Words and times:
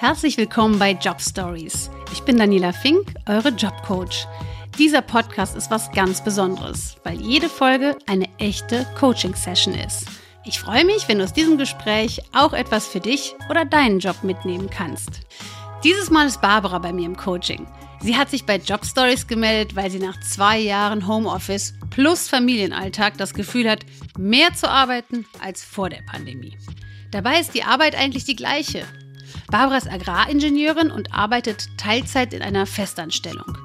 Herzlich 0.00 0.38
willkommen 0.38 0.78
bei 0.78 0.92
Job 0.92 1.20
Stories. 1.20 1.90
Ich 2.10 2.22
bin 2.22 2.38
Daniela 2.38 2.72
Fink, 2.72 3.12
eure 3.26 3.50
Jobcoach. 3.50 4.26
Dieser 4.78 5.02
Podcast 5.02 5.54
ist 5.54 5.70
was 5.70 5.92
ganz 5.92 6.24
Besonderes, 6.24 6.96
weil 7.04 7.20
jede 7.20 7.50
Folge 7.50 7.98
eine 8.06 8.26
echte 8.38 8.86
Coaching-Session 8.98 9.74
ist. 9.74 10.06
Ich 10.46 10.58
freue 10.58 10.86
mich, 10.86 11.06
wenn 11.06 11.18
du 11.18 11.24
aus 11.24 11.34
diesem 11.34 11.58
Gespräch 11.58 12.22
auch 12.32 12.54
etwas 12.54 12.86
für 12.86 13.00
dich 13.00 13.34
oder 13.50 13.66
deinen 13.66 13.98
Job 13.98 14.24
mitnehmen 14.24 14.70
kannst. 14.70 15.20
Dieses 15.84 16.08
Mal 16.08 16.28
ist 16.28 16.40
Barbara 16.40 16.78
bei 16.78 16.94
mir 16.94 17.04
im 17.04 17.18
Coaching. 17.18 17.66
Sie 18.00 18.16
hat 18.16 18.30
sich 18.30 18.46
bei 18.46 18.56
Job 18.56 18.86
Stories 18.86 19.26
gemeldet, 19.26 19.76
weil 19.76 19.90
sie 19.90 19.98
nach 19.98 20.18
zwei 20.20 20.58
Jahren 20.58 21.06
Homeoffice 21.06 21.74
plus 21.90 22.26
Familienalltag 22.26 23.18
das 23.18 23.34
Gefühl 23.34 23.68
hat, 23.68 23.84
mehr 24.16 24.54
zu 24.54 24.66
arbeiten 24.70 25.26
als 25.44 25.62
vor 25.62 25.90
der 25.90 26.00
Pandemie. 26.10 26.56
Dabei 27.10 27.38
ist 27.38 27.52
die 27.52 27.64
Arbeit 27.64 27.94
eigentlich 27.94 28.24
die 28.24 28.36
gleiche. 28.36 28.86
Barbara 29.50 29.78
ist 29.78 29.90
Agraringenieurin 29.90 30.90
und 30.90 31.12
arbeitet 31.12 31.68
Teilzeit 31.76 32.32
in 32.32 32.42
einer 32.42 32.66
Festanstellung. 32.66 33.56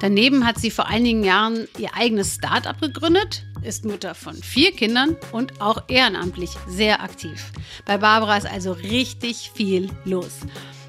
Daneben 0.00 0.46
hat 0.46 0.58
sie 0.58 0.70
vor 0.70 0.86
einigen 0.86 1.24
Jahren 1.24 1.68
ihr 1.78 1.94
eigenes 1.94 2.34
Start-up 2.34 2.80
gegründet, 2.80 3.44
ist 3.62 3.84
Mutter 3.84 4.14
von 4.14 4.34
vier 4.34 4.72
Kindern 4.72 5.16
und 5.32 5.60
auch 5.60 5.84
ehrenamtlich 5.88 6.50
sehr 6.68 7.02
aktiv. 7.02 7.52
Bei 7.86 7.98
Barbara 7.98 8.36
ist 8.36 8.46
also 8.46 8.72
richtig 8.72 9.50
viel 9.54 9.90
los. 10.04 10.40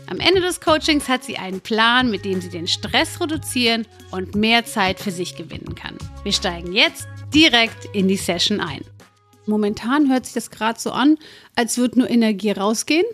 Am 0.07 0.19
Ende 0.19 0.41
des 0.41 0.61
Coachings 0.61 1.07
hat 1.07 1.23
sie 1.23 1.37
einen 1.37 1.61
Plan, 1.61 2.11
mit 2.11 2.25
dem 2.25 2.41
sie 2.41 2.49
den 2.49 2.67
Stress 2.67 3.19
reduzieren 3.19 3.87
und 4.11 4.35
mehr 4.35 4.65
Zeit 4.65 4.99
für 4.99 5.11
sich 5.11 5.35
gewinnen 5.35 5.75
kann. 5.75 5.97
Wir 6.23 6.33
steigen 6.33 6.73
jetzt 6.73 7.07
direkt 7.33 7.85
in 7.93 8.07
die 8.07 8.17
Session 8.17 8.59
ein. 8.59 8.83
Momentan 9.47 10.11
hört 10.11 10.25
sich 10.25 10.33
das 10.33 10.51
gerade 10.51 10.79
so 10.79 10.91
an, 10.91 11.17
als 11.55 11.77
würde 11.77 11.99
nur 11.99 12.09
Energie 12.09 12.51
rausgehen 12.51 13.05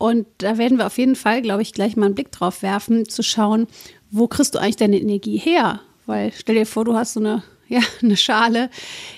und 0.00 0.26
da 0.38 0.56
werden 0.56 0.78
wir 0.78 0.86
auf 0.86 0.96
jeden 0.96 1.14
Fall, 1.14 1.42
glaube 1.42 1.60
ich, 1.60 1.74
gleich 1.74 1.94
mal 1.94 2.06
einen 2.06 2.14
Blick 2.14 2.32
drauf 2.32 2.62
werfen, 2.62 3.06
zu 3.06 3.22
schauen, 3.22 3.66
wo 4.10 4.28
kriegst 4.28 4.54
du 4.54 4.58
eigentlich 4.58 4.76
deine 4.76 4.98
Energie 4.98 5.36
her? 5.36 5.80
Weil 6.06 6.32
stell 6.34 6.54
dir 6.54 6.64
vor, 6.64 6.86
du 6.86 6.94
hast 6.94 7.12
so 7.12 7.20
eine, 7.20 7.42
ja, 7.68 7.82
eine 8.02 8.16
Schale, 8.16 8.70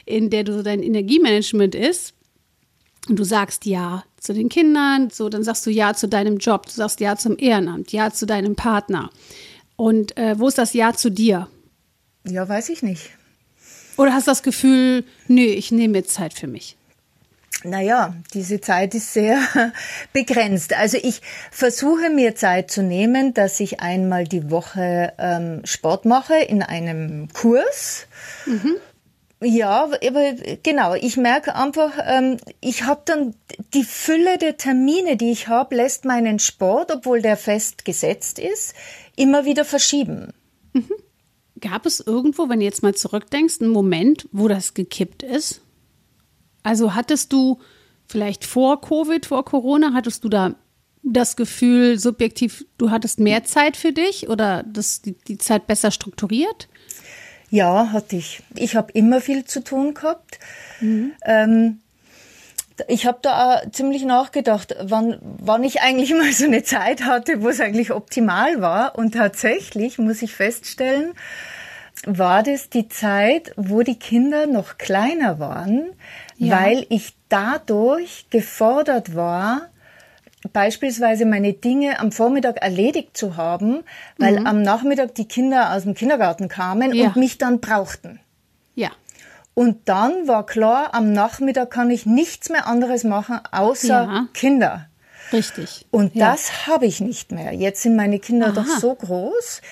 in 0.06 0.28
der 0.28 0.42
du 0.42 0.52
so 0.52 0.64
dein 0.64 0.83
Energiemanagement 0.83 1.77
ist. 1.77 2.14
Und 3.08 3.16
du 3.16 3.22
sagst 3.22 3.64
ja 3.64 4.02
zu 4.19 4.34
den 4.34 4.48
Kindern, 4.48 5.08
so, 5.11 5.28
dann 5.28 5.44
sagst 5.44 5.64
du 5.66 5.70
ja 5.70 5.94
zu 5.94 6.08
deinem 6.08 6.39
Job, 6.39 6.66
du 6.66 6.72
sagst 6.72 6.98
ja 6.98 7.14
zum 7.17 7.39
Ehrenamt, 7.39 7.92
ja 7.92 8.11
zu 8.11 8.27
deinem 8.27 8.56
Partner. 8.56 9.11
Und 9.77 10.17
äh, 10.17 10.36
wo 10.36 10.48
ist 10.48 10.58
das 10.58 10.72
Ja 10.72 10.94
zu 10.94 11.12
dir? 11.12 11.46
Ja, 12.27 12.48
weiß 12.48 12.70
ich 12.70 12.83
nicht. 12.83 13.11
Oder 13.96 14.14
hast 14.14 14.27
du 14.27 14.33
das 14.33 14.42
Gefühl, 14.42 15.05
nö, 15.28 15.42
ich 15.42 15.70
nehme 15.70 15.98
jetzt 15.98 16.14
Zeit 16.14 16.34
für 16.34 16.48
mich? 16.48 16.77
Naja, 17.64 18.14
diese 18.34 18.60
Zeit 18.60 18.94
ist 18.94 19.12
sehr 19.12 19.38
begrenzt. 20.12 20.74
Also 20.74 20.98
ich 21.00 21.22
versuche 21.50 22.10
mir 22.10 22.34
Zeit 22.34 22.70
zu 22.70 22.82
nehmen, 22.82 23.34
dass 23.34 23.60
ich 23.60 23.80
einmal 23.80 24.24
die 24.24 24.50
Woche 24.50 25.12
ähm, 25.18 25.60
Sport 25.64 26.05
mache 26.05 26.36
in 26.36 26.62
einem 26.62 27.28
Kurs. 27.33 28.06
Mhm. 28.46 28.77
Ja, 29.44 29.84
aber 29.84 30.34
genau, 30.62 30.94
ich 30.94 31.16
merke 31.16 31.56
einfach, 31.56 31.92
ähm, 32.06 32.36
ich 32.60 32.84
habe 32.84 33.02
dann 33.05 33.34
die 33.74 33.83
Fülle 33.83 34.38
der 34.38 34.56
Termine, 34.56 35.16
die 35.16 35.33
ich 35.33 35.48
habe, 35.48 35.74
lässt 35.74 36.05
meinen 36.05 36.38
Sport, 36.38 36.92
obwohl 36.92 37.22
der 37.22 37.36
fest 37.36 37.84
gesetzt 37.84 38.38
ist, 38.38 38.74
immer 39.16 39.44
wieder 39.44 39.64
verschieben. 39.64 40.33
Mhm. 40.72 40.90
Gab 41.60 41.86
es 41.86 42.00
irgendwo, 42.00 42.48
wenn 42.48 42.60
du 42.60 42.64
jetzt 42.64 42.83
mal 42.83 42.94
zurückdenkst, 42.94 43.60
einen 43.60 43.70
Moment, 43.70 44.28
wo 44.30 44.46
das 44.46 44.74
gekippt 44.74 45.22
ist? 45.24 45.61
Also 46.62 46.94
hattest 46.94 47.32
du 47.32 47.60
vielleicht 48.06 48.44
vor 48.44 48.80
Covid, 48.80 49.24
vor 49.27 49.44
Corona, 49.44 49.92
hattest 49.94 50.24
du 50.24 50.28
da 50.28 50.55
das 51.02 51.36
Gefühl, 51.36 51.98
subjektiv, 51.98 52.64
du 52.78 52.91
hattest 52.91 53.18
mehr 53.18 53.44
Zeit 53.44 53.77
für 53.77 53.92
dich 53.92 54.28
oder 54.28 54.62
das, 54.64 55.02
die, 55.02 55.12
die 55.12 55.38
Zeit 55.38 55.66
besser 55.66 55.90
strukturiert? 55.90 56.68
Ja, 57.50 57.90
hatte 57.92 58.17
ich. 58.17 58.42
Ich 58.55 58.77
habe 58.77 58.92
immer 58.92 59.20
viel 59.20 59.45
zu 59.45 59.62
tun 59.62 59.95
gehabt. 59.95 60.39
Mhm. 60.80 61.12
Ähm, 61.24 61.80
ich 62.89 63.06
habe 63.06 63.18
da 63.20 63.56
auch 63.56 63.70
ziemlich 63.70 64.05
nachgedacht, 64.05 64.74
wann, 64.80 65.18
wann 65.20 65.64
ich 65.64 65.83
eigentlich 65.83 66.14
mal 66.14 66.33
so 66.33 66.44
eine 66.44 66.62
Zeit 66.62 67.05
hatte, 67.05 67.42
wo 67.42 67.48
es 67.48 67.61
eigentlich 67.61 67.92
optimal 67.92 68.61
war. 68.61 68.96
Und 68.96 69.12
tatsächlich 69.12 69.98
muss 69.98 70.23
ich 70.23 70.33
feststellen, 70.34 71.12
war 72.06 72.42
das 72.42 72.70
die 72.70 72.89
Zeit, 72.89 73.52
wo 73.56 73.83
die 73.83 73.98
Kinder 73.98 74.46
noch 74.46 74.79
kleiner 74.79 75.39
waren, 75.39 75.90
ja. 76.36 76.60
weil 76.60 76.86
ich 76.88 77.14
dadurch 77.28 78.26
gefordert 78.30 79.14
war, 79.14 79.68
beispielsweise 80.52 81.24
meine 81.24 81.52
Dinge 81.52 82.00
am 82.00 82.12
Vormittag 82.12 82.62
erledigt 82.62 83.16
zu 83.16 83.36
haben, 83.36 83.84
weil 84.18 84.40
mhm. 84.40 84.46
am 84.46 84.62
Nachmittag 84.62 85.14
die 85.14 85.26
Kinder 85.26 85.72
aus 85.72 85.84
dem 85.84 85.94
Kindergarten 85.94 86.48
kamen 86.48 86.92
ja. 86.92 87.06
und 87.06 87.16
mich 87.16 87.38
dann 87.38 87.60
brauchten. 87.60 88.20
Ja. 88.74 88.90
Und 89.54 89.88
dann 89.88 90.26
war 90.26 90.46
klar, 90.46 90.94
am 90.94 91.12
Nachmittag 91.12 91.70
kann 91.70 91.90
ich 91.90 92.06
nichts 92.06 92.48
mehr 92.48 92.66
anderes 92.66 93.04
machen, 93.04 93.38
außer 93.50 93.88
ja. 93.88 94.26
Kinder. 94.32 94.88
Richtig. 95.32 95.86
Und 95.90 96.14
ja. 96.14 96.30
das 96.30 96.66
habe 96.66 96.86
ich 96.86 97.00
nicht 97.00 97.32
mehr. 97.32 97.52
Jetzt 97.52 97.82
sind 97.82 97.96
meine 97.96 98.18
Kinder 98.18 98.48
Aha. 98.48 98.52
doch 98.52 98.66
so 98.66 98.94
groß, 98.94 99.62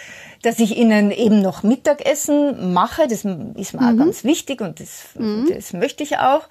dass 0.43 0.59
ich 0.59 0.77
ihnen 0.77 1.11
eben 1.11 1.43
noch 1.43 1.63
Mittagessen 1.63 2.73
mache. 2.73 3.03
Das 3.03 3.25
ist 3.25 3.25
mir 3.25 3.81
mhm. 3.81 4.01
auch 4.01 4.05
ganz 4.05 4.25
wichtig 4.25 4.61
und 4.61 4.81
das, 4.81 5.09
mhm. 5.15 5.51
das 5.53 5.73
möchte 5.73 6.03
ich 6.03 6.19
auch. 6.19 6.43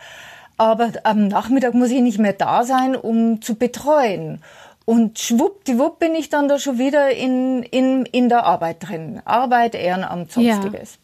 Aber 0.57 0.91
am 1.03 1.27
Nachmittag 1.27 1.73
muss 1.73 1.89
ich 1.89 2.01
nicht 2.01 2.19
mehr 2.19 2.33
da 2.33 2.65
sein, 2.65 2.95
um 2.95 3.41
zu 3.41 3.55
betreuen. 3.55 4.41
Und 4.85 5.19
schwuppdiwupp 5.19 5.99
bin 5.99 6.15
ich 6.15 6.29
dann 6.29 6.47
da 6.47 6.59
schon 6.59 6.79
wieder 6.79 7.11
in, 7.11 7.63
in, 7.63 8.05
in 8.05 8.27
der 8.27 8.43
Arbeit 8.43 8.77
drin. 8.87 9.21
Arbeit, 9.23 9.75
Ehrenamt, 9.75 10.31
sonstiges. 10.31 10.95
Ja. 10.95 10.99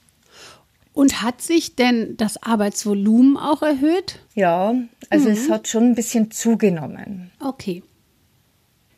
Und 0.93 1.21
hat 1.21 1.41
sich 1.41 1.75
denn 1.75 2.17
das 2.17 2.41
Arbeitsvolumen 2.41 3.37
auch 3.37 3.61
erhöht? 3.61 4.19
Ja, 4.33 4.73
also 5.09 5.29
mhm. 5.29 5.33
es 5.33 5.49
hat 5.49 5.67
schon 5.67 5.83
ein 5.83 5.95
bisschen 5.95 6.31
zugenommen. 6.31 7.31
Okay. 7.39 7.83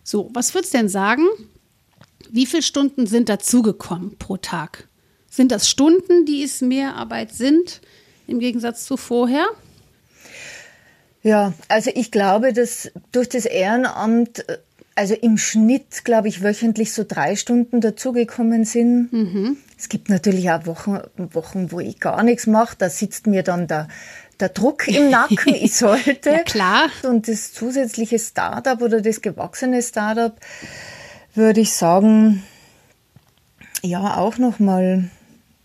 So, 0.03 0.29
was 0.33 0.53
würdest 0.53 0.73
du 0.73 0.77
denn 0.77 0.89
sagen? 0.89 1.23
Wie 2.31 2.45
viele 2.45 2.63
Stunden 2.63 3.07
sind 3.07 3.29
dazugekommen 3.29 4.17
pro 4.17 4.37
Tag? 4.37 4.87
Sind 5.29 5.51
das 5.51 5.69
Stunden, 5.69 6.25
die 6.25 6.43
es 6.43 6.61
mehr 6.61 6.95
Arbeit 6.95 7.33
sind, 7.33 7.81
im 8.27 8.39
Gegensatz 8.39 8.85
zu 8.85 8.97
vorher? 8.97 9.45
Ja, 11.23 11.53
also 11.67 11.91
ich 11.93 12.11
glaube, 12.11 12.53
dass 12.53 12.89
durch 13.11 13.27
das 13.29 13.45
Ehrenamt, 13.45 14.45
also 14.95 15.13
im 15.13 15.37
Schnitt, 15.37 16.05
glaube 16.05 16.27
ich, 16.27 16.41
wöchentlich 16.41 16.93
so 16.93 17.03
drei 17.07 17.35
Stunden 17.35 17.81
dazugekommen 17.81 18.65
sind. 18.65 19.11
Mhm. 19.11 19.57
Es 19.77 19.89
gibt 19.89 20.09
natürlich 20.09 20.49
auch 20.49 20.65
Wochen, 20.65 20.99
Wochen, 21.17 21.71
wo 21.71 21.79
ich 21.79 21.99
gar 21.99 22.23
nichts 22.23 22.47
mache. 22.47 22.75
Da 22.79 22.89
sitzt 22.89 23.27
mir 23.27 23.43
dann 23.43 23.67
der, 23.67 23.89
der 24.39 24.49
Druck 24.49 24.87
im 24.87 25.09
Nacken. 25.09 25.53
Ich 25.53 25.75
sollte. 25.75 26.31
ja, 26.31 26.43
klar. 26.43 26.89
Und 27.03 27.27
das 27.27 27.53
zusätzliche 27.53 28.19
Startup 28.19 28.81
oder 28.81 29.01
das 29.01 29.21
gewachsene 29.21 29.81
Startup 29.83 30.33
würde 31.37 31.61
ich 31.61 31.73
sagen, 31.73 32.43
ja, 33.83 34.17
auch 34.17 34.37
noch 34.37 34.59
mal 34.59 35.09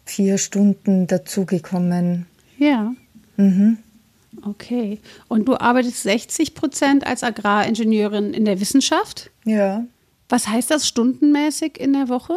vier 0.04 0.38
Stunden 0.38 1.06
dazugekommen. 1.06 2.26
Ja. 2.58 2.92
Mhm. 3.36 3.78
Okay. 4.44 5.00
Und 5.28 5.46
du 5.48 5.56
arbeitest 5.56 6.02
60 6.02 6.54
Prozent 6.54 7.06
als 7.06 7.22
Agraringenieurin 7.22 8.34
in 8.34 8.44
der 8.44 8.60
Wissenschaft? 8.60 9.30
Ja. 9.44 9.84
Was 10.28 10.48
heißt 10.48 10.70
das 10.70 10.86
stundenmäßig 10.86 11.80
in 11.80 11.92
der 11.92 12.08
Woche? 12.08 12.34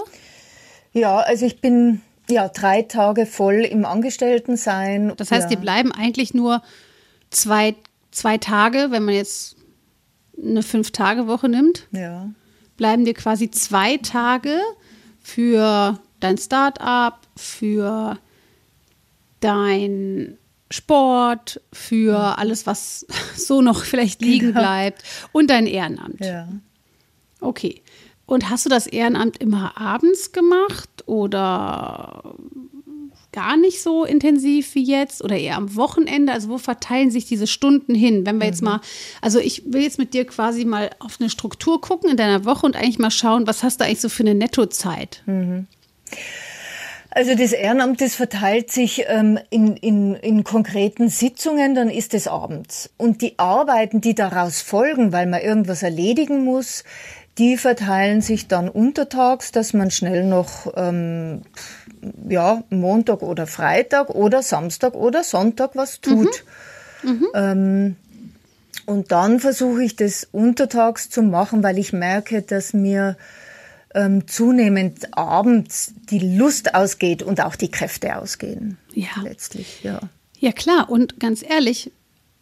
Ja, 0.94 1.20
also 1.20 1.46
ich 1.46 1.62
bin 1.62 2.02
ja 2.30 2.48
drei 2.48 2.82
Tage 2.82 3.26
voll 3.26 3.66
im 3.66 3.86
Angestelltensein. 3.86 5.14
Das 5.18 5.32
heißt, 5.32 5.50
ja. 5.50 5.56
die 5.56 5.62
bleiben 5.62 5.92
eigentlich 5.92 6.34
nur 6.34 6.62
zwei, 7.30 7.76
zwei 8.12 8.38
Tage, 8.38 8.88
wenn 8.90 9.04
man 9.04 9.16
jetzt 9.16 9.58
eine 10.42 10.64
Fünf-Tage-Woche 10.64 11.50
nimmt. 11.50 11.88
Ja 11.92 12.30
bleiben 12.78 13.06
dir 13.06 13.14
quasi 13.14 13.52
zwei 13.52 13.98
Tage 13.98 14.60
für 15.22 16.00
dein 16.20 16.38
Start-up, 16.38 17.22
für 17.36 18.20
dein 19.40 20.38
Sport, 20.72 21.62
für 21.72 22.38
alles, 22.38 22.66
was 22.66 23.06
so 23.36 23.62
noch 23.62 23.84
vielleicht 23.84 24.22
liegen 24.22 24.48
genau. 24.48 24.60
bleibt 24.60 25.04
und 25.32 25.50
dein 25.50 25.68
Ehrenamt. 25.68 26.20
Ja. 26.20 26.48
Okay. 27.40 27.82
Und 28.26 28.50
hast 28.50 28.66
du 28.66 28.70
das 28.70 28.88
Ehrenamt 28.88 29.38
immer 29.38 29.80
abends 29.80 30.32
gemacht 30.32 30.90
oder 31.06 32.36
gar 33.36 33.58
nicht 33.58 33.84
so 33.84 34.06
intensiv 34.06 34.74
wie 34.74 34.84
jetzt 34.84 35.24
oder 35.24 35.38
eher 35.38 35.58
am 35.58 35.76
Wochenende? 35.76 36.32
Also 36.32 36.50
wo 36.50 36.58
verteilen 36.58 37.12
sich 37.12 37.26
diese 37.26 37.46
Stunden 37.46 37.94
hin? 37.94 38.26
Wenn 38.26 38.38
wir 38.38 38.46
mhm. 38.46 38.52
jetzt 38.52 38.62
mal, 38.64 38.82
also 39.22 39.40
ich 39.40 39.62
will 39.66 39.84
jetzt 39.84 40.00
mit 40.00 40.14
dir 40.14 40.26
quasi 40.26 40.66
mal 40.66 40.90
auf 41.00 41.18
eine 41.20 41.30
Struktur 41.30 41.82
gucken 41.82 42.10
in 42.10 42.18
deiner 42.18 42.46
Woche 42.46 42.66
und 42.66 42.76
eigentlich 42.76 42.98
mal 42.98 43.12
schauen, 43.12 43.46
was 43.46 43.62
hast 43.62 43.80
du 43.82 43.86
eigentlich 43.86 44.02
so 44.02 44.10
für 44.10 44.24
eine 44.24 44.34
Nettozeit? 44.34 45.22
Mhm. 45.26 45.68
Also 47.12 47.36
das 47.36 47.54
Ehrenamt, 47.54 48.02
das 48.02 48.16
verteilt 48.16 48.72
sich 48.72 49.06
ähm, 49.08 49.40
in, 49.50 49.78
in, 49.78 50.16
in 50.16 50.44
konkreten 50.44 51.08
Sitzungen, 51.08 51.76
dann 51.76 51.90
ist 51.90 52.14
es 52.14 52.28
abends. 52.28 52.90
Und 52.98 53.22
die 53.22 53.40
Arbeiten, 53.40 54.02
die 54.02 54.16
daraus 54.16 54.62
folgen, 54.62 55.14
weil 55.14 55.26
man 55.26 55.42
irgendwas 55.42 55.84
erledigen 55.84 56.44
muss, 56.44 56.84
die 57.38 57.58
verteilen 57.58 58.22
sich 58.22 58.48
dann 58.48 58.70
untertags, 58.70 59.52
dass 59.52 59.74
man 59.74 59.92
schnell 59.92 60.26
noch 60.26 60.74
ähm, 60.76 61.44
ja, 62.30 62.64
Montag 62.70 63.22
oder 63.22 63.48
Freitag 63.48 64.10
oder 64.10 64.42
Samstag 64.42 64.94
oder 64.94 65.24
Sonntag 65.24 65.72
was 65.76 66.02
tut. 66.02 66.44
Mhm. 67.04 67.10
Mhm. 67.10 67.28
Ähm, 67.34 67.96
und 68.86 69.12
dann 69.12 69.40
versuche 69.40 69.84
ich 69.84 69.96
das 69.96 70.28
untertags 70.32 71.10
zu 71.10 71.24
machen, 71.24 71.64
weil 71.64 71.78
ich 71.78 71.94
merke, 71.94 72.42
dass 72.42 72.74
mir 72.74 73.18
ähm, 73.94 74.28
zunehmend 74.28 75.18
abends 75.18 75.94
die 76.10 76.38
Lust 76.38 76.76
ausgeht 76.76 77.24
und 77.24 77.42
auch 77.42 77.56
die 77.56 77.72
Kräfte 77.72 78.18
ausgehen. 78.18 78.78
Ja. 78.94 79.10
Letztlich, 79.24 79.84
ja. 79.84 80.02
Ja, 80.38 80.52
klar. 80.52 80.90
Und 80.90 81.20
ganz 81.20 81.44
ehrlich, 81.44 81.92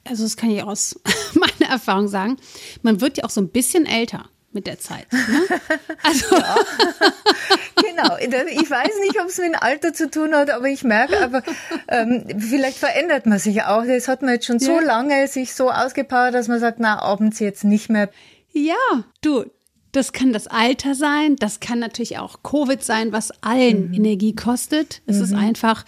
also 0.03 0.23
das 0.23 0.35
kann 0.35 0.49
ich 0.49 0.63
aus 0.63 0.99
meiner 1.33 1.71
Erfahrung 1.71 2.07
sagen, 2.07 2.37
man 2.81 2.99
wird 2.99 3.17
ja 3.17 3.23
auch 3.23 3.29
so 3.29 3.39
ein 3.39 3.49
bisschen 3.49 3.85
älter 3.85 4.25
mit 4.53 4.67
der 4.67 4.79
Zeit. 4.79 5.11
Ne? 5.11 5.19
Also 6.03 6.35
ja, 6.35 6.55
genau. 7.75 8.17
Ich 8.17 8.69
weiß 8.69 8.99
nicht, 9.01 9.19
ob 9.19 9.27
es 9.27 9.37
mit 9.37 9.47
dem 9.47 9.55
Alter 9.55 9.93
zu 9.93 10.09
tun 10.09 10.35
hat, 10.35 10.49
aber 10.49 10.67
ich 10.67 10.83
merke, 10.83 11.21
aber 11.23 11.41
ähm, 11.87 12.25
vielleicht 12.37 12.77
verändert 12.77 13.25
man 13.25 13.39
sich 13.39 13.63
auch. 13.63 13.85
Das 13.85 14.07
hat 14.07 14.21
man 14.21 14.33
jetzt 14.33 14.45
schon 14.45 14.59
ja. 14.59 14.65
so 14.65 14.79
lange 14.79 15.27
sich 15.27 15.53
so 15.53 15.71
ausgepowert, 15.71 16.33
dass 16.33 16.47
man 16.47 16.59
sagt, 16.59 16.79
na, 16.79 17.01
abends 17.01 17.39
jetzt 17.39 17.63
nicht 17.63 17.89
mehr. 17.89 18.09
Ja, 18.51 18.75
du, 19.21 19.45
das 19.93 20.11
kann 20.11 20.33
das 20.33 20.47
Alter 20.47 20.95
sein, 20.95 21.35
das 21.37 21.59
kann 21.59 21.79
natürlich 21.79 22.17
auch 22.17 22.43
Covid 22.43 22.83
sein, 22.83 23.13
was 23.13 23.31
allen 23.43 23.89
mhm. 23.89 23.93
Energie 23.93 24.35
kostet. 24.35 25.01
Es 25.05 25.17
mhm. 25.17 25.23
ist 25.23 25.33
einfach 25.33 25.85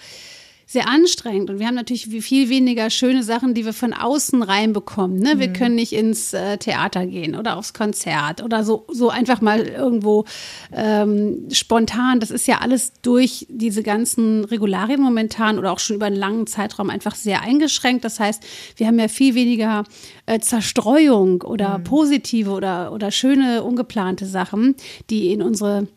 sehr 0.75 0.89
anstrengend 0.89 1.49
und 1.49 1.59
wir 1.59 1.67
haben 1.67 1.75
natürlich 1.75 2.05
viel 2.21 2.49
weniger 2.49 2.89
schöne 2.89 3.23
Sachen, 3.23 3.53
die 3.53 3.63
wir 3.63 3.71
von 3.71 3.93
außen 3.93 4.43
reinbekommen. 4.43 5.19
Ne? 5.19 5.35
Wir 5.39 5.47
mhm. 5.47 5.53
können 5.53 5.75
nicht 5.75 5.93
ins 5.93 6.33
äh, 6.33 6.57
Theater 6.57 7.05
gehen 7.05 7.33
oder 7.33 7.55
aufs 7.55 7.73
Konzert 7.73 8.43
oder 8.43 8.65
so, 8.65 8.85
so 8.91 9.09
einfach 9.09 9.39
mal 9.39 9.61
irgendwo 9.61 10.25
ähm, 10.73 11.47
spontan. 11.49 12.19
Das 12.19 12.29
ist 12.29 12.45
ja 12.45 12.59
alles 12.59 12.91
durch 13.01 13.47
diese 13.49 13.83
ganzen 13.83 14.43
Regularien 14.43 14.99
momentan 14.99 15.59
oder 15.59 15.71
auch 15.71 15.79
schon 15.79 15.95
über 15.95 16.07
einen 16.07 16.17
langen 16.17 16.45
Zeitraum 16.45 16.89
einfach 16.89 17.15
sehr 17.15 17.41
eingeschränkt. 17.41 18.03
Das 18.03 18.19
heißt, 18.19 18.43
wir 18.75 18.87
haben 18.87 18.99
ja 18.99 19.07
viel 19.07 19.33
weniger 19.33 19.85
äh, 20.25 20.39
Zerstreuung 20.41 21.41
oder 21.43 21.77
mhm. 21.77 21.83
positive 21.85 22.49
oder, 22.51 22.91
oder 22.91 23.11
schöne, 23.11 23.63
ungeplante 23.63 24.25
Sachen, 24.25 24.75
die 25.09 25.31
in 25.31 25.41
unsere 25.41 25.87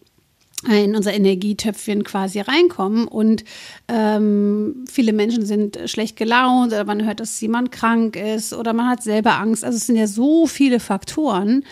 in 0.66 0.96
unser 0.96 1.12
Energietöpfchen 1.12 2.02
quasi 2.02 2.40
reinkommen 2.40 3.06
und 3.06 3.44
ähm, 3.86 4.84
viele 4.90 5.12
Menschen 5.12 5.46
sind 5.46 5.78
schlecht 5.86 6.16
gelaunt 6.16 6.72
oder 6.72 6.84
man 6.84 7.04
hört, 7.06 7.20
dass 7.20 7.40
jemand 7.40 7.70
krank 7.70 8.16
ist 8.16 8.52
oder 8.52 8.72
man 8.72 8.88
hat 8.88 9.02
selber 9.02 9.38
Angst. 9.38 9.64
Also 9.64 9.76
es 9.76 9.86
sind 9.86 9.96
ja 9.96 10.08
so 10.08 10.46
viele 10.46 10.80
Faktoren, 10.80 11.64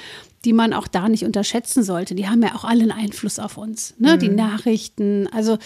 die 0.44 0.52
man 0.52 0.72
auch 0.72 0.86
da 0.86 1.08
nicht 1.08 1.24
unterschätzen 1.24 1.82
sollte. 1.82 2.14
Die 2.14 2.28
haben 2.28 2.42
ja 2.42 2.54
auch 2.54 2.64
alle 2.64 2.82
einen 2.82 2.92
Einfluss 2.92 3.40
auf 3.40 3.56
uns. 3.56 3.94
Ne? 3.98 4.14
Mhm. 4.14 4.18
Die 4.20 4.28
Nachrichten, 4.28 5.28
also 5.32 5.58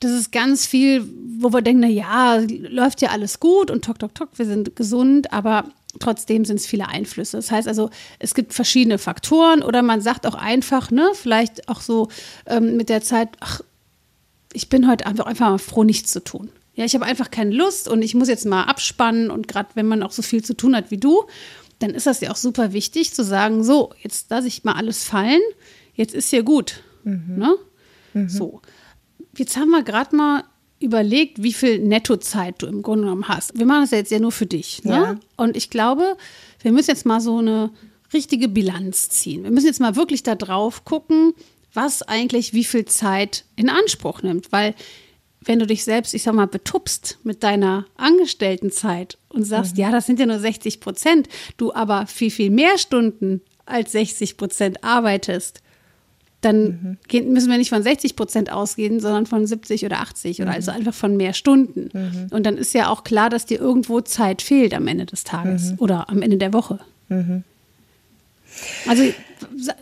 das 0.00 0.12
ist 0.12 0.32
ganz 0.32 0.64
viel, 0.64 1.04
wo 1.38 1.52
wir 1.52 1.60
denken, 1.60 1.80
na 1.80 1.88
ja, 1.88 2.40
läuft 2.70 3.02
ja 3.02 3.10
alles 3.10 3.40
gut 3.40 3.70
und 3.70 3.84
tok, 3.84 3.98
tok, 3.98 4.14
tok, 4.14 4.28
wir 4.36 4.46
sind 4.46 4.74
gesund, 4.74 5.32
aber 5.32 5.64
trotzdem 5.98 6.44
sind 6.44 6.56
es 6.56 6.66
viele 6.66 6.88
Einflüsse. 6.88 7.36
Das 7.36 7.50
heißt 7.50 7.68
also, 7.68 7.90
es 8.18 8.34
gibt 8.34 8.54
verschiedene 8.54 8.98
Faktoren 8.98 9.62
oder 9.62 9.82
man 9.82 10.00
sagt 10.00 10.26
auch 10.26 10.34
einfach, 10.34 10.90
ne, 10.90 11.10
vielleicht 11.14 11.68
auch 11.68 11.80
so 11.80 12.08
ähm, 12.46 12.76
mit 12.76 12.88
der 12.88 13.02
Zeit, 13.02 13.30
ach, 13.40 13.60
ich 14.52 14.68
bin 14.68 14.88
heute 14.88 15.06
einfach, 15.06 15.26
einfach 15.26 15.50
mal 15.50 15.58
froh, 15.58 15.84
nichts 15.84 16.12
zu 16.12 16.22
tun. 16.22 16.50
Ja, 16.74 16.84
ich 16.84 16.94
habe 16.94 17.04
einfach 17.04 17.30
keine 17.30 17.50
Lust 17.50 17.88
und 17.88 18.02
ich 18.02 18.14
muss 18.14 18.28
jetzt 18.28 18.46
mal 18.46 18.62
abspannen 18.64 19.30
und 19.30 19.48
gerade 19.48 19.70
wenn 19.74 19.86
man 19.86 20.02
auch 20.02 20.12
so 20.12 20.22
viel 20.22 20.44
zu 20.44 20.54
tun 20.54 20.76
hat 20.76 20.90
wie 20.90 20.96
du, 20.96 21.24
dann 21.80 21.90
ist 21.90 22.06
das 22.06 22.20
ja 22.20 22.30
auch 22.30 22.36
super 22.36 22.72
wichtig 22.72 23.14
zu 23.14 23.24
sagen, 23.24 23.64
so, 23.64 23.92
jetzt 24.00 24.30
lasse 24.30 24.48
ich 24.48 24.64
mal 24.64 24.74
alles 24.74 25.04
fallen, 25.04 25.40
jetzt 25.94 26.14
ist 26.14 26.30
hier 26.30 26.42
gut. 26.42 26.82
Mhm. 27.04 27.34
Ne? 27.36 27.56
Mhm. 28.14 28.28
So. 28.28 28.62
Jetzt 29.36 29.56
haben 29.56 29.70
wir 29.70 29.82
gerade 29.82 30.14
mal 30.14 30.44
überlegt, 30.80 31.42
wie 31.42 31.52
viel 31.52 31.78
Nettozeit 31.78 32.62
du 32.62 32.66
im 32.66 32.82
Grunde 32.82 33.04
genommen 33.04 33.28
hast. 33.28 33.58
Wir 33.58 33.66
machen 33.66 33.82
das 33.82 33.90
ja 33.90 33.98
jetzt 33.98 34.12
ja 34.12 34.20
nur 34.20 34.32
für 34.32 34.46
dich. 34.46 34.84
Ne? 34.84 34.92
Ja. 34.92 35.16
Und 35.36 35.56
ich 35.56 35.70
glaube, 35.70 36.16
wir 36.62 36.72
müssen 36.72 36.90
jetzt 36.90 37.06
mal 37.06 37.20
so 37.20 37.38
eine 37.38 37.70
richtige 38.12 38.48
Bilanz 38.48 39.08
ziehen. 39.08 39.44
Wir 39.44 39.50
müssen 39.50 39.66
jetzt 39.66 39.80
mal 39.80 39.96
wirklich 39.96 40.22
da 40.22 40.34
drauf 40.34 40.84
gucken, 40.84 41.34
was 41.74 42.02
eigentlich 42.02 42.54
wie 42.54 42.64
viel 42.64 42.84
Zeit 42.84 43.44
in 43.56 43.68
Anspruch 43.68 44.22
nimmt. 44.22 44.52
Weil 44.52 44.74
wenn 45.40 45.58
du 45.58 45.66
dich 45.66 45.84
selbst, 45.84 46.14
ich 46.14 46.22
sag 46.22 46.34
mal, 46.34 46.46
betupst 46.46 47.18
mit 47.22 47.42
deiner 47.42 47.86
Angestelltenzeit 47.96 49.18
und 49.28 49.44
sagst, 49.44 49.74
mhm. 49.74 49.82
ja, 49.82 49.90
das 49.90 50.06
sind 50.06 50.20
ja 50.20 50.26
nur 50.26 50.38
60 50.38 50.80
Prozent, 50.80 51.28
du 51.56 51.72
aber 51.72 52.06
viel, 52.06 52.30
viel 52.30 52.50
mehr 52.50 52.78
Stunden 52.78 53.42
als 53.66 53.92
60 53.92 54.36
Prozent 54.36 54.84
arbeitest, 54.84 55.60
dann 56.40 56.98
mhm. 57.10 57.32
müssen 57.32 57.50
wir 57.50 57.58
nicht 57.58 57.70
von 57.70 57.82
60 57.82 58.14
Prozent 58.14 58.52
ausgehen, 58.52 59.00
sondern 59.00 59.26
von 59.26 59.46
70 59.46 59.84
oder 59.84 60.00
80 60.00 60.38
mhm. 60.38 60.44
oder 60.44 60.54
also 60.54 60.70
einfach 60.70 60.94
von 60.94 61.16
mehr 61.16 61.32
Stunden. 61.32 61.90
Mhm. 61.92 62.26
Und 62.30 62.46
dann 62.46 62.56
ist 62.56 62.74
ja 62.74 62.90
auch 62.90 63.02
klar, 63.02 63.28
dass 63.28 63.46
dir 63.46 63.58
irgendwo 63.60 64.00
Zeit 64.00 64.42
fehlt 64.42 64.74
am 64.74 64.86
Ende 64.86 65.06
des 65.06 65.24
Tages 65.24 65.72
mhm. 65.72 65.78
oder 65.78 66.08
am 66.08 66.22
Ende 66.22 66.36
der 66.36 66.52
Woche. 66.52 66.78
Mhm. 67.08 67.42
Also 68.86 69.02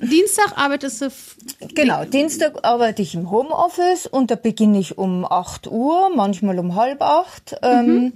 Dienstag 0.02 0.56
arbeitest 0.56 1.02
du. 1.02 1.08
Genau, 1.74 2.04
Dienstag 2.04 2.64
arbeite 2.64 3.02
ich 3.02 3.14
im 3.14 3.30
Homeoffice 3.30 4.06
und 4.06 4.30
da 4.30 4.34
beginne 4.34 4.78
ich 4.78 4.98
um 4.98 5.24
8 5.24 5.68
Uhr, 5.68 6.10
manchmal 6.14 6.58
um 6.58 6.74
halb 6.74 7.00
acht. 7.02 7.56
Ähm, 7.62 7.86
mhm. 7.86 8.12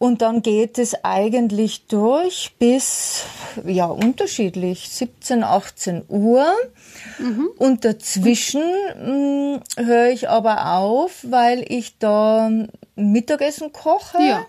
Und 0.00 0.22
dann 0.22 0.40
geht 0.40 0.78
es 0.78 1.04
eigentlich 1.04 1.86
durch 1.86 2.52
bis, 2.58 3.24
ja, 3.66 3.84
unterschiedlich, 3.84 4.88
17, 4.88 5.44
18 5.44 6.04
Uhr. 6.08 6.46
Mhm. 7.18 7.50
Und 7.58 7.84
dazwischen 7.84 8.62
mh, 8.62 9.60
hm, 9.76 9.86
höre 9.86 10.08
ich 10.08 10.30
aber 10.30 10.74
auf, 10.78 11.22
weil 11.28 11.66
ich 11.68 11.98
da 11.98 12.50
Mittagessen 12.96 13.74
koche. 13.74 14.22
Ja. 14.22 14.46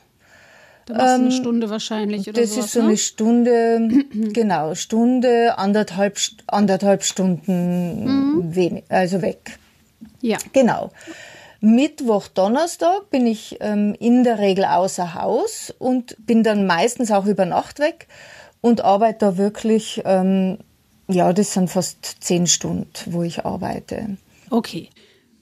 Da 0.85 0.93
machst 0.93 1.07
du 1.07 1.13
eine 1.15 1.25
ähm, 1.25 1.31
Stunde 1.31 1.69
wahrscheinlich 1.69 2.29
oder 2.29 2.39
Das 2.39 2.51
sowas, 2.51 2.65
ist 2.67 2.71
so 2.71 2.79
ne? 2.79 2.87
eine 2.87 2.97
Stunde, 2.97 3.89
genau, 4.31 4.73
Stunde, 4.75 5.57
anderthalb, 5.57 6.17
anderthalb 6.47 7.03
Stunden 7.03 8.05
mhm. 8.05 8.55
wenig, 8.55 8.85
also 8.87 9.21
weg. 9.21 9.57
Ja. 10.21 10.37
Genau. 10.53 10.91
Mittwoch, 11.61 12.27
Donnerstag 12.27 13.11
bin 13.11 13.27
ich 13.27 13.57
ähm, 13.59 13.95
in 13.99 14.23
der 14.23 14.39
Regel 14.39 14.65
außer 14.65 15.13
Haus 15.13 15.71
und 15.77 16.17
bin 16.25 16.43
dann 16.43 16.65
meistens 16.65 17.11
auch 17.11 17.27
über 17.27 17.45
Nacht 17.45 17.79
weg 17.79 18.07
und 18.61 18.81
arbeite 18.81 19.19
da 19.19 19.37
wirklich, 19.37 20.01
ähm, 20.05 20.57
ja, 21.07 21.31
das 21.33 21.53
sind 21.53 21.69
fast 21.69 22.17
zehn 22.19 22.47
Stunden, 22.47 22.87
wo 23.05 23.21
ich 23.21 23.45
arbeite. 23.45 24.17
Okay. 24.49 24.89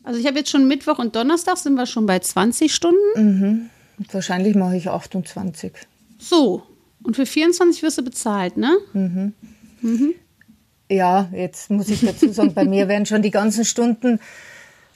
Also 0.03 0.19
ich 0.19 0.27
habe 0.27 0.39
jetzt 0.39 0.49
schon 0.49 0.67
Mittwoch 0.67 0.99
und 0.99 1.15
Donnerstag 1.15 1.57
sind 1.57 1.75
wir 1.75 1.85
schon 1.85 2.05
bei 2.05 2.19
20 2.19 2.73
Stunden. 2.73 2.99
Mhm. 3.15 3.69
Wahrscheinlich 4.11 4.55
mache 4.55 4.75
ich 4.75 4.89
28. 4.89 5.71
So. 6.17 6.63
Und 7.01 7.15
für 7.15 7.25
24 7.25 7.81
wirst 7.81 7.97
du 7.97 8.03
bezahlt, 8.03 8.57
ne? 8.57 8.77
Mhm. 8.91 9.33
Mhm. 9.81 10.15
Ja, 10.91 11.29
jetzt 11.31 11.69
muss 11.69 11.87
ich 11.89 12.01
dazu 12.01 12.29
sagen, 12.31 12.53
bei 12.53 12.65
mir 12.65 12.87
werden 12.89 13.05
schon 13.05 13.21
die 13.21 13.31
ganzen 13.31 13.63
Stunden 13.63 14.19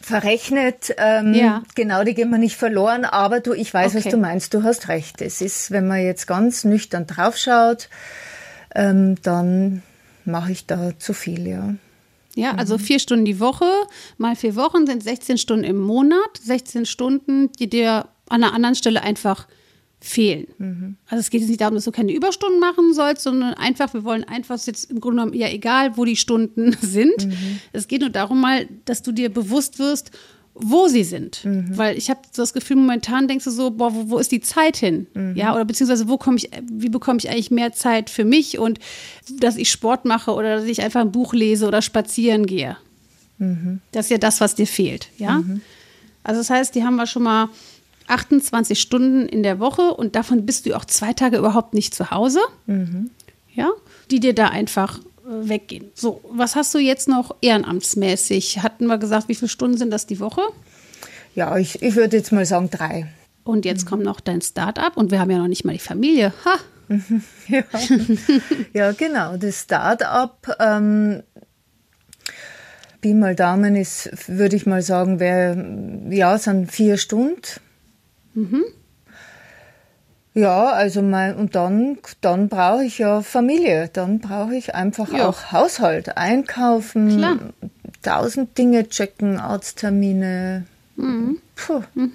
verrechnet. 0.04 0.94
Ähm, 0.98 1.34
ja. 1.34 1.64
Genau, 1.76 2.04
die 2.04 2.14
gehen 2.14 2.30
wir 2.30 2.38
nicht 2.38 2.58
verloren. 2.58 3.06
Aber 3.06 3.40
du, 3.40 3.54
ich 3.54 3.74
weiß, 3.74 3.96
okay. 3.96 4.06
was 4.06 4.12
du 4.12 4.18
meinst. 4.18 4.54
Du 4.54 4.64
hast 4.64 4.90
recht. 4.90 5.22
Es 5.22 5.42
ist, 5.42 5.72
wenn 5.72 5.88
man 5.88 6.04
jetzt 6.04 6.28
ganz 6.28 6.66
nüchtern 6.66 7.08
draufschaut, 7.08 7.90
ähm, 8.76 9.16
dann 9.22 9.82
mache 10.26 10.52
ich 10.52 10.66
da 10.66 10.98
zu 11.00 11.14
viel, 11.14 11.48
ja. 11.48 11.76
Ja, 12.36 12.56
also 12.56 12.80
vier 12.80 12.98
Stunden 12.98 13.26
die 13.26 13.40
Woche, 13.40 13.70
mal 14.18 14.36
vier 14.36 14.56
Wochen 14.56 14.88
sind 14.88 15.04
16 15.04 15.38
Stunden 15.38 15.64
im 15.64 15.78
Monat. 15.78 16.40
16 16.42 16.88
Stunden, 16.88 17.52
die 17.60 17.70
dir 17.70 18.08
an 18.28 18.44
einer 18.44 18.56
anderen 18.56 18.74
Stelle 18.74 19.04
einfach 19.04 19.48
fehlen. 20.04 20.48
Mhm. 20.58 20.98
Also 21.08 21.22
es 21.22 21.30
geht 21.30 21.40
jetzt 21.40 21.50
nicht 21.50 21.62
darum, 21.62 21.76
dass 21.76 21.86
du 21.86 21.92
keine 21.92 22.12
Überstunden 22.12 22.60
machen 22.60 22.94
sollst, 22.94 23.24
sondern 23.24 23.54
einfach, 23.54 23.94
wir 23.94 24.04
wollen 24.04 24.26
einfach, 24.26 24.60
jetzt 24.66 24.92
im 24.92 25.00
Grunde 25.00 25.22
genommen 25.22 25.34
ja 25.34 25.48
egal, 25.48 25.96
wo 25.96 26.04
die 26.04 26.18
Stunden 26.18 26.76
sind. 26.82 27.26
Mhm. 27.26 27.60
Es 27.72 27.88
geht 27.88 28.02
nur 28.02 28.10
darum 28.10 28.42
mal, 28.42 28.68
dass 28.84 29.02
du 29.02 29.14
dir 29.14 29.30
bewusst 29.30 29.80
wirst, 29.80 30.12
wo 30.56 30.90
sie 30.90 31.06
sind. 31.06 31.46
Mhm. 31.46 31.78
Weil 31.78 31.98
ich 31.98 32.10
habe 32.10 32.20
das 32.36 32.54
Gefühl, 32.54 32.76
momentan 32.76 33.30
denkst 33.30 33.46
du 33.46 33.52
so, 33.52 33.72
boah, 33.72 33.96
wo, 33.96 34.10
wo 34.10 34.18
ist 34.20 34.34
die 34.34 34.42
Zeit 34.42 34.76
hin? 34.76 35.08
Mhm. 35.14 35.38
Ja, 35.38 35.56
oder 35.56 35.64
beziehungsweise 35.64 36.10
wo 36.10 36.18
komme 36.18 36.36
ich, 36.36 36.50
wie 36.70 36.90
bekomme 36.90 37.20
ich 37.20 37.30
eigentlich 37.30 37.50
mehr 37.50 37.72
Zeit 37.72 38.10
für 38.10 38.26
mich 38.26 38.60
und 38.60 38.80
dass 39.40 39.56
ich 39.56 39.72
Sport 39.72 40.04
mache 40.04 40.34
oder 40.34 40.58
dass 40.58 40.66
ich 40.66 40.82
einfach 40.84 41.00
ein 41.00 41.14
Buch 41.14 41.34
lese 41.34 41.66
oder 41.66 41.82
spazieren 41.82 42.46
gehe. 42.46 42.76
Mhm. 43.38 43.80
Das 43.94 44.08
ist 44.08 44.12
ja 44.12 44.18
das, 44.18 44.42
was 44.42 44.54
dir 44.54 44.68
fehlt, 44.68 45.08
ja. 45.18 45.40
Mhm. 45.40 45.62
Also 46.24 46.42
das 46.42 46.50
heißt, 46.50 46.76
die 46.76 46.84
haben 46.84 46.98
wir 46.98 47.08
schon 47.08 47.24
mal 47.24 47.50
28 48.08 48.80
Stunden 48.80 49.28
in 49.28 49.44
der 49.44 49.60
Woche 49.60 49.94
und 49.94 50.16
davon 50.16 50.46
bist 50.46 50.66
du 50.66 50.76
auch 50.76 50.86
zwei 50.86 51.14
Tage 51.14 51.38
überhaupt 51.38 51.74
nicht 51.74 51.94
zu 51.94 52.12
Hause. 52.12 52.40
Mhm. 52.66 53.10
Ja, 53.54 53.70
die 54.10 54.20
dir 54.20 54.34
da 54.34 54.48
einfach 54.48 55.00
äh, 55.00 55.50
weggehen. 55.50 55.92
So, 55.94 56.22
was 56.30 56.56
hast 56.56 56.74
du 56.74 56.80
jetzt 56.80 57.08
noch 57.08 57.36
ehrenamtsmäßig? 57.42 58.64
Hatten 58.64 58.88
wir 58.88 58.98
gesagt, 58.98 59.28
wie 59.28 59.36
viele 59.36 59.50
Stunden 59.50 59.78
sind 59.78 59.92
das 59.92 60.08
die 60.08 60.20
Woche? 60.20 60.42
Ja, 61.36 61.58
ich, 61.58 61.82
ich 61.82 61.96
würde 61.96 62.18
jetzt 62.18 62.32
mal 62.32 62.46
sagen 62.46 62.70
drei. 62.70 63.08
Und 63.44 63.66
jetzt 63.66 63.86
mhm. 63.86 63.90
kommt 63.90 64.04
noch 64.04 64.20
dein 64.20 64.42
Start-up 64.42 64.98
und 64.98 65.12
wir 65.12 65.20
haben 65.20 65.30
ja 65.30 65.38
noch 65.38 65.48
nicht 65.48 65.66
mal 65.66 65.74
die 65.74 65.80
Familie. 65.80 66.34
Ha! 66.46 66.58
ja. 67.48 67.64
ja, 68.74 68.92
genau. 68.92 69.38
Das 69.38 69.62
Start-up, 69.62 70.56
ähm, 70.60 71.24
Pi 73.02 73.14
mal 73.14 73.36
Daumen 73.36 73.76
ist, 73.76 74.10
würde 74.28 74.56
ich 74.56 74.66
mal 74.66 74.82
sagen, 74.82 75.20
wäre, 75.20 76.08
ja, 76.10 76.38
sind 76.38 76.72
vier 76.72 76.98
Stunden. 76.98 77.42
Mhm. 78.34 78.64
Ja, 80.36 80.70
also 80.70 81.04
mein, 81.04 81.36
und 81.36 81.54
dann, 81.54 82.00
dann 82.22 82.50
brauche 82.50 82.84
ich 82.84 82.98
ja 82.98 83.22
Familie. 83.22 83.90
Dann 83.94 84.20
brauche 84.20 84.56
ich 84.56 84.74
einfach 84.74 85.12
ja. 85.14 85.28
auch 85.28 85.52
Haushalt, 85.52 86.18
einkaufen, 86.18 87.18
Klar. 87.18 87.38
tausend 88.02 88.58
Dinge 88.58 88.90
checken, 88.90 89.40
Arzttermine. 89.40 90.66
Mhm. 90.96 91.40
Puh. 91.56 91.84
Mhm. 91.94 92.14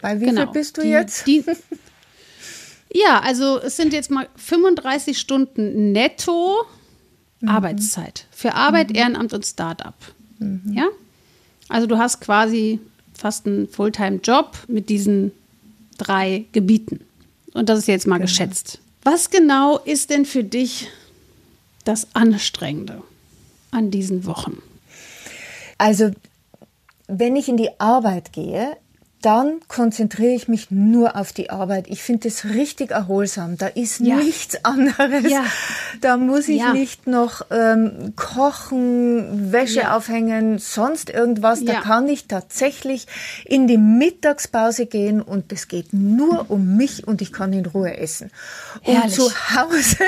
Bei 0.00 0.20
wie 0.20 0.26
genau. 0.26 0.42
viel 0.42 0.52
bist 0.52 0.76
du 0.76 0.82
die, 0.82 0.88
jetzt? 0.88 1.26
Die, 1.28 1.44
ja, 2.92 3.20
also 3.20 3.60
es 3.60 3.76
sind 3.76 3.92
jetzt 3.92 4.10
mal 4.10 4.28
35 4.34 5.16
Stunden 5.16 5.92
netto 5.92 6.56
mhm. 7.40 7.48
Arbeitszeit 7.48 8.26
für 8.32 8.54
Arbeit, 8.54 8.90
mhm. 8.90 8.96
Ehrenamt 8.96 9.32
und 9.32 9.46
Startup. 9.46 9.94
Mhm. 10.40 10.72
Ja? 10.72 10.88
Also 11.68 11.86
du 11.86 11.98
hast 11.98 12.20
quasi 12.20 12.80
fast 13.14 13.46
einen 13.46 13.68
Fulltime-Job 13.68 14.64
mit 14.66 14.88
diesen 14.88 15.30
drei 16.02 16.44
Gebieten. 16.52 17.00
Und 17.54 17.68
das 17.68 17.78
ist 17.80 17.88
jetzt 17.88 18.06
mal 18.06 18.16
genau. 18.16 18.26
geschätzt. 18.26 18.80
Was 19.02 19.30
genau 19.30 19.78
ist 19.78 20.10
denn 20.10 20.24
für 20.24 20.44
dich 20.44 20.88
das 21.84 22.08
Anstrengende 22.14 23.02
an 23.70 23.90
diesen 23.90 24.26
Wochen? 24.26 24.62
Also, 25.78 26.12
wenn 27.08 27.36
ich 27.36 27.48
in 27.48 27.56
die 27.56 27.80
Arbeit 27.80 28.32
gehe, 28.32 28.76
dann 29.22 29.60
konzentriere 29.68 30.34
ich 30.34 30.48
mich 30.48 30.70
nur 30.70 31.16
auf 31.16 31.32
die 31.32 31.50
Arbeit. 31.50 31.86
Ich 31.88 32.02
finde 32.02 32.28
es 32.28 32.44
richtig 32.44 32.90
erholsam. 32.90 33.56
Da 33.56 33.68
ist 33.68 34.00
ja. 34.00 34.16
nichts 34.16 34.64
anderes. 34.64 35.30
Ja. 35.30 35.44
Da 36.00 36.16
muss 36.16 36.48
ich 36.48 36.60
ja. 36.60 36.72
nicht 36.72 37.06
noch 37.06 37.46
ähm, 37.50 38.14
kochen, 38.16 39.52
Wäsche 39.52 39.92
aufhängen, 39.92 40.58
sonst 40.58 41.08
irgendwas. 41.08 41.64
Da 41.64 41.80
kann 41.80 42.08
ich 42.08 42.26
tatsächlich 42.26 43.06
in 43.44 43.68
die 43.68 43.78
Mittagspause 43.78 44.86
gehen 44.86 45.22
und 45.22 45.52
es 45.52 45.68
geht 45.68 45.92
nur 45.92 46.50
um 46.50 46.76
mich 46.76 47.06
und 47.06 47.22
ich 47.22 47.32
kann 47.32 47.52
in 47.52 47.66
Ruhe 47.66 47.96
essen. 47.96 48.30
Herrlich. 48.82 49.04
Und 49.04 49.10
zu 49.10 49.30
Hause 49.54 49.98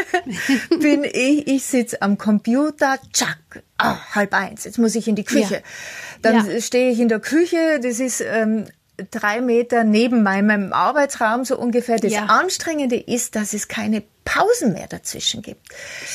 bin 0.81 1.05
ich, 1.05 1.47
ich 1.47 1.65
sitze 1.65 2.03
am 2.03 2.19
Computer, 2.19 2.99
tschack, 3.13 3.63
ah, 3.79 3.97
halb 4.15 4.35
eins, 4.35 4.65
jetzt 4.65 4.79
muss 4.79 4.97
ich 4.97 5.07
in 5.07 5.15
die 5.15 5.25
Küche. 5.25 5.63
Dann 6.23 6.61
stehe 6.61 6.91
ich 6.91 6.99
in 6.99 7.09
der 7.09 7.21
Küche, 7.21 7.81
das 7.81 8.01
ist 8.01 8.21
ähm, 8.21 8.67
drei 9.11 9.41
Meter 9.41 9.85
neben 9.85 10.23
meinem 10.23 10.73
Arbeitsraum 10.73 11.45
so 11.45 11.59
ungefähr. 11.59 11.97
Das 11.99 12.13
ja. 12.13 12.27
Anstrengende 12.27 12.97
ist, 12.97 13.37
dass 13.37 13.53
es 13.53 13.69
keine 13.69 14.03
Pausen 14.25 14.73
mehr 14.73 14.87
dazwischen 14.87 15.43
gibt. 15.43 15.69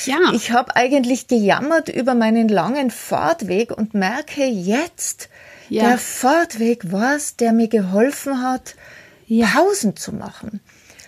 Ja. 0.06 0.18
Ich 0.34 0.52
habe 0.52 0.76
eigentlich 0.76 1.28
gejammert 1.28 1.90
über 1.90 2.16
meinen 2.16 2.48
langen 2.48 2.92
Fahrtweg 2.92 3.72
und 3.72 3.94
merke 3.94 4.46
jetzt, 4.46 5.30
ja. 5.70 5.84
der 5.84 5.98
Fahrtweg 5.98 6.92
war 6.92 7.16
es, 7.16 7.36
der 7.36 7.54
mir 7.54 7.68
geholfen 7.68 8.42
hat, 8.42 8.76
ja. 9.28 9.48
Pausen 9.48 9.96
zu 9.96 10.14
machen. 10.14 10.60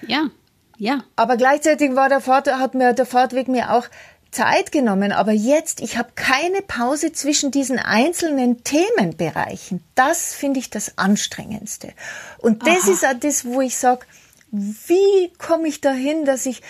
Ja. 0.08 0.30
Ja. 0.78 1.04
Aber 1.16 1.38
gleichzeitig 1.38 1.96
war 1.96 2.10
der 2.10 2.22
Fahrt, 2.22 2.48
hat 2.52 2.74
mir 2.74 2.94
der 2.94 3.06
Fahrtweg 3.06 3.48
mir 3.48 3.72
auch 3.72 3.86
Zeit 4.32 4.72
genommen, 4.72 5.12
aber 5.12 5.34
jetzt, 5.34 5.82
ich 5.82 5.98
habe 5.98 6.10
keine 6.16 6.62
Pause 6.62 7.12
zwischen 7.12 7.52
diesen 7.52 7.80
einzelnen 7.80 8.64
Themenbereichen. 8.64 9.84
Das 9.94 10.34
finde 10.34 10.60
ich 10.60 10.70
das 10.70 10.98
Anstrengendste. 10.98 11.94
Und 12.40 12.66
das 12.66 12.84
Aha. 12.84 12.92
ist 12.92 13.06
auch 13.06 13.20
das, 13.20 13.46
wo 13.46 13.62
ich 13.62 13.78
sage, 13.78 14.06
wie 14.52 15.32
komme 15.38 15.68
ich 15.68 15.82
dahin, 15.82 16.26
dass 16.26 16.46
ich 16.46 16.62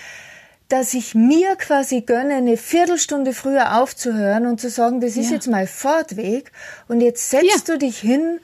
dass 0.69 0.93
ich 0.93 1.15
mir 1.15 1.57
quasi 1.57 1.99
gönne, 1.99 2.35
eine 2.35 2.55
Viertelstunde 2.55 3.33
früher 3.33 3.81
aufzuhören 3.81 4.45
und 4.45 4.61
zu 4.61 4.69
sagen, 4.69 5.01
das 5.01 5.17
ist 5.17 5.27
ja. 5.27 5.33
jetzt 5.33 5.47
mein 5.47 5.67
Fortweg 5.67 6.53
und 6.87 7.01
jetzt 7.01 7.29
setzt 7.29 7.67
ja. 7.67 7.73
du 7.73 7.77
dich 7.77 7.99
hin 7.99 8.39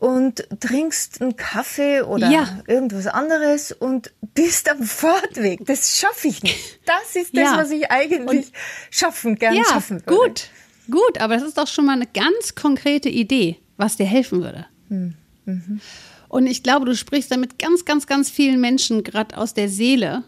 und 0.00 0.48
trinkst 0.60 1.20
einen 1.20 1.36
Kaffee 1.36 2.00
oder 2.00 2.30
ja. 2.30 2.62
irgendwas 2.66 3.06
anderes 3.06 3.70
und 3.70 4.12
bist 4.34 4.70
am 4.70 4.82
Fortweg. 4.82 5.64
Das 5.66 5.98
schaffe 5.98 6.28
ich 6.28 6.42
nicht. 6.42 6.80
Das 6.86 7.14
ist 7.14 7.36
das, 7.36 7.44
ja. 7.44 7.56
was 7.58 7.70
ich 7.70 7.90
eigentlich 7.90 8.46
und 8.46 8.52
schaffen, 8.90 9.36
gern 9.36 9.54
ja, 9.54 9.62
schaffen 9.64 10.02
würde. 10.06 10.16
Gut, 10.16 10.48
gut, 10.90 11.20
aber 11.20 11.34
das 11.34 11.44
ist 11.44 11.58
doch 11.58 11.66
schon 11.66 11.84
mal 11.84 11.92
eine 11.92 12.06
ganz 12.06 12.54
konkrete 12.54 13.10
Idee, 13.10 13.58
was 13.76 13.98
dir 13.98 14.06
helfen 14.06 14.42
würde. 14.42 14.66
Hm. 14.88 15.14
Mhm. 15.44 15.80
Und 16.28 16.46
ich 16.46 16.62
glaube, 16.62 16.86
du 16.86 16.96
sprichst 16.96 17.30
damit 17.30 17.58
ganz, 17.58 17.84
ganz, 17.84 18.06
ganz 18.06 18.30
vielen 18.30 18.60
Menschen 18.60 19.04
gerade 19.04 19.36
aus 19.36 19.52
der 19.52 19.68
Seele, 19.68 20.24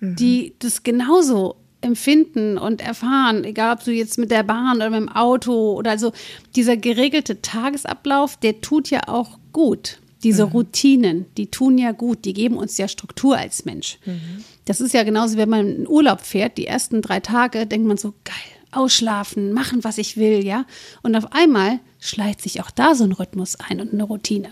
mhm. 0.00 0.16
die 0.16 0.56
das 0.58 0.82
genauso 0.82 1.59
empfinden 1.80 2.58
und 2.58 2.80
erfahren, 2.80 3.44
egal 3.44 3.76
ob 3.76 3.84
du 3.84 3.92
jetzt 3.92 4.18
mit 4.18 4.30
der 4.30 4.42
Bahn 4.42 4.76
oder 4.76 4.90
mit 4.90 5.00
dem 5.00 5.08
Auto 5.08 5.72
oder 5.72 5.98
so, 5.98 6.12
dieser 6.56 6.76
geregelte 6.76 7.40
Tagesablauf, 7.40 8.36
der 8.36 8.60
tut 8.60 8.90
ja 8.90 9.08
auch 9.08 9.38
gut. 9.52 9.98
Diese 10.22 10.46
mhm. 10.46 10.52
Routinen, 10.52 11.26
die 11.36 11.46
tun 11.46 11.78
ja 11.78 11.92
gut, 11.92 12.24
die 12.26 12.34
geben 12.34 12.56
uns 12.56 12.76
ja 12.76 12.88
Struktur 12.88 13.38
als 13.38 13.64
Mensch. 13.64 13.98
Mhm. 14.04 14.44
Das 14.66 14.80
ist 14.80 14.92
ja 14.92 15.02
genauso, 15.02 15.38
wenn 15.38 15.48
man 15.48 15.66
in 15.66 15.88
Urlaub 15.88 16.20
fährt, 16.20 16.58
die 16.58 16.66
ersten 16.66 17.00
drei 17.00 17.20
Tage 17.20 17.66
denkt 17.66 17.86
man 17.86 17.96
so, 17.96 18.12
geil, 18.24 18.34
ausschlafen, 18.70 19.52
machen, 19.52 19.82
was 19.82 19.96
ich 19.96 20.18
will, 20.18 20.44
ja. 20.44 20.66
Und 21.02 21.16
auf 21.16 21.32
einmal 21.32 21.80
schleicht 21.98 22.42
sich 22.42 22.60
auch 22.60 22.70
da 22.70 22.94
so 22.94 23.04
ein 23.04 23.12
Rhythmus 23.12 23.56
ein 23.56 23.80
und 23.80 23.94
eine 23.94 24.04
Routine. 24.04 24.50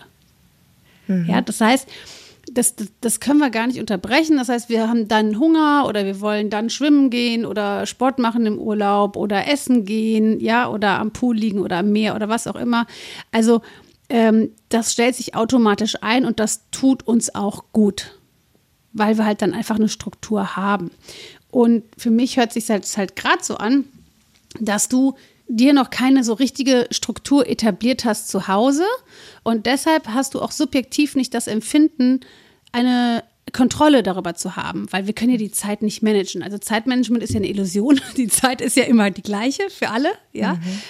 Mhm. 1.06 1.26
Ja, 1.28 1.42
das 1.42 1.60
heißt, 1.60 1.86
das, 2.52 2.76
das, 2.76 2.88
das, 3.00 3.20
können 3.20 3.38
wir 3.38 3.50
gar 3.50 3.66
nicht 3.66 3.80
unterbrechen. 3.80 4.36
Das 4.36 4.48
heißt, 4.48 4.68
wir 4.68 4.88
haben 4.88 5.08
dann 5.08 5.38
Hunger 5.38 5.86
oder 5.86 6.04
wir 6.04 6.20
wollen 6.20 6.50
dann 6.50 6.70
schwimmen 6.70 7.10
gehen 7.10 7.44
oder 7.44 7.86
Sport 7.86 8.18
machen 8.18 8.46
im 8.46 8.58
Urlaub 8.58 9.16
oder 9.16 9.48
essen 9.48 9.84
gehen, 9.84 10.40
ja, 10.40 10.68
oder 10.68 10.98
am 10.98 11.12
Pool 11.12 11.36
liegen 11.36 11.60
oder 11.60 11.78
am 11.78 11.92
Meer 11.92 12.14
oder 12.14 12.28
was 12.28 12.46
auch 12.46 12.56
immer. 12.56 12.86
Also 13.32 13.62
ähm, 14.08 14.50
das 14.68 14.92
stellt 14.92 15.14
sich 15.14 15.34
automatisch 15.34 15.96
ein 16.00 16.24
und 16.24 16.40
das 16.40 16.62
tut 16.70 17.06
uns 17.06 17.34
auch 17.34 17.64
gut, 17.72 18.18
weil 18.92 19.18
wir 19.18 19.24
halt 19.24 19.42
dann 19.42 19.54
einfach 19.54 19.76
eine 19.76 19.88
Struktur 19.88 20.56
haben. 20.56 20.90
Und 21.50 21.84
für 21.96 22.10
mich 22.10 22.36
hört 22.36 22.52
sich 22.52 22.68
halt, 22.68 22.84
halt 22.96 23.16
gerade 23.16 23.42
so 23.42 23.56
an, 23.56 23.84
dass 24.60 24.88
du 24.88 25.14
dir 25.48 25.72
noch 25.72 25.90
keine 25.90 26.24
so 26.24 26.34
richtige 26.34 26.86
Struktur 26.90 27.48
etabliert 27.48 28.04
hast 28.04 28.28
zu 28.28 28.48
Hause 28.48 28.84
und 29.42 29.66
deshalb 29.66 30.08
hast 30.08 30.34
du 30.34 30.42
auch 30.42 30.52
subjektiv 30.52 31.16
nicht 31.16 31.34
das 31.34 31.46
Empfinden, 31.46 32.20
eine 32.70 33.24
Kontrolle 33.52 34.02
darüber 34.02 34.34
zu 34.34 34.56
haben, 34.56 34.86
weil 34.90 35.06
wir 35.06 35.14
können 35.14 35.32
ja 35.32 35.38
die 35.38 35.50
Zeit 35.50 35.82
nicht 35.82 36.02
managen. 36.02 36.42
Also 36.42 36.58
Zeitmanagement 36.58 37.22
ist 37.22 37.32
ja 37.32 37.38
eine 37.38 37.48
Illusion. 37.48 38.00
Die 38.16 38.28
Zeit 38.28 38.60
ist 38.60 38.76
ja 38.76 38.84
immer 38.84 39.10
die 39.10 39.22
gleiche 39.22 39.70
für 39.70 39.88
alle, 39.88 40.10
ja. 40.32 40.54
Mhm. 40.54 40.82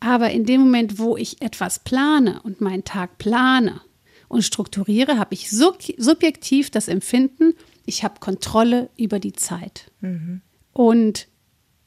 Aber 0.00 0.30
in 0.30 0.46
dem 0.46 0.62
Moment, 0.62 0.98
wo 0.98 1.16
ich 1.16 1.42
etwas 1.42 1.78
plane 1.78 2.40
und 2.42 2.60
meinen 2.60 2.84
Tag 2.84 3.18
plane 3.18 3.82
und 4.28 4.42
strukturiere, 4.42 5.18
habe 5.18 5.34
ich 5.34 5.50
subjektiv 5.50 6.70
das 6.70 6.88
Empfinden, 6.88 7.54
ich 7.84 8.02
habe 8.02 8.18
Kontrolle 8.18 8.88
über 8.96 9.20
die 9.20 9.34
Zeit. 9.34 9.90
Mhm. 10.00 10.40
Und 10.72 11.28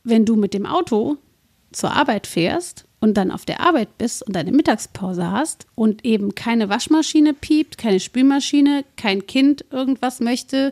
wenn 0.04 0.26
du 0.26 0.36
mit 0.36 0.54
dem 0.54 0.66
Auto 0.66 1.18
zur 1.74 1.94
Arbeit 1.94 2.28
fährst 2.28 2.86
und 3.00 3.16
dann 3.16 3.32
auf 3.32 3.46
der 3.46 3.60
Arbeit 3.60 3.98
bist 3.98 4.24
und 4.24 4.36
deine 4.36 4.52
Mittagspause 4.52 5.30
hast 5.30 5.68
und 5.76 6.06
eben 6.06 6.36
keine 6.36 6.70
Waschmaschine 6.70 7.34
piept, 7.34 7.78
keine 7.78 8.00
Spülmaschine, 8.00 8.86
kein 8.96 9.28
Kind 9.28 9.66
irgendwas 9.72 10.20
möchte 10.20 10.72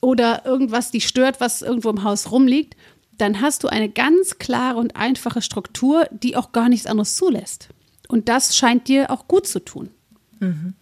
oder 0.00 0.44
irgendwas 0.44 0.90
dich 0.90 1.06
stört, 1.06 1.40
was 1.40 1.62
irgendwo 1.62 1.90
im 1.90 2.02
Haus 2.02 2.30
rumliegt, 2.30 2.76
dann 3.18 3.40
hast 3.40 3.64
du 3.64 3.68
eine 3.68 3.88
ganz 3.88 4.38
klare 4.38 4.78
und 4.78 4.96
einfache 4.96 5.42
Struktur, 5.42 6.08
die 6.10 6.36
auch 6.36 6.52
gar 6.52 6.68
nichts 6.68 6.86
anderes 6.86 7.16
zulässt. 7.16 7.68
Und 8.08 8.28
das 8.28 8.56
scheint 8.56 8.88
dir 8.88 9.10
auch 9.10 9.26
gut 9.28 9.46
zu 9.46 9.60
tun. 9.60 9.90
Mhm. 10.40 10.74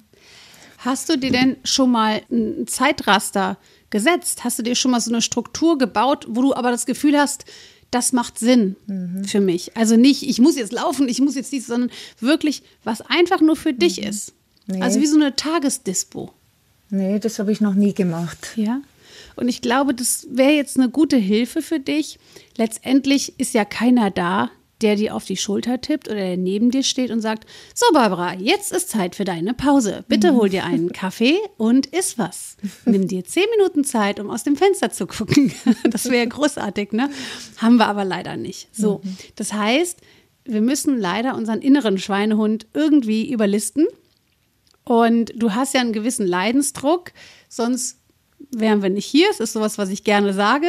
Hast 0.78 1.08
du 1.08 1.16
dir 1.16 1.30
denn 1.30 1.56
schon 1.64 1.90
mal 1.90 2.22
ein 2.30 2.66
Zeitraster 2.66 3.56
gesetzt? 3.88 4.44
Hast 4.44 4.58
du 4.58 4.62
dir 4.62 4.74
schon 4.74 4.90
mal 4.90 5.00
so 5.00 5.10
eine 5.10 5.22
Struktur 5.22 5.78
gebaut, 5.78 6.26
wo 6.28 6.42
du 6.42 6.54
aber 6.54 6.70
das 6.70 6.84
Gefühl 6.84 7.18
hast, 7.18 7.46
das 7.94 8.12
macht 8.12 8.38
Sinn 8.38 8.76
mhm. 8.86 9.24
für 9.24 9.40
mich. 9.40 9.76
Also 9.76 9.96
nicht, 9.96 10.24
ich 10.24 10.40
muss 10.40 10.56
jetzt 10.56 10.72
laufen, 10.72 11.08
ich 11.08 11.20
muss 11.20 11.36
jetzt 11.36 11.52
dies, 11.52 11.68
sondern 11.68 11.90
wirklich, 12.20 12.62
was 12.82 13.00
einfach 13.02 13.40
nur 13.40 13.54
für 13.54 13.72
dich 13.72 14.00
mhm. 14.00 14.08
ist. 14.08 14.32
Nee. 14.66 14.80
Also 14.80 15.00
wie 15.00 15.06
so 15.06 15.16
eine 15.16 15.36
Tagesdispo. 15.36 16.32
Nee, 16.90 17.18
das 17.20 17.38
habe 17.38 17.52
ich 17.52 17.60
noch 17.60 17.74
nie 17.74 17.94
gemacht. 17.94 18.52
Ja. 18.56 18.80
Und 19.36 19.48
ich 19.48 19.62
glaube, 19.62 19.94
das 19.94 20.26
wäre 20.30 20.52
jetzt 20.52 20.76
eine 20.78 20.88
gute 20.88 21.16
Hilfe 21.16 21.62
für 21.62 21.78
dich. 21.78 22.18
Letztendlich 22.56 23.38
ist 23.38 23.54
ja 23.54 23.64
keiner 23.64 24.10
da, 24.10 24.50
der 24.84 24.96
dir 24.96 25.14
auf 25.14 25.24
die 25.24 25.38
Schulter 25.38 25.80
tippt 25.80 26.08
oder 26.08 26.16
der 26.16 26.36
neben 26.36 26.70
dir 26.70 26.82
steht 26.82 27.10
und 27.10 27.22
sagt, 27.22 27.48
so 27.74 27.86
Barbara, 27.94 28.34
jetzt 28.34 28.70
ist 28.70 28.90
Zeit 28.90 29.14
für 29.14 29.24
deine 29.24 29.54
Pause. 29.54 30.04
Bitte 30.08 30.34
hol 30.34 30.50
dir 30.50 30.64
einen 30.64 30.92
Kaffee 30.92 31.38
und 31.56 31.86
iss 31.86 32.18
was. 32.18 32.58
Nimm 32.84 33.08
dir 33.08 33.24
zehn 33.24 33.46
Minuten 33.56 33.84
Zeit, 33.84 34.20
um 34.20 34.28
aus 34.28 34.42
dem 34.44 34.56
Fenster 34.56 34.90
zu 34.90 35.06
gucken. 35.06 35.52
Das 35.90 36.10
wäre 36.10 36.26
großartig, 36.26 36.92
ne? 36.92 37.08
Haben 37.58 37.76
wir 37.76 37.86
aber 37.86 38.04
leider 38.04 38.36
nicht. 38.36 38.68
So, 38.72 39.00
mhm. 39.02 39.16
das 39.36 39.52
heißt, 39.54 40.00
wir 40.44 40.60
müssen 40.60 40.98
leider 40.98 41.34
unseren 41.34 41.62
inneren 41.62 41.98
Schweinehund 41.98 42.66
irgendwie 42.74 43.32
überlisten. 43.32 43.86
Und 44.84 45.32
du 45.34 45.54
hast 45.54 45.72
ja 45.72 45.80
einen 45.80 45.92
gewissen 45.94 46.26
Leidensdruck, 46.26 47.12
sonst 47.48 48.00
wären 48.50 48.82
wir 48.82 48.90
nicht 48.90 49.06
hier. 49.06 49.28
Es 49.30 49.40
ist 49.40 49.54
sowas, 49.54 49.78
was 49.78 49.88
ich 49.88 50.04
gerne 50.04 50.34
sage 50.34 50.68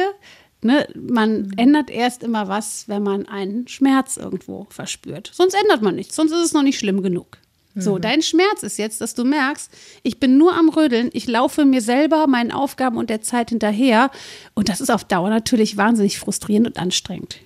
ne, 0.62 0.88
man 0.94 1.52
ändert 1.56 1.90
erst 1.90 2.22
immer 2.22 2.48
was, 2.48 2.88
wenn 2.88 3.02
man 3.02 3.26
einen 3.26 3.68
Schmerz 3.68 4.16
irgendwo 4.16 4.66
verspürt. 4.70 5.30
Sonst 5.32 5.54
ändert 5.54 5.82
man 5.82 5.94
nichts, 5.94 6.16
sonst 6.16 6.32
ist 6.32 6.44
es 6.44 6.52
noch 6.52 6.62
nicht 6.62 6.78
schlimm 6.78 7.02
genug. 7.02 7.38
So, 7.78 7.98
dein 7.98 8.22
Schmerz 8.22 8.62
ist 8.62 8.78
jetzt, 8.78 9.02
dass 9.02 9.14
du 9.14 9.22
merkst, 9.22 9.70
ich 10.02 10.18
bin 10.18 10.38
nur 10.38 10.56
am 10.56 10.70
Rödeln, 10.70 11.10
ich 11.12 11.26
laufe 11.26 11.66
mir 11.66 11.82
selber, 11.82 12.26
meinen 12.26 12.50
Aufgaben 12.50 12.96
und 12.96 13.10
der 13.10 13.20
Zeit 13.20 13.50
hinterher. 13.50 14.10
Und 14.54 14.70
das 14.70 14.80
ist 14.80 14.90
auf 14.90 15.04
Dauer 15.04 15.28
natürlich 15.28 15.76
wahnsinnig 15.76 16.18
frustrierend 16.18 16.68
und 16.68 16.78
anstrengend. 16.78 17.36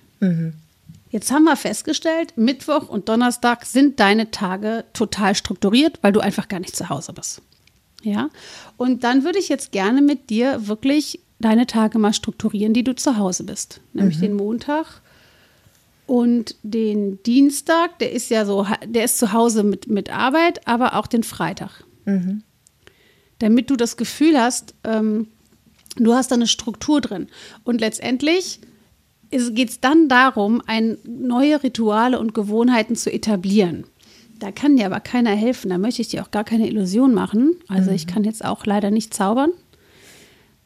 Jetzt 1.09 1.31
haben 1.33 1.43
wir 1.43 1.57
festgestellt, 1.57 2.37
Mittwoch 2.37 2.87
und 2.87 3.09
Donnerstag 3.09 3.65
sind 3.65 3.99
deine 3.99 4.31
Tage 4.31 4.85
total 4.93 5.35
strukturiert, 5.35 5.99
weil 6.01 6.13
du 6.13 6.21
einfach 6.21 6.47
gar 6.47 6.61
nicht 6.61 6.77
zu 6.77 6.87
Hause 6.87 7.11
bist. 7.11 7.41
Ja, 8.01 8.29
und 8.77 9.03
dann 9.03 9.25
würde 9.25 9.37
ich 9.37 9.49
jetzt 9.49 9.73
gerne 9.73 10.01
mit 10.01 10.29
dir 10.29 10.65
wirklich 10.67 11.19
deine 11.41 11.67
Tage 11.67 11.99
mal 11.99 12.13
strukturieren, 12.13 12.73
die 12.73 12.83
du 12.83 12.95
zu 12.95 13.17
Hause 13.17 13.43
bist. 13.43 13.81
Nämlich 13.93 14.19
den 14.19 14.33
Montag 14.33 15.01
und 16.07 16.55
den 16.63 17.23
Dienstag, 17.23 17.99
der 17.99 18.11
ist 18.11 18.29
ja 18.29 18.45
so, 18.45 18.67
der 18.85 19.05
ist 19.05 19.17
zu 19.17 19.31
Hause 19.31 19.63
mit, 19.63 19.87
mit 19.87 20.11
Arbeit, 20.11 20.67
aber 20.67 20.95
auch 20.95 21.07
den 21.07 21.23
Freitag. 21.23 21.85
Damit 23.39 23.69
du 23.69 23.75
das 23.75 23.97
Gefühl 23.97 24.39
hast, 24.39 24.75
ähm, 24.83 25.27
du 25.95 26.13
hast 26.13 26.31
da 26.31 26.35
eine 26.35 26.47
Struktur 26.47 27.01
drin. 27.01 27.27
Und 27.63 27.79
letztendlich 27.81 28.59
geht 29.29 29.69
es 29.69 29.79
dann 29.79 30.09
darum, 30.09 30.61
ein, 30.67 30.97
neue 31.05 31.63
Rituale 31.63 32.19
und 32.19 32.33
Gewohnheiten 32.33 32.95
zu 32.95 33.11
etablieren. 33.11 33.85
Da 34.39 34.51
kann 34.51 34.75
dir 34.75 34.87
aber 34.87 34.99
keiner 34.99 35.31
helfen. 35.31 35.69
Da 35.69 35.77
möchte 35.77 36.01
ich 36.01 36.09
dir 36.09 36.23
auch 36.23 36.31
gar 36.31 36.43
keine 36.43 36.67
Illusion 36.67 37.13
machen. 37.13 37.55
Also 37.67 37.91
ich 37.91 38.07
kann 38.07 38.23
jetzt 38.23 38.43
auch 38.43 38.65
leider 38.65 38.91
nicht 38.91 39.13
zaubern. 39.13 39.51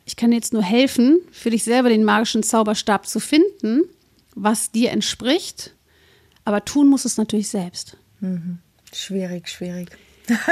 Ich 0.06 0.16
kann 0.16 0.32
jetzt 0.32 0.54
nur 0.54 0.64
helfen, 0.64 1.20
für 1.32 1.50
dich 1.50 1.64
selber 1.64 1.90
den 1.90 2.04
magischen 2.04 2.44
Zauberstab 2.44 3.08
zu 3.08 3.20
finden, 3.20 3.82
was 4.36 4.72
dir 4.72 4.92
entspricht. 4.92 5.74
Aber 6.44 6.64
tun 6.64 6.88
muss 6.88 7.06
es 7.06 7.18
natürlich 7.18 7.50
selbst. 7.50 7.98
Schwierig, 8.94 9.50
schwierig. 9.50 9.90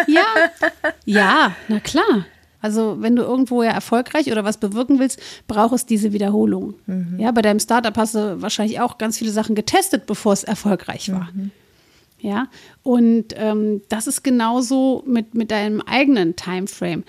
Ja, 0.07 0.25
ja, 1.05 1.55
na 1.67 1.79
klar. 1.79 2.25
Also 2.62 2.98
wenn 3.01 3.15
du 3.15 3.24
irgendwo 3.24 3.62
ja 3.62 3.72
erfolgreich 3.72 4.31
oder 4.31 4.45
was 4.45 4.57
bewirken 4.57 4.98
willst, 4.98 5.19
braucht 5.48 5.74
es 5.74 5.86
diese 5.86 6.13
Wiederholung. 6.13 6.75
Ja, 7.19 7.31
bei 7.31 7.41
deinem 7.41 7.60
Startup 7.60 7.95
hast 7.98 8.15
du 8.15 8.41
wahrscheinlich 8.41 8.79
auch 8.79 8.98
ganz 8.98 9.17
viele 9.17 9.31
Sachen 9.31 9.53
getestet, 9.53 10.05
bevor 10.05 10.33
es 10.33 10.45
erfolgreich 10.45 11.12
war. 11.12 11.29
Ja, 12.19 12.48
und 12.81 13.36
ähm, 13.36 13.81
das 13.89 14.07
ist 14.07 14.24
genauso 14.24 15.03
mit, 15.05 15.36
mit 15.36 15.51
deinem 15.51 15.81
eigenen 15.81 16.38
Timeframe. 16.38 17.03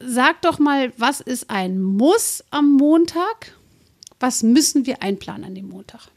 Sag 0.00 0.42
doch 0.42 0.58
mal, 0.58 0.92
was 0.96 1.20
ist 1.20 1.50
ein 1.50 1.80
Muss 1.80 2.44
am 2.50 2.72
Montag? 2.72 3.52
Was 4.20 4.42
müssen 4.42 4.86
wir 4.86 5.02
einplanen 5.02 5.44
an 5.44 5.54
dem 5.54 5.68
Montag? 5.68 6.08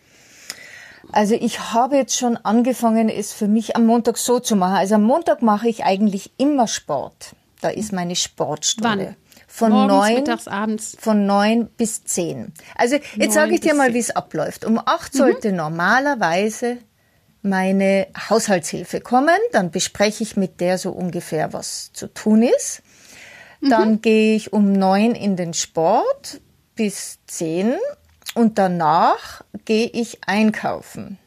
Also 1.12 1.36
ich 1.36 1.74
habe 1.74 1.98
jetzt 1.98 2.16
schon 2.16 2.38
angefangen, 2.38 3.10
es 3.10 3.34
für 3.34 3.48
mich 3.48 3.76
am 3.76 3.86
Montag 3.86 4.18
so 4.18 4.40
zu 4.40 4.56
machen. 4.56 4.76
Also 4.76 4.96
am 4.96 5.04
Montag 5.04 5.42
mache 5.42 5.68
ich 5.68 5.84
eigentlich 5.84 6.32
immer 6.38 6.68
Sport. 6.68 7.36
Da 7.60 7.70
ist 7.70 7.92
meine 7.92 8.16
Sportstunde. 8.16 9.06
Wann? 9.06 9.16
Von 9.48 9.72
Morgens, 9.72 9.94
neun, 9.94 10.14
mittags, 10.14 10.48
abends. 10.48 10.98
von 10.98 11.26
neun 11.26 11.68
bis 11.76 12.06
zehn. 12.06 12.54
Also 12.76 12.98
jetzt 13.18 13.34
sage 13.34 13.54
ich 13.54 13.60
dir 13.60 13.74
mal, 13.74 13.94
wie 13.94 14.00
es 14.00 14.16
abläuft. 14.16 14.64
Um 14.64 14.80
acht 14.80 15.14
sollte 15.14 15.52
normalerweise 15.52 16.78
meine 17.42 18.08
Haushaltshilfe 18.30 19.02
kommen. 19.02 19.36
Dann 19.52 19.72
bespreche 19.72 20.24
ich 20.24 20.38
mit 20.38 20.62
der 20.62 20.78
so 20.78 20.92
ungefähr, 20.92 21.52
was 21.52 21.92
zu 21.92 22.08
tun 22.08 22.44
ist. 22.44 22.82
Dann 23.62 24.02
gehe 24.02 24.36
ich 24.36 24.54
um 24.54 24.74
neun 24.74 25.14
in 25.14 25.36
den 25.36 25.54
Sport 25.54 26.42
bis 26.76 27.20
zehn 27.28 27.76
und 28.34 28.58
danach 28.58 29.44
gehe 29.66 29.88
ich 29.88 30.20
einkaufen. 30.26 31.18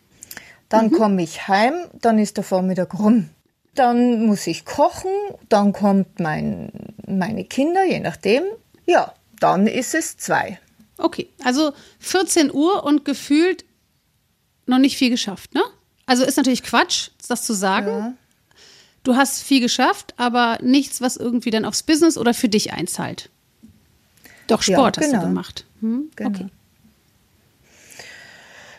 Dann 0.69 0.91
komme 0.91 1.23
ich 1.23 1.47
heim, 1.47 1.75
dann 1.93 2.19
ist 2.19 2.37
der 2.37 2.45
Vormittag 2.45 2.99
rum. 2.99 3.31
Dann 3.75 4.27
muss 4.27 4.47
ich 4.47 4.65
kochen, 4.65 5.11
dann 5.49 5.73
kommt 5.73 6.19
mein, 6.19 6.71
meine 7.07 7.45
Kinder, 7.45 7.85
je 7.85 8.01
nachdem. 8.01 8.43
Ja, 8.87 9.15
dann 9.41 9.67
ist 9.67 9.95
es 9.95 10.17
zwei. 10.17 10.59
Okay, 10.97 11.29
also 11.45 11.73
14 12.01 12.53
Uhr 12.53 12.85
und 12.85 13.05
gefühlt 13.05 13.65
noch 14.67 14.79
nicht 14.79 14.97
viel 14.97 15.11
geschafft, 15.11 15.55
ne? 15.55 15.63
Also 16.07 16.25
ist 16.25 16.37
natürlich 16.37 16.63
Quatsch, 16.63 17.11
das 17.29 17.43
zu 17.43 17.53
sagen. 17.53 17.89
Ja. 17.89 18.15
Du 19.05 19.17
hast 19.17 19.43
viel 19.43 19.61
geschafft, 19.61 20.15
aber 20.17 20.59
nichts, 20.63 21.01
was 21.01 21.17
irgendwie 21.17 21.51
dann 21.51 21.65
aufs 21.65 21.83
Business 21.83 22.19
oder 22.19 22.35
für 22.35 22.49
dich 22.49 22.73
einzahlt. 22.73 23.31
Doch 24.47 24.63
Ja, 24.65 24.77
Sport 24.77 24.99
hast 24.99 25.07
genau. 25.11 25.21
du 25.23 25.27
gemacht. 25.29 25.65
Hm? 25.81 26.11
Genau. 26.17 26.31
Okay. 26.31 26.47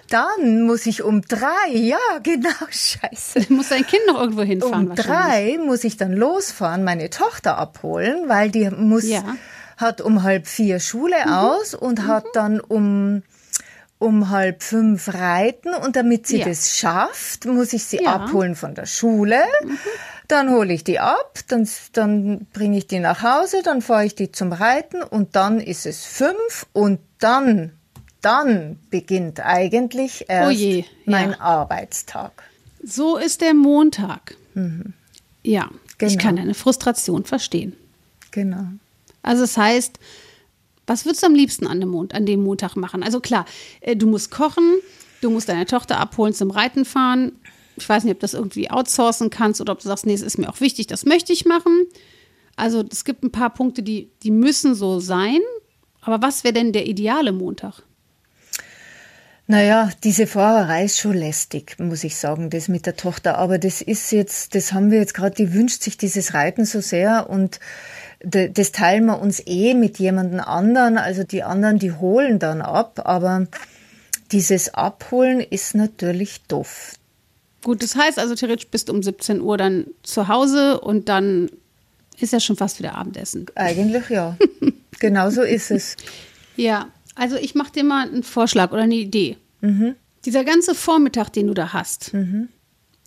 Dann 0.09 0.61
muss 0.61 0.85
ich 0.85 1.01
um 1.01 1.21
drei, 1.21 1.69
ja, 1.71 1.97
genau, 2.23 2.49
scheiße. 2.69 3.41
Du 3.47 3.53
musst 3.53 3.71
dein 3.71 3.85
Kind 3.87 4.01
noch 4.07 4.19
irgendwo 4.19 4.43
hinfahren 4.43 4.89
Um 4.89 4.95
drei 4.95 5.57
muss 5.63 5.83
ich 5.83 5.97
dann 5.97 6.13
losfahren, 6.13 6.83
meine 6.83 7.09
Tochter 7.09 7.57
abholen, 7.57 8.27
weil 8.29 8.51
die 8.51 8.69
muss, 8.69 9.05
Ja. 9.07 9.21
Mhm. 9.21 9.37
hat 9.77 10.01
um 10.01 10.23
halb 10.23 10.47
vier 10.47 10.79
Schule 10.79 11.15
aus 11.39 11.73
und 11.73 12.05
hat 12.07 12.25
dann 12.33 12.59
um, 12.59 13.23
um 13.97 14.29
halb 14.29 14.61
fünf 14.61 15.13
reiten 15.13 15.73
und 15.73 15.95
damit 15.95 16.27
sie 16.27 16.37
Ja. 16.39 16.45
das 16.45 16.77
schafft, 16.77 17.45
muss 17.45 17.73
ich 17.73 17.83
sie 17.83 17.97
Ja. 17.97 18.17
Mhm. 18.17 18.23
abholen 18.25 18.55
von 18.55 18.75
der 18.75 18.85
Schule. 18.85 19.39
Dann 20.27 20.49
hole 20.49 20.73
ich 20.73 20.83
die 20.83 20.99
ab, 20.99 21.39
dann, 21.47 21.67
dann 21.93 22.47
bringe 22.51 22.77
ich 22.77 22.87
die 22.87 22.99
nach 22.99 23.21
Hause, 23.21 23.61
dann 23.63 23.81
fahre 23.81 24.05
ich 24.05 24.15
die 24.15 24.31
zum 24.31 24.51
Reiten 24.51 25.03
und 25.03 25.35
dann 25.35 25.59
ist 25.59 25.85
es 25.85 26.05
fünf 26.05 26.65
und 26.73 26.99
dann, 27.19 27.73
dann 28.21 28.79
beginnt 28.89 29.39
eigentlich 29.45 30.25
erst 30.27 30.47
Oh 30.47 30.51
je, 30.51 30.83
mein 31.05 31.31
ja. 31.31 31.39
Arbeitstag. 31.41 32.31
So 32.83 33.17
ist 33.17 33.41
der 33.41 33.53
Montag. 33.53 34.35
Ja, 35.43 35.69
ich 35.71 35.97
Genau. 35.97 36.23
kann 36.23 36.35
deine 36.37 36.53
Frustration 36.55 37.23
verstehen. 37.25 37.75
Genau. 38.31 38.65
Also 39.21 39.43
das 39.43 39.57
heißt, 39.57 39.99
was 40.87 41.05
würdest 41.05 41.23
du 41.23 41.27
am 41.27 41.35
liebsten 41.35 41.67
an 41.67 41.79
dem, 41.79 41.89
Mond, 41.89 42.13
an 42.13 42.25
dem 42.25 42.43
Montag 42.43 42.75
machen? 42.75 43.01
Also 43.03 43.19
klar, 43.19 43.45
äh, 43.81 43.95
du 43.95 44.07
musst 44.07 44.29
kochen, 44.31 44.75
du 45.21 45.29
musst 45.29 45.49
deine 45.49 45.65
Tochter 45.65 45.99
abholen 45.99 46.33
zum 46.33 46.51
Reiten 46.51 46.85
fahren. 46.85 47.31
Ich 47.77 47.87
weiß 47.87 48.03
nicht, 48.03 48.13
ob 48.13 48.19
das 48.19 48.33
irgendwie 48.33 48.69
outsourcen 48.71 49.29
kannst 49.29 49.61
oder 49.61 49.73
ob 49.73 49.79
du 49.79 49.87
sagst, 49.87 50.05
nee, 50.05 50.13
es 50.13 50.21
ist 50.21 50.37
mir 50.37 50.49
auch 50.49 50.61
wichtig, 50.61 50.87
das 50.87 51.05
möchte 51.05 51.33
ich 51.33 51.45
machen. 51.45 51.85
Also 52.55 52.83
es 52.89 53.03
gibt 53.03 53.23
ein 53.23 53.31
paar 53.31 53.53
Punkte, 53.53 53.83
die, 53.83 54.11
die 54.23 54.31
müssen 54.31 54.75
so 54.75 54.99
sein. 54.99 55.39
Aber 56.01 56.21
was 56.21 56.43
wäre 56.43 56.53
denn 56.53 56.71
der 56.71 56.87
ideale 56.87 57.31
Montag? 57.31 57.83
Naja, 59.47 59.91
diese 60.03 60.25
Fahrerei 60.25 60.85
ist 60.85 60.99
schon 60.99 61.13
lästig, 61.13 61.77
muss 61.77 62.03
ich 62.03 62.15
sagen, 62.15 62.49
das 62.49 62.67
mit 62.67 62.87
der 62.87 62.95
Tochter. 62.95 63.37
Aber 63.37 63.59
das 63.59 63.81
ist 63.81 64.11
jetzt, 64.11 64.55
das 64.55 64.73
haben 64.73 64.89
wir 64.89 64.99
jetzt 64.99 65.13
gerade, 65.13 65.35
die 65.35 65.53
wünscht 65.53 65.83
sich 65.83 65.97
dieses 65.97 66.33
Reiten 66.33 66.65
so 66.65 66.81
sehr 66.81 67.29
und 67.29 67.59
das 68.21 68.71
teilen 68.71 69.05
wir 69.05 69.19
uns 69.19 69.45
eh 69.45 69.75
mit 69.75 69.99
jemandem 69.99 70.39
anderen. 70.39 70.97
Also 70.97 71.23
die 71.23 71.43
anderen, 71.43 71.77
die 71.77 71.91
holen 71.91 72.39
dann 72.39 72.61
ab. 72.61 73.01
Aber 73.05 73.45
dieses 74.31 74.73
Abholen 74.73 75.41
ist 75.41 75.75
natürlich 75.75 76.41
doof. 76.47 76.93
Gut, 77.65 77.81
das 77.81 77.95
heißt 77.95 78.19
also 78.19 78.35
theoretisch 78.35 78.67
bist 78.67 78.89
du 78.89 78.93
um 78.93 79.01
17 79.01 79.41
Uhr 79.41 79.57
dann 79.57 79.87
zu 80.03 80.27
Hause 80.27 80.79
und 80.79 81.09
dann 81.09 81.49
ist 82.19 82.31
ja 82.31 82.39
schon 82.39 82.55
fast 82.55 82.77
wieder 82.77 82.93
Abendessen. 82.93 83.47
Eigentlich 83.55 84.07
ja. 84.11 84.37
genau 84.99 85.31
so 85.31 85.41
ist 85.41 85.71
es. 85.71 85.97
Ja, 86.55 86.89
also 87.15 87.37
ich 87.37 87.55
mache 87.55 87.71
dir 87.71 87.83
mal 87.83 88.07
einen 88.07 88.21
Vorschlag 88.21 88.71
oder 88.71 88.83
eine 88.83 88.93
Idee. 88.93 89.37
Dieser 90.25 90.43
ganze 90.43 90.75
Vormittag, 90.75 91.33
den 91.33 91.47
du 91.47 91.55
da 91.55 91.73
hast, 91.73 92.11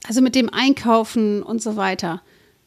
also 0.08 0.20
mit 0.20 0.34
dem 0.34 0.52
Einkaufen 0.52 1.44
und 1.44 1.62
so 1.62 1.76
weiter, 1.76 2.20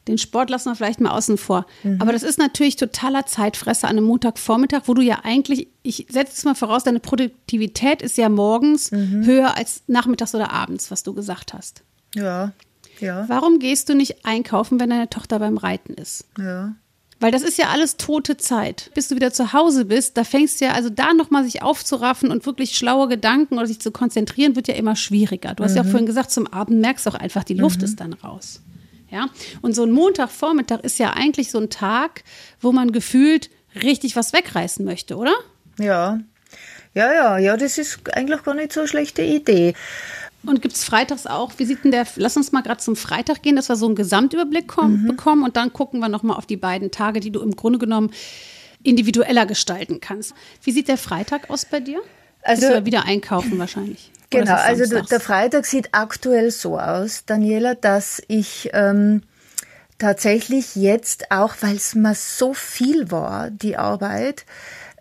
den 0.08 0.18
Sport 0.18 0.50
lassen 0.50 0.70
wir 0.70 0.76
vielleicht 0.76 1.00
mal 1.00 1.12
außen 1.12 1.38
vor. 1.38 1.66
Aber 2.00 2.12
das 2.12 2.24
ist 2.24 2.40
natürlich 2.40 2.76
totaler 2.76 3.26
Zeitfresser 3.26 3.88
an 3.88 3.98
einem 3.98 4.08
Montagvormittag, 4.08 4.84
wo 4.86 4.94
du 4.94 5.02
ja 5.02 5.20
eigentlich, 5.24 5.68
ich 5.84 6.08
setze 6.10 6.34
es 6.34 6.44
mal 6.44 6.56
voraus, 6.56 6.84
deine 6.84 7.00
Produktivität 7.00 8.02
ist 8.02 8.18
ja 8.18 8.30
morgens 8.30 8.92
höher 8.92 9.56
als 9.58 9.84
nachmittags 9.88 10.34
oder 10.34 10.52
abends, 10.52 10.90
was 10.92 11.04
du 11.04 11.14
gesagt 11.14 11.54
hast. 11.54 11.84
Ja, 12.16 12.52
ja, 13.00 13.26
Warum 13.28 13.60
gehst 13.60 13.90
du 13.90 13.96
nicht 13.96 14.26
einkaufen, 14.26 14.80
wenn 14.80 14.90
deine 14.90 15.10
Tochter 15.10 15.40
beim 15.40 15.58
Reiten 15.58 15.94
ist? 15.94 16.26
ja. 16.38 16.74
Weil 17.20 17.32
das 17.32 17.44
ist 17.44 17.60
ja 17.60 17.70
alles 17.70 17.98
tote 17.98 18.36
Zeit. 18.38 18.90
Bis 18.96 19.08
du 19.08 19.16
wieder 19.16 19.32
zu 19.32 19.54
Hause 19.54 19.86
bist, 19.86 20.18
da 20.18 20.24
fängst 20.24 20.60
du 20.60 20.66
ja, 20.66 20.72
also 20.72 20.90
da 20.90 21.14
nochmal 21.14 21.44
sich 21.44 21.62
aufzuraffen 21.62 22.32
und 22.32 22.48
wirklich 22.48 22.76
schlaue 22.76 23.08
Gedanken 23.08 23.60
oder 23.60 23.68
sich 23.68 23.80
zu 23.80 23.92
konzentrieren, 23.92 24.56
wird 24.56 24.68
ja 24.68 24.74
immer 24.74 24.96
schwieriger. 24.96 25.54
Du 25.54 25.64
hast 25.64 25.76
ja 25.76 25.84
auch 25.84 25.88
vorhin 25.88 26.08
gesagt, 26.08 26.32
zum 26.32 26.48
Abend 26.48 26.82
merkst 26.82 27.06
du 27.06 27.12
auch 27.12 27.16
einfach, 27.16 27.44
die 27.44 27.54
Luft 27.54 27.84
ist 27.84 28.00
dann 28.00 28.14
raus. 28.14 28.62
Ja. 29.12 29.28
Und 29.62 29.76
so 29.76 29.84
ein 29.84 29.92
Montagvormittag 29.92 30.80
ist 30.82 30.98
ja 30.98 31.12
eigentlich 31.12 31.52
so 31.52 31.60
ein 31.60 31.70
Tag, 31.70 32.24
wo 32.60 32.72
man 32.72 32.92
gefühlt 32.92 33.50
richtig 33.76 34.16
was 34.16 34.34
wegreißen 34.34 34.84
möchte, 34.84 35.18
oder? 35.18 35.34
Ja, 35.78 36.20
ja, 36.94 37.14
ja, 37.14 37.38
ja, 37.38 37.58
das 37.58 37.78
ist 37.78 38.00
eigentlich 38.14 38.44
gar 38.44 38.54
nicht 38.54 38.74
so 38.74 38.82
eine 38.82 38.88
schlechte 38.90 39.22
Idee. 39.22 39.74
Und 40.44 40.62
gibt 40.62 40.76
es 40.76 40.84
freitags 40.84 41.28
auch, 41.28 41.54
wie 41.58 41.66
sieht 41.66 41.84
denn 41.84 41.92
der, 41.92 42.06
lass 42.16 42.36
uns 42.36 42.52
mal 42.52 42.62
gerade 42.62 42.82
zum 42.82 42.96
Freitag 42.96 43.44
gehen, 43.44 43.56
dass 43.56 43.70
wir 43.70 43.76
so 43.76 43.86
einen 43.86 43.96
Gesamtüberblick 43.96 44.68
kommen, 44.68 45.08
bekommen 45.08 45.44
und 45.44 45.56
dann 45.56 45.72
gucken 45.72 46.00
wir 46.00 46.10
nochmal 46.10 46.36
auf 46.36 46.48
die 46.48 46.58
beiden 46.58 46.90
Tage, 46.90 47.20
die 47.20 47.32
du 47.32 47.42
im 47.42 47.56
Grunde 47.56 47.78
genommen 47.80 48.12
individueller 48.84 49.46
gestalten 49.46 50.00
kannst. 50.02 50.34
Wie 50.64 50.72
sieht 50.72 50.88
der 50.88 50.98
Freitag 50.98 51.50
aus 51.50 51.66
bei 51.66 51.80
dir? 51.80 52.02
Also 52.44 52.86
wieder 52.86 53.06
einkaufen 53.06 53.58
wahrscheinlich. 53.60 54.12
Genau, 54.30 54.56
also 54.56 55.02
der 55.02 55.20
Freitag 55.20 55.66
sieht 55.66 55.90
aktuell 55.92 56.52
so 56.52 56.80
aus, 56.80 57.26
Daniela, 57.26 57.76
dass 57.76 58.22
ich 58.28 58.70
ähm, 58.74 59.24
tatsächlich 60.00 60.76
jetzt 60.76 61.32
auch, 61.32 61.56
weil 61.60 61.76
es 61.76 61.96
mir 61.96 62.16
so 62.16 62.54
viel 62.54 63.12
war, 63.12 63.50
die 63.52 63.76
Arbeit, 63.76 64.46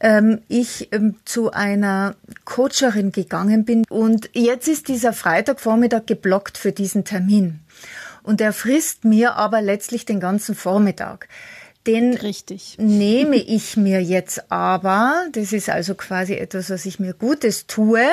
ähm, 0.00 0.40
ich 0.48 0.92
ähm, 0.92 1.14
zu 1.24 1.52
einer 1.52 2.16
Coacherin 2.44 3.12
gegangen 3.12 3.64
bin 3.64 3.84
und 3.88 4.30
jetzt 4.32 4.66
ist 4.66 4.88
dieser 4.88 5.12
Freitagvormittag 5.12 6.06
geblockt 6.06 6.58
für 6.58 6.72
diesen 6.72 7.04
Termin. 7.04 7.60
Und 8.22 8.40
er 8.40 8.52
frisst 8.52 9.04
mir 9.04 9.36
aber 9.36 9.62
letztlich 9.62 10.04
den 10.04 10.20
ganzen 10.20 10.54
Vormittag. 10.54 11.28
Den 11.86 12.14
Richtig. 12.14 12.76
nehme 12.78 13.36
ich 13.36 13.76
mir 13.76 14.02
jetzt 14.02 14.50
aber, 14.50 15.26
das 15.32 15.52
ist 15.52 15.70
also 15.70 15.94
quasi 15.94 16.34
etwas, 16.34 16.70
was 16.70 16.86
ich 16.86 17.00
mir 17.00 17.14
Gutes 17.14 17.66
tue, 17.66 18.06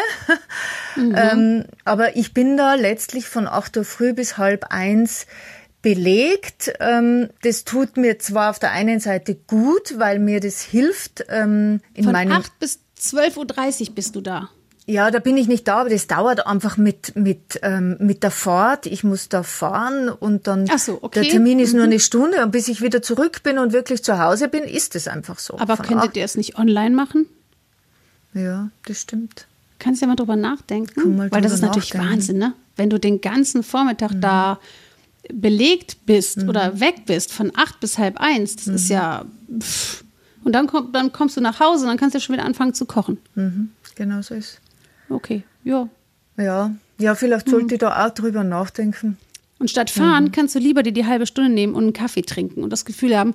mhm. 0.95 1.15
ähm, 1.15 1.65
aber 1.83 2.15
ich 2.15 2.33
bin 2.33 2.57
da 2.57 2.75
letztlich 2.75 3.27
von 3.27 3.47
8 3.47 3.77
Uhr 3.77 3.85
früh 3.85 4.13
bis 4.13 4.37
halb 4.37 4.65
eins 4.69 5.27
belegt. 5.81 6.73
Ähm, 6.79 7.29
das 7.43 7.63
tut 7.63 7.97
mir 7.97 8.19
zwar 8.19 8.49
auf 8.49 8.59
der 8.59 8.71
einen 8.71 8.99
Seite 8.99 9.35
gut, 9.35 9.97
weil 9.97 10.19
mir 10.19 10.39
das 10.39 10.61
hilft 10.61 11.25
ähm, 11.29 11.81
in 11.93 12.05
von 12.05 12.13
meinem... 12.13 12.31
Von 12.31 12.41
8 12.41 12.59
bis 12.59 12.79
12.30 12.99 13.89
Uhr 13.89 13.95
bist 13.95 14.15
du 14.15 14.21
da. 14.21 14.49
Ja, 14.89 15.11
da 15.11 15.19
bin 15.19 15.35
ich 15.35 15.49
nicht 15.49 15.67
da, 15.67 15.81
aber 15.81 15.89
das 15.89 16.07
dauert 16.07 16.47
einfach 16.47 16.77
mit, 16.77 17.13
mit, 17.17 17.59
ähm, 17.61 17.97
mit 17.99 18.23
der 18.23 18.31
Fahrt. 18.31 18.85
Ich 18.85 19.03
muss 19.03 19.27
da 19.27 19.43
fahren 19.43 20.07
und 20.07 20.47
dann 20.47 20.65
Ach 20.71 20.79
so, 20.79 20.99
okay. 21.01 21.19
der 21.21 21.29
Termin 21.29 21.59
ist 21.59 21.73
mhm. 21.73 21.79
nur 21.79 21.85
eine 21.87 21.99
Stunde 21.99 22.41
und 22.41 22.51
bis 22.51 22.69
ich 22.69 22.81
wieder 22.81 23.01
zurück 23.01 23.43
bin 23.43 23.57
und 23.59 23.73
wirklich 23.73 24.01
zu 24.01 24.17
Hause 24.17 24.47
bin, 24.47 24.63
ist 24.63 24.95
es 24.95 25.09
einfach 25.09 25.39
so. 25.39 25.59
Aber 25.59 25.75
könntet 25.75 26.15
ihr 26.15 26.23
es 26.23 26.37
nicht 26.37 26.57
online 26.57 26.95
machen? 26.95 27.25
Ja, 28.33 28.69
das 28.85 29.01
stimmt. 29.01 29.45
Kannst 29.77 30.01
ja 30.01 30.07
mal 30.07 30.15
drüber 30.15 30.37
nachdenken, 30.37 31.19
weil 31.31 31.41
das 31.41 31.51
ist 31.51 31.61
natürlich 31.61 31.93
nachdenken. 31.93 32.13
Wahnsinn, 32.13 32.37
ne? 32.37 32.53
Wenn 32.77 32.89
du 32.89 32.97
den 32.97 33.19
ganzen 33.19 33.63
Vormittag 33.63 34.13
mhm. 34.13 34.21
da 34.21 34.59
belegt 35.33 35.97
bist 36.05 36.37
mhm. 36.37 36.49
oder 36.49 36.79
weg 36.79 37.05
bist 37.05 37.33
von 37.33 37.51
acht 37.57 37.81
bis 37.81 37.97
halb 37.97 38.21
eins, 38.21 38.55
das 38.55 38.67
ist 38.67 38.89
mhm. 38.89 38.95
ja 38.95 39.25
pff. 39.59 40.05
und 40.45 40.53
dann, 40.53 40.67
komm, 40.67 40.93
dann 40.93 41.11
kommst 41.11 41.35
du 41.35 41.41
nach 41.41 41.59
Hause 41.59 41.83
und 41.83 41.89
dann 41.89 41.97
kannst 41.97 42.15
du 42.15 42.21
schon 42.21 42.33
wieder 42.35 42.45
anfangen 42.45 42.73
zu 42.73 42.85
kochen. 42.85 43.17
Mhm. 43.35 43.71
Genau 43.95 44.21
so 44.21 44.33
ist. 44.33 44.61
Okay, 45.09 45.43
ja. 45.63 45.89
Ja, 46.37 46.75
ja, 46.99 47.15
vielleicht 47.15 47.49
sollte 47.49 47.65
mhm. 47.65 47.73
ich 47.73 47.79
da 47.79 48.05
auch 48.05 48.11
drüber 48.11 48.43
nachdenken. 48.43 49.17
Und 49.59 49.71
statt 49.71 49.89
fahren 49.89 50.25
mhm. 50.25 50.31
kannst 50.31 50.53
du 50.53 50.59
lieber 50.59 50.83
dir 50.83 50.91
die 50.91 51.05
halbe 51.05 51.25
Stunde 51.25 51.49
nehmen 51.49 51.73
und 51.73 51.83
einen 51.83 51.93
Kaffee 51.93 52.21
trinken 52.21 52.63
und 52.63 52.71
das 52.71 52.85
Gefühl 52.85 53.17
haben, 53.17 53.33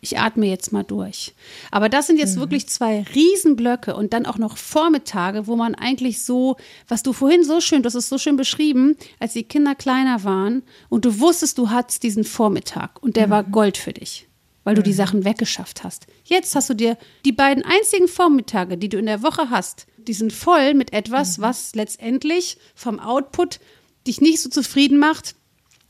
ich 0.00 0.18
atme 0.18 0.46
jetzt 0.46 0.72
mal 0.72 0.82
durch. 0.82 1.34
Aber 1.70 1.88
das 1.88 2.08
sind 2.08 2.18
jetzt 2.18 2.36
mhm. 2.36 2.40
wirklich 2.40 2.68
zwei 2.68 3.04
Riesenblöcke 3.14 3.94
und 3.94 4.12
dann 4.12 4.26
auch 4.26 4.38
noch 4.38 4.56
Vormittage, 4.56 5.46
wo 5.46 5.54
man 5.54 5.74
eigentlich 5.74 6.22
so, 6.22 6.56
was 6.88 7.02
du 7.02 7.12
vorhin 7.12 7.44
so 7.44 7.60
schön, 7.60 7.82
du 7.82 7.86
hast 7.86 7.94
es 7.94 8.08
so 8.08 8.18
schön 8.18 8.36
beschrieben, 8.36 8.96
als 9.20 9.34
die 9.34 9.44
Kinder 9.44 9.74
kleiner 9.74 10.24
waren 10.24 10.62
und 10.88 11.04
du 11.04 11.20
wusstest, 11.20 11.58
du 11.58 11.70
hattest 11.70 12.02
diesen 12.02 12.24
Vormittag 12.24 13.02
und 13.02 13.16
der 13.16 13.28
mhm. 13.28 13.30
war 13.30 13.44
Gold 13.44 13.76
für 13.76 13.92
dich, 13.92 14.26
weil 14.64 14.74
du 14.74 14.82
die 14.82 14.90
mhm. 14.90 14.96
Sachen 14.96 15.24
weggeschafft 15.24 15.84
hast. 15.84 16.08
Jetzt 16.24 16.56
hast 16.56 16.70
du 16.70 16.74
dir 16.74 16.98
die 17.24 17.32
beiden 17.32 17.64
einzigen 17.64 18.08
Vormittage, 18.08 18.76
die 18.76 18.88
du 18.88 18.98
in 18.98 19.06
der 19.06 19.22
Woche 19.22 19.48
hast, 19.50 19.86
die 20.06 20.14
sind 20.14 20.32
voll 20.32 20.74
mit 20.74 20.92
etwas, 20.92 21.38
mhm. 21.38 21.42
was 21.42 21.74
letztendlich 21.74 22.58
vom 22.74 23.00
Output 23.00 23.60
dich 24.06 24.20
nicht 24.20 24.40
so 24.40 24.48
zufrieden 24.48 24.98
macht, 24.98 25.34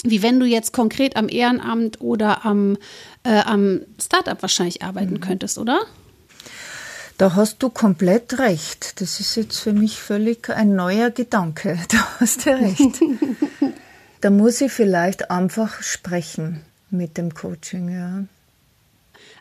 wie 0.03 0.23
wenn 0.23 0.41
du 0.41 0.47
jetzt 0.47 0.73
konkret 0.73 1.17
am 1.17 1.29
Ehrenamt 1.29 2.01
oder 2.01 2.45
am, 2.45 2.77
äh, 3.25 3.41
am 3.41 3.81
Startup 4.01 4.41
wahrscheinlich 4.41 4.83
arbeiten 4.83 5.15
mhm. 5.15 5.21
könntest, 5.21 5.59
oder? 5.59 5.81
Da 7.19 7.35
hast 7.35 7.63
du 7.63 7.71
komplett 7.71 8.39
recht. 8.39 9.01
Das 9.01 9.21
ist 9.21 9.37
jetzt 9.37 9.59
für 9.59 9.73
mich 9.73 9.99
völlig 9.99 10.51
ein 10.51 10.77
neuer 10.77 11.11
Gedanke. 11.11 11.79
Da 11.89 12.07
hast 12.21 12.47
du 12.47 12.51
recht. 12.51 13.01
da 14.21 14.31
muss 14.31 14.61
ich 14.61 14.71
vielleicht 14.71 15.31
einfach 15.31 15.83
sprechen 15.83 16.61
mit 16.91 17.17
dem 17.17 17.33
Coaching, 17.35 17.89
ja. 17.89 18.25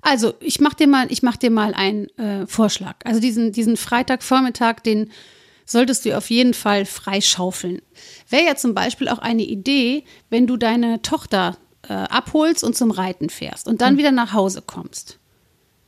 Also, 0.06 0.36
ich 0.40 0.60
mache 0.60 0.76
dir 0.76 0.88
mal, 0.88 1.12
ich 1.12 1.24
mach 1.24 1.36
dir 1.36 1.50
mal 1.50 1.74
einen 1.74 2.08
äh, 2.20 2.46
Vorschlag. 2.46 2.96
Also 3.04 3.20
diesen, 3.20 3.52
diesen 3.52 3.76
Freitagvormittag, 3.76 4.82
den 4.82 5.10
solltest 5.66 6.06
du 6.06 6.16
auf 6.16 6.30
jeden 6.30 6.54
Fall 6.54 6.86
freischaufeln. 6.86 7.82
Wäre 8.30 8.46
ja 8.46 8.56
zum 8.56 8.76
Beispiel 8.76 9.10
auch 9.10 9.18
eine 9.18 9.42
Idee, 9.42 10.04
wenn 10.30 10.46
du 10.46 10.58
deine 10.58 11.02
Tochter 11.02 11.58
äh, 11.90 11.94
abholst 11.94 12.64
und 12.64 12.76
zum 12.76 12.92
Reiten 12.92 13.32
fährst 13.32 13.68
und 13.68 13.82
dann 13.82 13.96
mhm. 13.96 13.98
wieder 13.98 14.12
nach 14.12 14.32
Hause 14.32 14.62
kommst. 14.62 15.18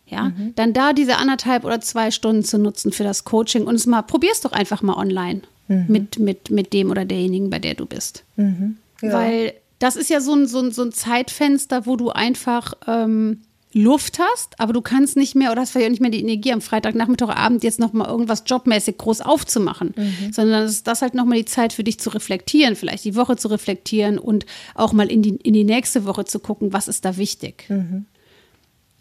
Ja, 0.08 0.30
mhm. 0.30 0.54
dann 0.56 0.74
da 0.74 0.94
diese 0.94 1.18
anderthalb 1.18 1.64
oder 1.64 1.80
zwei 1.82 2.10
Stunden 2.10 2.44
zu 2.44 2.58
nutzen 2.58 2.92
für 2.92 3.04
das 3.04 3.24
Coaching 3.24 3.68
und 3.68 3.76
es 3.76 3.86
mal, 3.86 4.02
probier's 4.02 4.42
doch 4.42 4.52
einfach 4.52 4.82
mal 4.82 4.96
online 4.96 5.42
mhm. 5.68 5.86
mit, 5.90 6.18
mit, 6.18 6.50
mit 6.50 6.74
dem 6.74 6.90
oder 6.90 7.06
derjenigen, 7.06 7.52
bei 7.52 7.60
der 7.60 7.76
du 7.76 7.86
bist. 7.86 8.24
Mhm. 8.36 8.78
Ja. 9.04 9.14
Weil 9.14 9.54
das 9.78 9.96
ist 9.96 10.10
ja 10.10 10.22
so 10.22 10.34
ein, 10.34 10.48
so 10.48 10.60
ein, 10.60 10.72
so 10.72 10.82
ein 10.82 10.92
Zeitfenster, 10.92 11.86
wo 11.86 11.98
du 11.98 12.10
einfach 12.10 12.74
ähm, 12.88 13.42
Luft 13.78 14.20
hast, 14.20 14.60
aber 14.60 14.74
du 14.74 14.82
kannst 14.82 15.16
nicht 15.16 15.36
mehr 15.36 15.52
oder 15.52 15.62
hast 15.62 15.72
vielleicht 15.72 15.88
auch 15.88 15.92
nicht 15.92 16.02
mehr 16.02 16.12
die 16.12 16.22
Energie 16.22 16.52
am 16.52 16.62
Freitagnachmittag, 16.62 17.30
Abend 17.30 17.64
jetzt 17.64 17.80
nochmal 17.80 18.10
irgendwas 18.10 18.44
jobmäßig 18.46 18.98
groß 18.98 19.22
aufzumachen, 19.22 19.94
mhm. 19.96 20.34
sondern 20.34 20.64
es 20.64 20.72
ist 20.72 20.88
das 20.88 21.02
halt 21.02 21.14
nochmal 21.14 21.38
die 21.38 21.46
Zeit 21.46 21.74
für 21.74 21.84
dich 21.84 22.00
zu 22.00 22.10
reflektieren, 22.10 22.76
vielleicht 22.76 23.06
die 23.06 23.16
Woche 23.16 23.38
zu 23.38 23.48
reflektieren 23.48 24.20
und 24.20 24.46
auch 24.76 24.94
mal 24.94 25.10
in 25.10 25.22
die, 25.22 25.36
in 25.36 25.54
die 25.54 25.64
nächste 25.64 26.06
Woche 26.06 26.26
zu 26.26 26.40
gucken, 26.40 26.74
was 26.74 26.88
ist 26.88 27.06
da 27.06 27.18
wichtig. 27.18 27.66
Mhm. 27.70 28.06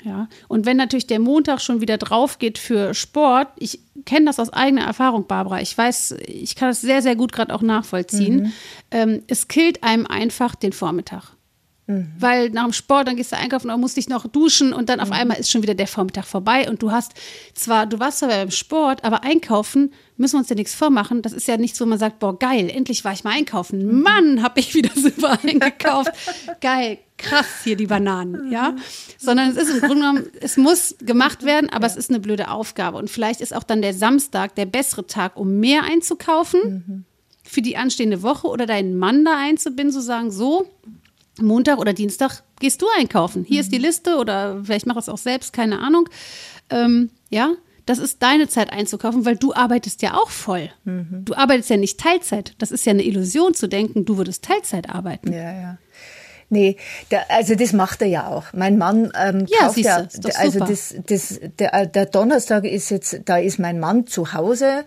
Ja, 0.05 0.29
und 0.47 0.67
wenn 0.67 0.77
natürlich 0.77 1.07
der 1.07 1.19
Montag 1.19 1.61
schon 1.61 1.81
wieder 1.81 1.99
drauf 1.99 2.39
geht 2.39 2.59
für 2.59 2.95
Sport, 2.95 3.49
ich 3.59 3.81
kenne 4.05 4.27
das 4.27 4.39
aus 4.39 4.53
eigener 4.53 4.85
Erfahrung, 4.85 5.27
Barbara. 5.27 5.61
Ich 5.61 5.77
weiß, 5.77 6.17
ich 6.27 6.55
kann 6.55 6.69
das 6.69 6.81
sehr, 6.81 7.03
sehr 7.03 7.17
gut 7.17 7.33
gerade 7.33 7.53
auch 7.53 7.63
nachvollziehen. 7.63 8.43
Mhm. 8.43 8.53
Ähm, 8.93 9.23
es 9.27 9.49
killt 9.49 9.83
einem 9.83 10.07
einfach 10.07 10.55
den 10.55 10.73
Vormittag. 10.73 11.36
Mhm. 11.87 12.13
Weil 12.19 12.51
nach 12.51 12.65
dem 12.65 12.73
Sport, 12.73 13.07
dann 13.07 13.17
gehst 13.17 13.31
du 13.31 13.37
einkaufen 13.37 13.71
und 13.71 13.81
musst 13.81 13.97
dich 13.97 14.09
noch 14.09 14.27
duschen 14.27 14.73
und 14.73 14.89
dann 14.89 14.99
auf 14.99 15.09
mhm. 15.09 15.15
einmal 15.15 15.37
ist 15.39 15.51
schon 15.51 15.63
wieder 15.63 15.75
der 15.75 15.87
Vormittag 15.87 16.25
vorbei 16.25 16.69
und 16.69 16.83
du 16.83 16.91
hast 16.91 17.13
zwar, 17.55 17.87
du 17.87 18.01
warst 18.01 18.19
zwar 18.19 18.29
beim 18.31 18.51
Sport, 18.51 19.05
aber 19.05 19.23
einkaufen 19.23 19.93
müssen 20.17 20.35
wir 20.35 20.39
uns 20.41 20.49
ja 20.49 20.57
nichts 20.57 20.75
vormachen. 20.75 21.23
Das 21.23 21.33
ist 21.33 21.47
ja 21.47 21.57
nichts, 21.57 21.81
wo 21.81 21.87
man 21.87 21.99
sagt, 21.99 22.19
boah, 22.19 22.37
geil, 22.37 22.71
endlich 22.71 23.05
war 23.05 23.13
ich 23.13 23.23
mal 23.23 23.35
einkaufen. 23.35 23.87
Mhm. 23.87 24.03
Mann, 24.03 24.43
hab 24.43 24.59
ich 24.59 24.75
wieder 24.75 24.91
super 24.97 25.39
eingekauft. 25.43 26.11
geil, 26.61 26.99
krass 27.19 27.47
hier 27.63 27.77
die 27.77 27.87
Bananen, 27.87 28.51
ja. 28.51 28.75
Sondern 29.19 29.51
es 29.51 29.57
ist 29.57 29.71
im 29.71 29.81
Grunde 29.81 29.95
genommen, 29.97 30.27
es 30.41 30.57
muss 30.57 30.97
gemacht 31.01 31.45
werden, 31.45 31.71
aber 31.71 31.87
ja. 31.87 31.93
es 31.93 31.97
ist 31.97 32.11
eine 32.11 32.19
blöde 32.19 32.51
Aufgabe. 32.51 32.99
Und 32.99 33.11
vielleicht 33.11 33.41
ist 33.41 33.55
auch 33.55 33.63
dann 33.63 33.81
der 33.81 33.95
Samstag 33.95 34.57
der 34.57 34.67
bessere 34.67 35.07
Tag, 35.07 35.37
um 35.37 35.61
mehr 35.61 35.85
einzukaufen. 35.85 36.85
Mhm. 36.87 37.05
Für 37.49 37.63
die 37.63 37.77
anstehende 37.77 38.23
Woche 38.23 38.49
oder 38.49 38.67
deinen 38.67 38.99
Mann 38.99 39.25
da 39.25 39.39
einzubinden, 39.39 39.93
zu 39.93 40.03
sagen, 40.03 40.33
so, 40.33 40.67
Montag 41.41 41.79
oder 41.79 41.93
Dienstag 41.93 42.43
gehst 42.61 42.83
du 42.83 42.87
einkaufen. 42.99 43.45
Hier 43.45 43.57
mhm. 43.57 43.61
ist 43.61 43.73
die 43.73 43.79
mhm. 43.79 43.85
Liste 43.85 44.17
oder 44.17 44.63
vielleicht 44.65 44.87
mach 44.87 44.97
es 44.97 45.09
auch 45.09 45.19
selbst, 45.19 45.53
keine 45.53 45.81
Ahnung. 45.81 46.09
Ähm, 46.71 47.11
ja, 47.31 47.55
das 47.85 47.99
ist 47.99 48.23
deine 48.23 48.49
Zeit 48.49 48.73
einzukaufen, 48.73 49.25
weil 49.25 49.37
du 49.37 49.55
arbeitest 49.55 50.03
ja 50.03 50.15
auch 50.15 50.31
voll. 50.31 50.71
Mhm. 50.85 51.25
Du 51.25 51.35
arbeitest 51.35 51.71
ja 51.71 51.77
nicht 51.77 52.01
Teilzeit. 52.01 52.55
Das 52.59 52.73
ist 52.73 52.85
ja 52.85 52.91
eine 52.91 53.05
Illusion 53.05 53.55
zu 53.55 53.69
denken, 53.69 54.05
du 54.05 54.17
würdest 54.19 54.45
Teilzeit 54.45 54.91
arbeiten. 54.91 55.33
Ja, 55.33 55.53
ja. 55.53 55.79
Nee, 56.49 56.77
der, 57.11 57.29
also 57.31 57.57
das 57.57 57.73
macht 57.73 58.03
er 58.03 58.09
ja 58.09 58.29
auch. 58.29 58.53
Mein 58.53 58.79
Mann 58.79 59.13
ähm, 59.21 59.47
ja, 59.49 59.67
kauft 59.67 59.79
ja, 59.79 60.07
also 60.37 60.61
das, 60.61 60.95
das, 61.07 61.41
der, 61.59 61.87
der 61.87 62.07
Donnerstag 62.07 62.65
ist 62.65 62.91
jetzt, 62.91 63.21
da 63.25 63.39
ist 63.39 63.59
mein 63.59 63.81
Mann 63.81 64.07
zu 64.07 64.33
Hause 64.33 64.85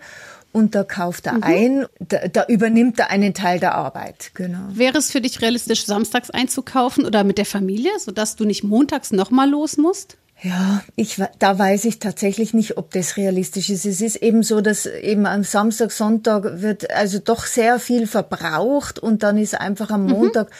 und 0.52 0.74
da 0.74 0.82
kauft 0.82 1.26
er 1.26 1.34
mhm. 1.34 1.42
ein, 1.42 1.86
da, 2.00 2.28
da, 2.28 2.44
übernimmt 2.46 2.98
er 2.98 3.10
einen 3.10 3.34
Teil 3.34 3.60
der 3.60 3.74
Arbeit. 3.74 4.32
Genau. 4.34 4.58
Wäre 4.72 4.98
es 4.98 5.10
für 5.10 5.20
dich 5.20 5.40
realistisch, 5.40 5.84
samstags 5.86 6.30
einzukaufen 6.30 7.04
oder 7.04 7.24
mit 7.24 7.38
der 7.38 7.46
Familie, 7.46 7.92
sodass 7.98 8.36
du 8.36 8.44
nicht 8.44 8.64
montags 8.64 9.12
nochmal 9.12 9.48
los 9.48 9.76
musst? 9.76 10.16
Ja, 10.42 10.82
ich, 10.96 11.22
da 11.38 11.58
weiß 11.58 11.84
ich 11.84 11.98
tatsächlich 11.98 12.54
nicht, 12.54 12.78
ob 12.78 12.92
das 12.92 13.18
realistisch 13.18 13.68
ist. 13.68 13.84
Es 13.84 14.00
ist 14.00 14.16
eben 14.16 14.42
so, 14.42 14.62
dass 14.62 14.86
eben 14.86 15.26
am 15.26 15.44
Samstag, 15.44 15.92
Sonntag 15.92 16.62
wird 16.62 16.90
also 16.90 17.18
doch 17.18 17.44
sehr 17.44 17.78
viel 17.78 18.06
verbraucht 18.06 18.98
und 18.98 19.22
dann 19.22 19.36
ist 19.36 19.60
einfach 19.60 19.90
am 19.90 20.04
mhm. 20.04 20.10
Montag 20.10 20.48
mhm. 20.48 20.54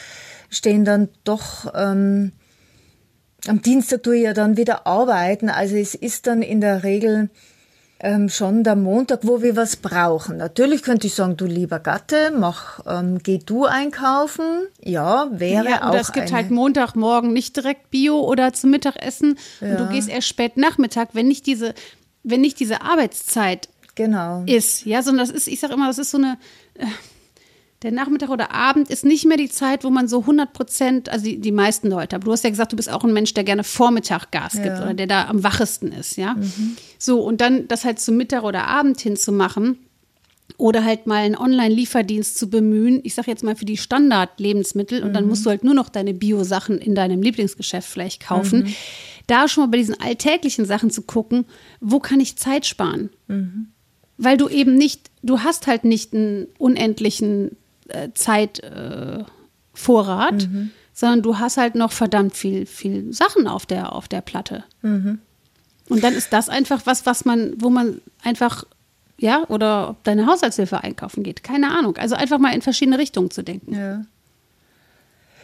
stehen 0.51 0.85
dann 0.85 1.09
doch, 1.25 1.73
ähm, 1.75 2.33
am 3.47 3.63
Dienstag 3.63 4.03
tue 4.03 4.17
ich 4.17 4.25
ja 4.25 4.35
dann 4.35 4.59
wieder 4.59 4.87
arbeiten. 4.87 5.49
Also 5.49 5.77
es 5.77 5.95
ist 5.95 6.27
dann 6.27 6.43
in 6.43 6.61
der 6.61 6.85
Regel, 6.85 7.31
ähm, 8.03 8.29
schon 8.31 8.65
der 8.65 8.77
Montag, 8.77 9.21
wo 9.23 9.43
wir 9.43 9.57
was 9.57 9.77
brauchen. 9.77 10.39
Natürlich 10.39 10.83
könnte 10.83 11.07
ich 11.07 11.15
sagen, 11.15 11.37
du 11.37 11.45
lieber 11.45 11.79
Gatte, 11.79 12.33
mach, 12.37 12.81
ähm, 12.87 13.19
geh 13.23 13.39
du 13.39 13.67
einkaufen. 13.67 14.67
Ja, 14.83 15.29
wäre 15.31 15.69
ja, 15.69 15.77
oder 15.77 15.91
auch. 15.91 15.95
es 16.01 16.13
gibt 16.13 16.33
halt 16.33 16.51
Montagmorgen 16.51 17.33
nicht 17.33 17.57
direkt 17.57 17.91
Bio 17.91 18.21
oder 18.21 18.53
zum 18.55 18.71
Mittagessen 18.71 19.39
ja. 19.61 19.69
und 19.69 19.81
du 19.81 19.89
gehst 19.89 20.09
erst 20.09 20.29
spät 20.29 20.57
Nachmittag, 20.57 21.11
wenn 21.13 21.29
nicht 21.29 21.47
diese, 21.47 21.75
wenn 22.23 22.41
nicht 22.41 22.59
diese 22.59 22.81
Arbeitszeit 22.83 23.69
genau. 23.95 24.45
ist. 24.47 24.87
Ja, 24.87 25.03
sondern 25.03 25.27
das 25.27 25.35
ist, 25.35 25.47
ich 25.47 25.61
sage 25.61 25.75
immer, 25.75 25.87
das 25.87 25.99
ist 25.99 26.11
so 26.11 26.19
eine. 26.19 26.39
Äh, 26.75 26.87
der 27.83 27.93
Nachmittag 27.93 28.29
oder 28.29 28.53
Abend 28.53 28.91
ist 28.91 29.05
nicht 29.05 29.25
mehr 29.25 29.37
die 29.39 29.49
Zeit, 29.49 29.85
wo 29.85 29.91
man 29.91 30.07
so 30.07 30.21
100 30.21 30.53
Prozent, 30.53 31.09
also 31.09 31.25
die, 31.25 31.39
die 31.39 31.53
meisten 31.53 31.89
Leute, 31.89 32.17
aber 32.17 32.27
du 32.27 32.33
hast 32.33 32.45
ja 32.45 32.51
gesagt, 32.51 32.73
du 32.73 32.77
bist 32.77 32.91
auch 32.91 33.05
ein 33.05 33.13
Mensch, 33.13 33.33
der 33.33 33.45
gerne 33.45 33.65
Vormittag 33.65 34.31
Gas 34.31 34.53
gibt 34.53 34.67
Ja. 34.67 34.83
oder 34.83 34.95
der 34.95 35.07
da 35.07 35.29
am 35.29 35.43
wachesten 35.43 35.91
ist, 35.93 36.17
ja. 36.17 36.37
So, 36.99 37.21
und 37.21 37.41
dann 37.41 37.69
das 37.69 37.85
halt 37.87 37.99
zum 37.99 38.17
Mittag 38.19 38.43
oder 38.43 38.67
Abend 38.67 39.01
hinzumachen 39.01 39.79
oder 40.59 40.85
halt 40.85 41.07
mal 41.07 41.23
einen 41.23 41.37
Online-Lieferdienst 41.37 42.37
zu 42.39 42.51
bemühen, 42.51 43.01
ich 43.03 43.15
sage 43.15 43.31
jetzt 43.31 43.43
mal 43.45 43.57
für 43.57 43.65
die 43.65 43.79
Standard-Lebensmittel 43.79 45.03
und 45.03 45.15
dann 45.15 45.27
musst 45.27 45.47
du 45.47 45.51
halt 45.51 45.65
nur 45.65 45.73
noch 45.75 45.89
deine 45.89 46.13
Bio-Sachen 46.13 46.77
in 46.79 46.95
deinem 46.95 47.23
Lieblingsgeschäft 47.23 47.89
vielleicht 47.89 48.23
kaufen. 48.27 48.75
Da 49.27 49.49
schon 49.49 49.65
mal 49.65 49.71
bei 49.71 49.79
diesen 49.79 49.99
alltäglichen 49.99 50.67
Sachen 50.67 50.91
zu 50.91 51.03
gucken, 51.03 51.47
wo 51.81 51.99
kann 51.99 52.21
ich 52.21 52.37
Zeit 52.37 52.67
sparen? 52.67 53.09
Weil 54.19 54.37
du 54.37 54.49
eben 54.51 54.75
nicht, 54.75 55.11
du 55.23 55.41
hast 55.41 55.67
halt 55.67 55.85
nicht 55.85 56.13
einen 56.13 56.47
unendlichen 56.59 57.57
Zeitvorrat, 58.15 59.21
äh, 59.21 59.25
Vorrat, 59.73 60.49
sondern 60.93 61.23
du 61.23 61.39
hast 61.39 61.57
halt 61.57 61.75
noch 61.75 61.93
verdammt 61.93 62.37
viel, 62.37 62.67
viel 62.67 63.13
Sachen 63.13 63.47
auf 63.47 63.67
der, 63.67 63.95
auf 63.95 64.09
der 64.09 64.21
Platte. 64.21 64.65
Und 65.89 66.05
dann 66.05 66.15
ist 66.15 66.33
das 66.33 66.49
einfach 66.49 66.83
was, 66.85 67.07
was 67.07 67.25
man, 67.25 67.55
wo 67.57 67.71
man 67.71 68.01
einfach, 68.23 68.65
ja, 69.19 69.45
oder 69.49 69.91
ob 69.91 70.05
deine 70.05 70.27
Haushaltshilfe 70.27 70.83
einkaufen 70.83 71.23
geht, 71.23 71.43
keine 71.43 71.77
Ahnung. 71.77 71.97
Also 71.97 72.15
einfach 72.15 72.39
mal 72.39 72.55
in 72.55 72.63
verschiedene 72.63 72.99
Richtungen 72.99 73.31
zu 73.31 73.43
denken. 73.43 73.75
Ja. 73.75 74.03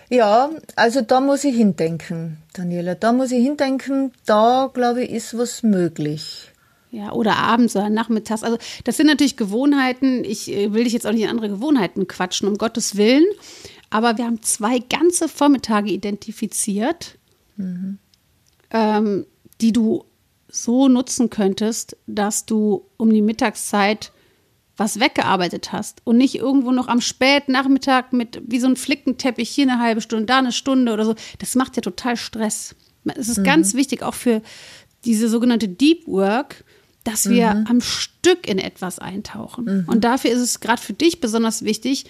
Ja, 0.09 0.51
also 0.77 1.01
da 1.01 1.21
muss 1.21 1.43
ich 1.43 1.57
hindenken, 1.57 2.39
Daniela. 2.53 2.95
Da 2.95 3.13
muss 3.13 3.33
ich 3.33 3.43
hindenken, 3.43 4.13
da 4.25 4.71
glaube 4.73 5.03
ich, 5.03 5.11
ist 5.11 5.37
was 5.37 5.65
möglich. 5.65 6.53
Ja, 6.97 7.13
oder 7.13 7.37
abends 7.37 7.77
oder 7.77 7.91
nachmittags. 7.91 8.43
Also 8.43 8.57
das 8.85 8.97
sind 8.97 9.07
natürlich 9.07 9.37
Gewohnheiten. 9.37 10.25
Ich 10.25 10.51
äh, 10.51 10.73
will 10.73 10.85
dich 10.85 10.95
jetzt 10.95 11.07
auch 11.07 11.13
nicht 11.13 11.25
in 11.25 11.29
andere 11.29 11.51
Gewohnheiten 11.51 12.09
quatschen, 12.09 12.49
um 12.49 12.57
Gottes 12.57 12.97
Willen. 12.97 13.27
Aber 13.91 14.17
wir 14.17 14.25
haben 14.25 14.41
zwei 14.41 14.79
ganze 14.79 15.29
Vormittage 15.29 15.91
identifiziert, 15.91 17.19
ähm, 18.71 19.27
die 19.61 19.73
du 19.73 20.05
so 20.49 20.89
nutzen 20.89 21.29
könntest, 21.29 21.99
dass 22.07 22.47
du 22.47 22.87
um 22.97 23.11
die 23.13 23.21
Mittagszeit 23.21 24.11
was 24.79 24.99
weggearbeitet 24.99 25.73
hast 25.73 26.01
und 26.05 26.17
nicht 26.17 26.37
irgendwo 26.37 26.73
noch 26.73 26.89
am 26.89 27.03
Spätnachmittag 27.03 28.13
mit 28.13 28.41
wie 28.47 28.59
so 28.59 28.69
ein 28.69 28.77
Flickenteppich 28.77 29.51
hier 29.51 29.71
eine 29.71 29.83
halbe 29.83 30.01
Stunde, 30.01 30.25
da 30.25 30.39
eine 30.39 30.53
Stunde 30.53 30.95
oder 30.95 31.05
so. 31.05 31.15
Das 31.41 31.57
macht 31.57 31.77
ja 31.77 31.83
total 31.83 32.17
Stress. 32.17 32.75
Es 33.05 33.29
ist 33.29 33.45
ganz 33.45 33.75
wichtig 33.75 34.03
auch 34.03 34.15
für 34.15 34.41
diese 35.05 35.29
sogenannte 35.29 35.69
Deep 35.69 36.07
Work, 36.07 36.65
dass 37.07 37.29
wir 37.29 37.65
am 37.69 37.81
Stück 37.81 38.49
in 38.49 38.59
etwas 38.59 38.99
eintauchen. 38.99 39.85
Und 39.87 40.03
dafür 40.05 40.31
ist 40.33 40.41
es 40.41 40.61
gerade 40.61 40.83
für 40.83 40.93
dich 40.93 41.21
besonders 41.21 41.65
wichtig, 41.65 42.07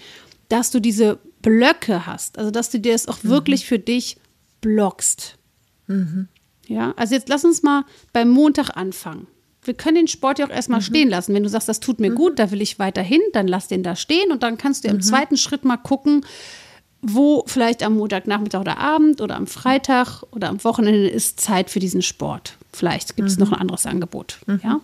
dass 0.49 0.71
du 0.71 0.79
diese 0.79 1.19
Blöcke 1.41 2.07
hast, 2.07 2.37
also 2.37 2.51
dass 2.51 2.69
du 2.69 2.79
dir 2.79 2.93
das 2.93 3.07
auch 3.07 3.23
wirklich 3.23 3.65
für 3.65 3.79
dich 3.79 4.17
blockst. 4.61 5.35
Ja, 6.67 6.93
also 6.97 7.15
jetzt 7.15 7.29
lass 7.29 7.45
uns 7.45 7.63
mal 7.63 7.85
beim 8.11 8.29
Montag 8.29 8.75
anfangen. 8.75 9.27
Wir 9.63 9.73
können 9.73 9.95
den 9.95 10.07
Sport 10.07 10.39
ja 10.39 10.45
auch 10.45 10.49
erstmal 10.49 10.81
stehen 10.81 11.09
lassen. 11.09 11.33
Wenn 11.33 11.43
du 11.43 11.49
sagst, 11.49 11.67
das 11.67 11.79
tut 11.79 11.99
mir 11.99 12.11
gut, 12.11 12.39
da 12.39 12.51
will 12.51 12.61
ich 12.61 12.79
weiterhin, 12.79 13.21
dann 13.33 13.47
lass 13.47 13.67
den 13.67 13.83
da 13.83 13.95
stehen 13.95 14.31
und 14.31 14.41
dann 14.41 14.57
kannst 14.57 14.83
du 14.83 14.87
im 14.87 15.01
zweiten 15.01 15.37
Schritt 15.37 15.65
mal 15.65 15.77
gucken, 15.77 16.25
wo 17.01 17.43
vielleicht 17.45 17.83
am 17.83 17.97
Montagnachmittag 17.97 18.61
oder 18.61 18.77
Abend 18.77 19.21
oder 19.21 19.35
am 19.35 19.45
Freitag 19.45 20.23
oder 20.31 20.49
am 20.49 20.63
Wochenende 20.63 21.07
ist 21.07 21.39
Zeit 21.39 21.69
für 21.69 21.79
diesen 21.79 22.01
Sport. 22.01 22.56
Vielleicht 22.73 23.15
gibt 23.15 23.29
es 23.29 23.37
noch 23.37 23.51
ein 23.51 23.59
anderes 23.59 23.85
Angebot. 23.85 24.39
Ja? 24.63 24.81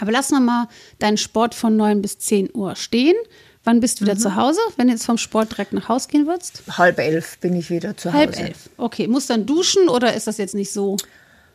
Aber 0.00 0.12
lass 0.12 0.30
noch 0.30 0.40
mal 0.40 0.68
deinen 0.98 1.16
Sport 1.16 1.54
von 1.54 1.76
9 1.76 2.02
bis 2.02 2.18
10 2.18 2.50
Uhr 2.54 2.76
stehen. 2.76 3.16
Wann 3.64 3.80
bist 3.80 4.00
du 4.00 4.04
wieder 4.04 4.16
zu 4.16 4.36
Hause, 4.36 4.60
wenn 4.76 4.86
du 4.86 4.92
jetzt 4.92 5.04
vom 5.04 5.18
Sport 5.18 5.50
direkt 5.50 5.72
nach 5.72 5.88
Hause 5.88 6.08
gehen 6.08 6.26
würdest? 6.26 6.62
Halb 6.70 7.00
elf 7.00 7.38
bin 7.38 7.56
ich 7.56 7.68
wieder 7.68 7.96
zu 7.96 8.12
Halb 8.12 8.30
Hause. 8.30 8.42
elf. 8.42 8.70
Okay, 8.76 9.08
muss 9.08 9.26
dann 9.26 9.44
duschen 9.44 9.88
oder 9.88 10.14
ist 10.14 10.28
das 10.28 10.38
jetzt 10.38 10.54
nicht 10.54 10.72
so 10.72 10.96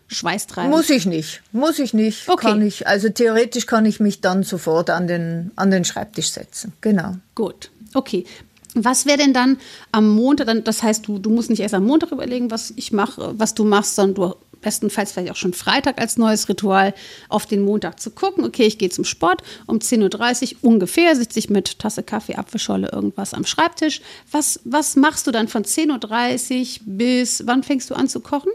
schweißtreibend? 0.07 0.75
Muss 0.75 0.89
ich 0.89 1.05
nicht. 1.05 1.41
Muss 1.53 1.79
ich 1.79 1.93
nicht. 1.93 2.27
Okay. 2.27 2.47
Kann 2.47 2.61
ich, 2.61 2.85
also 2.85 3.07
theoretisch 3.07 3.65
kann 3.65 3.85
ich 3.85 4.01
mich 4.01 4.19
dann 4.19 4.43
sofort 4.43 4.89
an 4.89 5.07
den, 5.07 5.51
an 5.55 5.71
den 5.71 5.85
Schreibtisch 5.85 6.31
setzen. 6.31 6.73
Genau. 6.81 7.15
Gut, 7.33 7.71
okay. 7.93 8.25
Was 8.73 9.05
wäre 9.05 9.17
denn 9.17 9.33
dann 9.33 9.57
am 9.93 10.09
Montag, 10.09 10.47
dann, 10.47 10.63
das 10.65 10.83
heißt, 10.83 11.07
du, 11.07 11.17
du 11.17 11.29
musst 11.29 11.49
nicht 11.49 11.61
erst 11.61 11.75
am 11.75 11.85
Montag 11.85 12.11
überlegen, 12.11 12.51
was 12.51 12.73
ich 12.75 12.91
mache, 12.91 13.33
was 13.37 13.53
du 13.53 13.63
machst, 13.63 13.95
sondern 13.95 14.15
du 14.15 14.35
bestenfalls 14.61 15.11
vielleicht 15.11 15.31
auch 15.31 15.35
schon 15.35 15.53
Freitag 15.53 15.99
als 15.99 16.17
neues 16.17 16.47
Ritual 16.49 16.93
auf 17.29 17.45
den 17.45 17.61
Montag 17.61 17.99
zu 17.99 18.11
gucken. 18.11 18.43
Okay, 18.45 18.65
ich 18.65 18.77
gehe 18.77 18.89
zum 18.89 19.05
Sport 19.05 19.43
um 19.67 19.79
10.30 19.79 20.55
Uhr 20.61 20.69
ungefähr, 20.71 21.15
sitze 21.15 21.39
ich 21.39 21.49
mit 21.49 21.79
Tasse 21.79 22.03
Kaffee, 22.03 22.35
Apfelscholle, 22.35 22.89
irgendwas 22.91 23.33
am 23.33 23.45
Schreibtisch. 23.45 24.01
Was, 24.31 24.59
was 24.63 24.95
machst 24.95 25.27
du 25.27 25.31
dann 25.31 25.47
von 25.47 25.63
10.30 25.63 26.81
Uhr 26.81 26.85
bis, 26.85 27.43
wann 27.45 27.63
fängst 27.63 27.89
du 27.89 27.95
an 27.95 28.07
zu 28.07 28.19
kochen? 28.19 28.51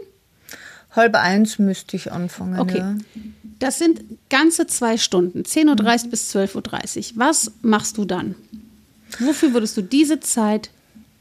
Halb 0.91 1.15
eins 1.15 1.59
müsste 1.59 1.95
ich 1.95 2.11
anfangen. 2.11 2.59
Okay. 2.59 2.79
Ja. 2.79 2.95
Das 3.59 3.79
sind 3.79 4.01
ganze 4.29 4.67
zwei 4.67 4.97
Stunden, 4.97 5.43
10.30 5.43 6.05
Uhr 6.05 6.09
bis 6.11 6.35
12.30 6.35 7.13
Uhr. 7.13 7.19
Was 7.19 7.51
machst 7.61 7.97
du 7.97 8.05
dann? 8.05 8.35
Wofür 9.19 9.53
würdest 9.53 9.77
du 9.77 9.81
diese 9.81 10.19
Zeit 10.19 10.69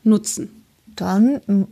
nutzen? 0.02 0.50
Dann 0.96 1.68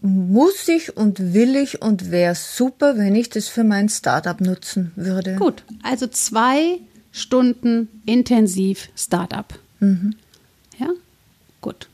muss 0.00 0.68
ich 0.68 0.96
und 0.96 1.34
will 1.34 1.56
ich 1.56 1.82
und 1.82 2.10
wäre 2.10 2.34
super, 2.34 2.96
wenn 2.96 3.14
ich 3.14 3.30
das 3.30 3.48
für 3.48 3.64
mein 3.64 3.88
Startup 3.88 4.40
nutzen 4.40 4.92
würde. 4.96 5.36
Gut, 5.36 5.62
also 5.82 6.06
zwei 6.06 6.78
Stunden 7.12 7.88
intensiv 8.06 8.88
Startup. 8.96 9.46
Ja, 9.80 10.90
gut. 11.60 11.88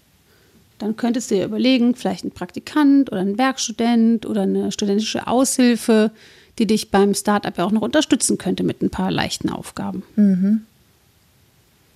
Dann 0.78 0.96
könntest 0.96 1.30
du 1.30 1.36
dir 1.36 1.44
überlegen, 1.44 1.94
vielleicht 1.94 2.24
ein 2.24 2.30
Praktikant 2.30 3.10
oder 3.10 3.20
ein 3.20 3.38
Werkstudent 3.38 4.26
oder 4.26 4.42
eine 4.42 4.72
studentische 4.72 5.26
Aushilfe, 5.26 6.10
die 6.58 6.66
dich 6.66 6.90
beim 6.90 7.14
Startup 7.14 7.56
ja 7.56 7.64
auch 7.64 7.72
noch 7.72 7.82
unterstützen 7.82 8.38
könnte 8.38 8.64
mit 8.64 8.82
ein 8.82 8.90
paar 8.90 9.10
leichten 9.10 9.48
Aufgaben. 9.50 10.66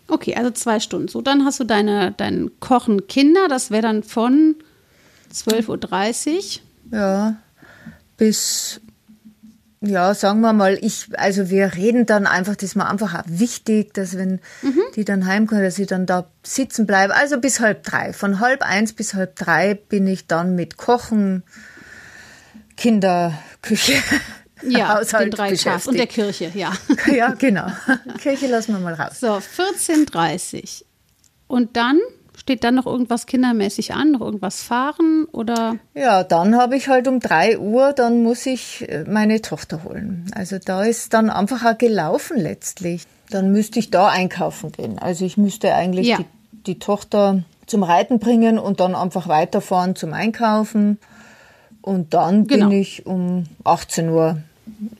Okay, 0.08 0.34
also 0.36 0.50
zwei 0.50 0.80
Stunden. 0.80 1.08
So, 1.08 1.20
dann 1.20 1.44
hast 1.44 1.60
du 1.60 1.64
deine, 1.64 2.14
dein 2.16 2.50
Kochen 2.60 3.06
Kinder, 3.08 3.48
das 3.48 3.70
wäre 3.70 3.82
dann 3.82 4.02
von 4.02 4.54
12.30 5.32 6.60
Uhr. 6.92 6.98
Ja, 6.98 7.36
bis, 8.16 8.80
ja, 9.80 10.14
sagen 10.14 10.40
wir 10.40 10.52
mal, 10.52 10.78
ich, 10.80 11.08
also 11.16 11.50
wir 11.50 11.74
reden 11.74 12.06
dann 12.06 12.26
einfach, 12.26 12.56
das 12.56 12.70
ist 12.70 12.74
mir 12.76 12.88
einfach 12.88 13.14
auch 13.14 13.24
wichtig, 13.26 13.94
dass 13.94 14.16
wenn 14.16 14.40
die 14.96 15.04
dann 15.04 15.26
heimkommen, 15.26 15.62
dass 15.62 15.78
ich 15.78 15.86
dann 15.86 16.06
da 16.06 16.30
sitzen 16.42 16.86
bleibe. 16.86 17.14
Also 17.14 17.38
bis 17.40 17.60
halb 17.60 17.84
drei. 17.84 18.12
Von 18.12 18.40
halb 18.40 18.62
eins 18.62 18.92
bis 18.92 19.14
halb 19.14 19.36
drei 19.36 19.74
bin 19.74 20.06
ich 20.06 20.26
dann 20.26 20.54
mit 20.54 20.76
Kochen, 20.76 21.44
Kinder, 22.76 23.38
Küche, 23.62 23.94
Ja, 24.62 24.88
Haushalt 24.98 25.26
den 25.26 25.30
drei 25.32 25.54
Tasks 25.54 25.86
und 25.86 25.98
der 25.98 26.06
Kirche, 26.06 26.50
ja. 26.54 26.72
Ja, 27.12 27.34
genau. 27.34 27.66
Kirche 28.18 28.46
lassen 28.46 28.72
wir 28.72 28.80
mal 28.80 28.94
raus. 28.94 29.20
So, 29.20 29.28
14.30 29.38 30.62
Uhr. 30.62 30.86
Und 31.46 31.76
dann 31.76 31.98
steht 32.38 32.64
dann 32.64 32.76
noch 32.76 32.86
irgendwas 32.86 33.26
kindermäßig 33.26 33.92
an, 33.94 34.12
noch 34.12 34.20
irgendwas 34.20 34.62
fahren 34.62 35.26
oder 35.32 35.76
Ja, 35.94 36.22
dann 36.24 36.56
habe 36.56 36.76
ich 36.76 36.88
halt 36.88 37.06
um 37.08 37.20
drei 37.20 37.58
Uhr, 37.58 37.92
dann 37.92 38.22
muss 38.22 38.46
ich 38.46 38.88
äh, 38.88 39.04
meine 39.08 39.42
Tochter 39.42 39.84
holen. 39.84 40.30
Also 40.34 40.58
da 40.64 40.84
ist 40.84 41.12
dann 41.12 41.28
einfach 41.30 41.64
auch 41.64 41.76
gelaufen 41.76 42.38
letztlich. 42.38 43.02
Dann 43.30 43.52
müsste 43.52 43.78
ich 43.78 43.90
da 43.90 44.08
einkaufen 44.08 44.72
gehen. 44.72 44.98
Also 44.98 45.24
ich 45.24 45.36
müsste 45.36 45.74
eigentlich 45.74 46.06
Ja. 46.06 46.18
die, 46.18 46.24
die 46.66 46.78
Tochter 46.78 47.42
zum 47.66 47.82
Reiten 47.82 48.18
bringen 48.18 48.58
und 48.58 48.80
dann 48.80 48.94
einfach 48.94 49.28
weiterfahren 49.28 49.94
zum 49.96 50.14
Einkaufen. 50.14 50.98
Und 51.82 52.14
dann 52.14 52.46
Genau. 52.46 52.68
bin 52.68 52.78
ich 52.80 53.04
um 53.04 53.44
18 53.64 54.08
Uhr, 54.08 54.38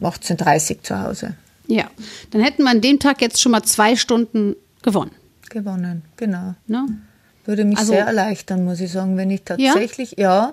18.30 0.03 0.77
Uhr 0.77 0.83
zu 0.83 1.01
Hause. 1.03 1.35
ja, 1.66 1.85
dann 2.31 2.40
hätten 2.42 2.62
wir 2.64 2.70
an 2.70 2.81
dem 2.81 2.98
Tag 2.98 3.20
jetzt 3.22 3.40
schon 3.40 3.53
mal 3.53 3.62
zwei 3.62 3.96
Stunden 3.96 4.55
gewonnen. 4.83 5.11
Gewonnen, 5.51 6.03
genau. 6.16 6.55
Ne? 6.66 6.87
Würde 7.48 7.64
mich 7.64 7.78
Also- 7.78 7.92
sehr 7.94 8.04
erleichtern, 8.04 8.66
muss 8.66 8.78
ich 8.78 8.92
sagen, 8.92 9.16
wenn 9.16 9.30
ich 9.30 9.42
tatsächlich, 9.42 10.16
ja? 10.18 10.52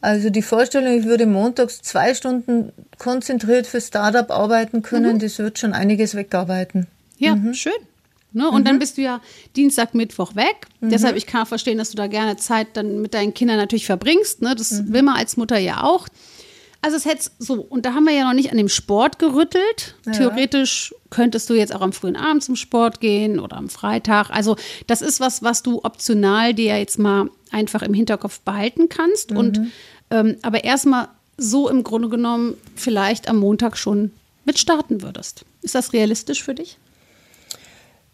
Also 0.00 0.30
die 0.30 0.42
Vorstellung, 0.42 0.96
ich 0.96 1.04
würde 1.04 1.26
montags 1.26 1.82
zwei 1.82 2.14
Stunden 2.14 2.72
konzentriert 2.96 3.66
für 3.66 3.80
Startup 3.80 4.30
arbeiten 4.30 4.82
können, 4.82 5.18
das 5.18 5.40
wird 5.40 5.58
schon 5.58 5.72
einiges 5.72 6.14
wegarbeiten. 6.14 6.86
Ja, 7.18 7.36
schön. 7.54 7.72
Ne? 8.32 8.48
Und 8.48 8.68
dann 8.68 8.78
bist 8.78 8.98
du 8.98 9.02
ja 9.02 9.20
Dienstag, 9.56 9.94
Mittwoch 9.94 10.36
weg. 10.36 10.68
Deshalb, 10.80 11.16
ich 11.16 11.26
kann 11.26 11.44
verstehen, 11.44 11.78
dass 11.78 11.90
du 11.90 11.96
da 11.96 12.06
gerne 12.06 12.36
Zeit 12.36 12.68
dann 12.74 13.00
mit 13.00 13.12
deinen 13.12 13.34
Kindern 13.34 13.56
natürlich 13.56 13.86
verbringst. 13.86 14.42
Ne? 14.42 14.54
Das 14.54 14.86
will 14.92 15.02
man 15.02 15.16
als 15.16 15.36
Mutter 15.36 15.58
ja 15.58 15.82
auch. 15.82 16.06
Also 16.82 16.96
es 16.96 17.04
hätte 17.04 17.30
so, 17.38 17.54
und 17.54 17.84
da 17.84 17.94
haben 17.94 18.04
wir 18.04 18.14
ja 18.14 18.24
noch 18.24 18.34
nicht 18.34 18.50
an 18.50 18.58
dem 18.58 18.68
Sport 18.68 19.18
gerüttelt. 19.18 19.96
Theoretisch 20.12 20.94
könntest 21.10 21.50
du 21.50 21.54
jetzt 21.54 21.74
auch 21.74 21.80
am 21.80 21.92
frühen 21.92 22.16
Abend 22.16 22.44
zum 22.44 22.54
Sport 22.54 23.00
gehen 23.00 23.40
oder 23.40 23.56
am 23.56 23.68
Freitag. 23.68 24.30
Also 24.30 24.56
das 24.86 25.02
ist 25.02 25.18
was, 25.18 25.42
was 25.42 25.62
du 25.62 25.82
optional 25.82 26.54
dir 26.54 26.78
jetzt 26.78 26.98
mal 26.98 27.28
einfach 27.50 27.82
im 27.82 27.94
Hinterkopf 27.94 28.40
behalten 28.40 28.88
kannst. 28.88 29.32
Und 29.32 29.72
ähm, 30.10 30.36
aber 30.42 30.64
erstmal 30.64 31.08
so 31.36 31.68
im 31.68 31.82
Grunde 31.82 32.08
genommen 32.08 32.54
vielleicht 32.74 33.28
am 33.28 33.38
Montag 33.38 33.76
schon 33.76 34.12
mit 34.44 34.58
starten 34.58 35.02
würdest. 35.02 35.44
Ist 35.62 35.74
das 35.74 35.92
realistisch 35.92 36.42
für 36.42 36.54
dich? 36.54 36.78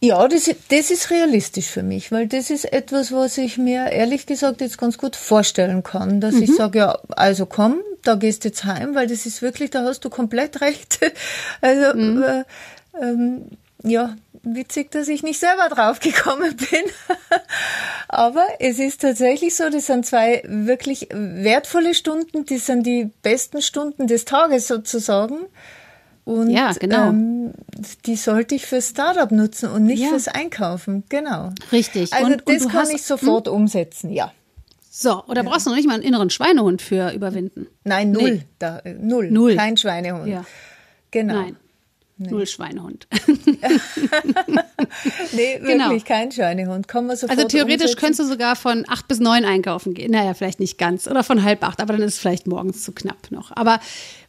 Ja, 0.01 0.27
das, 0.27 0.51
das 0.69 0.91
ist 0.91 1.11
realistisch 1.11 1.67
für 1.67 1.85
mich, 1.85 2.11
weil 2.11 2.27
das 2.27 2.51
ist 2.51 2.65
etwas, 2.73 3.13
was 3.13 3.39
ich 3.39 3.57
mir 3.57 3.93
ehrlich 3.93 4.27
gesagt 4.27 4.61
jetzt 4.61 4.77
ganz 4.77 4.99
gut 4.99 5.15
vorstellen 5.15 5.85
kann, 5.85 6.21
dass 6.21 6.35
mhm. 6.35 6.43
ich 6.43 6.55
sage, 6.57 6.79
ja, 6.81 6.99
also 7.11 7.47
komm, 7.47 7.79
da 8.03 8.15
gehst 8.17 8.45
du 8.45 8.49
jetzt 8.49 8.65
heim, 8.65 8.95
weil 8.95 9.07
das 9.07 9.27
ist 9.27 9.43
wirklich, 9.43 9.71
da 9.71 9.85
hast 9.85 10.05
du 10.05 10.11
komplett 10.11 10.61
recht. 10.61 11.01
Also 11.61 11.97
mhm. 11.97 12.23
äh, 12.23 12.45
ähm, 13.01 13.51
ja, 13.85 14.17
witzig, 14.43 14.91
dass 14.91 15.09
ich 15.09 15.23
nicht 15.23 15.41
selber 15.41 15.69
drauf 15.69 16.01
gekommen 16.01 16.57
bin. 16.71 16.85
Aber 18.09 18.47
es 18.59 18.79
ist 18.79 19.01
tatsächlich 19.01 19.57
so, 19.57 19.69
das 19.71 19.87
sind 19.87 20.07
zwei 20.07 20.43
wirklich 20.47 21.09
wertvolle 21.11 21.95
Stunden, 21.95 22.45
die 22.47 22.59
sind 22.59 22.87
die 22.87 23.11
besten 23.23 23.63
Stunden 23.63 24.07
des 24.07 24.25
Tages 24.25 24.69
sozusagen. 24.69 25.47
Und 26.25 26.51
ja, 26.51 26.73
genau. 26.73 27.09
Ähm, 27.09 27.53
die 28.07 28.15
sollte 28.15 28.55
ich 28.55 28.67
fürs 28.67 28.91
Startup 28.91 29.31
nutzen 29.33 29.71
und 29.71 29.85
nicht 29.85 30.03
ja. 30.03 30.09
fürs 30.09 30.29
Einkaufen. 30.29 31.03
Genau. 31.09 31.51
Richtig. 31.73 32.13
Also 32.13 32.27
und, 32.27 32.43
das 32.47 32.63
und 32.63 32.69
kann 32.71 32.83
hast, 32.83 32.95
ich 32.95 33.03
sofort 33.03 33.47
mh? 33.47 33.53
Hm? 33.53 33.61
umsetzen, 33.61 34.13
ja. 34.13 34.33
So, 34.95 35.25
oder 35.25 35.43
ja. 35.43 35.49
brauchst 35.49 35.65
du 35.65 35.71
noch 35.71 35.77
nicht 35.79 35.89
mal 35.89 35.95
einen 35.95 36.03
inneren 36.03 36.29
Schweinehund 36.29 36.83
für 36.83 37.15
überwinden? 37.15 37.67
Nein, 37.83 38.13
null. 38.13 38.33
Nee. 38.33 38.43
Da, 38.59 38.81
äh, 38.81 38.93
null. 38.93 39.31
null. 39.31 39.57
Kein 39.57 39.79
Schweinehund. 39.79 40.27
Ja. 40.27 40.45
Genau. 41.11 41.33
Nein. 41.33 41.57
Nee. 42.19 42.29
Null 42.29 42.47
Schweinehund. 42.47 43.09
nee, 43.27 43.39
wirklich 45.63 45.65
genau. 45.65 45.99
kein 46.05 46.31
Schweinehund. 46.31 46.89
Kann 46.89 47.07
man 47.07 47.17
also 47.17 47.27
theoretisch 47.27 47.93
umsetzen. 47.93 47.97
könntest 47.97 48.21
du 48.21 48.27
sogar 48.27 48.55
von 48.55 48.85
acht 48.87 49.09
bis 49.09 49.19
neun 49.19 49.47
einkaufen 49.47 49.95
gehen. 49.95 50.11
Naja, 50.11 50.35
vielleicht 50.35 50.61
nicht 50.61 50.77
ganz. 50.77 51.09
Oder 51.09 51.25
von 51.25 51.43
halb 51.43 51.65
acht, 51.65 51.81
aber 51.81 51.95
dann 51.95 52.03
ist 52.03 52.17
es 52.17 52.21
vielleicht 52.21 52.47
morgens 52.47 52.85
zu 52.85 52.93
knapp 52.93 53.31
noch. 53.31 53.51
Aber 53.57 53.81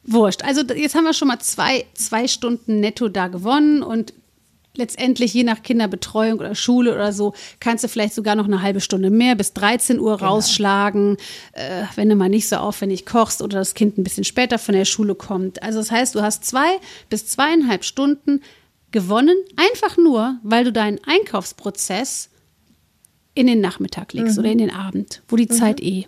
wurscht. 0.03 0.45
Also 0.45 0.61
jetzt 0.61 0.95
haben 0.95 1.03
wir 1.03 1.13
schon 1.13 1.27
mal 1.27 1.39
zwei, 1.39 1.83
zwei 1.93 2.29
Stunden 2.29 2.79
netto 2.79 3.09
da 3.09 3.27
gewonnen 3.27 3.83
und 3.83 4.13
letztendlich 4.75 5.33
je 5.33 5.43
nach 5.43 5.61
Kinderbetreuung 5.61 6.39
oder 6.39 6.55
Schule 6.55 6.93
oder 6.93 7.13
so, 7.13 7.33
kannst 7.59 7.83
du 7.83 7.87
vielleicht 7.87 8.13
sogar 8.13 8.35
noch 8.35 8.45
eine 8.45 8.61
halbe 8.61 8.81
Stunde 8.81 9.09
mehr 9.09 9.35
bis 9.35 9.53
13 9.53 9.99
Uhr 9.99 10.17
genau. 10.17 10.31
rausschlagen, 10.31 11.17
äh, 11.53 11.83
wenn 11.95 12.09
du 12.09 12.15
mal 12.15 12.29
nicht 12.29 12.47
so 12.47 12.57
aufwendig 12.57 13.05
kochst 13.05 13.41
oder 13.41 13.59
das 13.59 13.73
Kind 13.75 13.97
ein 13.97 14.03
bisschen 14.03 14.23
später 14.23 14.57
von 14.57 14.73
der 14.73 14.85
Schule 14.85 15.15
kommt. 15.15 15.61
Also 15.61 15.79
das 15.79 15.91
heißt, 15.91 16.15
du 16.15 16.21
hast 16.21 16.45
zwei 16.45 16.79
bis 17.09 17.27
zweieinhalb 17.27 17.83
Stunden 17.83 18.41
gewonnen, 18.91 19.35
einfach 19.57 19.97
nur, 19.97 20.37
weil 20.43 20.63
du 20.63 20.71
deinen 20.71 20.99
Einkaufsprozess 21.05 22.29
in 23.35 23.47
den 23.47 23.61
Nachmittag 23.61 24.13
legst 24.13 24.37
mhm. 24.37 24.39
oder 24.39 24.51
in 24.51 24.57
den 24.59 24.71
Abend, 24.71 25.21
wo 25.27 25.35
die 25.35 25.47
mhm. 25.49 25.55
Zeit 25.55 25.81
eh, 25.81 26.05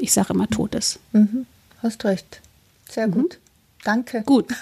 ich 0.00 0.12
sage 0.12 0.32
immer, 0.34 0.48
tot 0.48 0.74
ist. 0.74 0.98
Mhm. 1.12 1.46
Hast 1.82 2.04
recht. 2.04 2.40
Sehr 2.88 3.06
mhm. 3.06 3.12
gut. 3.12 3.38
Danke. 3.84 4.22
Gut. 4.24 4.46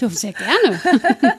Du, 0.00 0.08
sehr 0.08 0.32
gerne. 0.32 0.80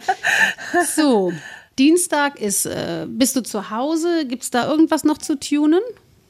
so, 0.96 1.34
Dienstag 1.78 2.40
ist, 2.40 2.66
äh, 2.66 3.06
bist 3.08 3.36
du 3.36 3.42
zu 3.42 3.70
Hause? 3.70 4.26
Gibt 4.26 4.44
es 4.44 4.52
da 4.52 4.68
irgendwas 4.70 5.04
noch 5.04 5.18
zu 5.18 5.40
tunen? 5.40 5.82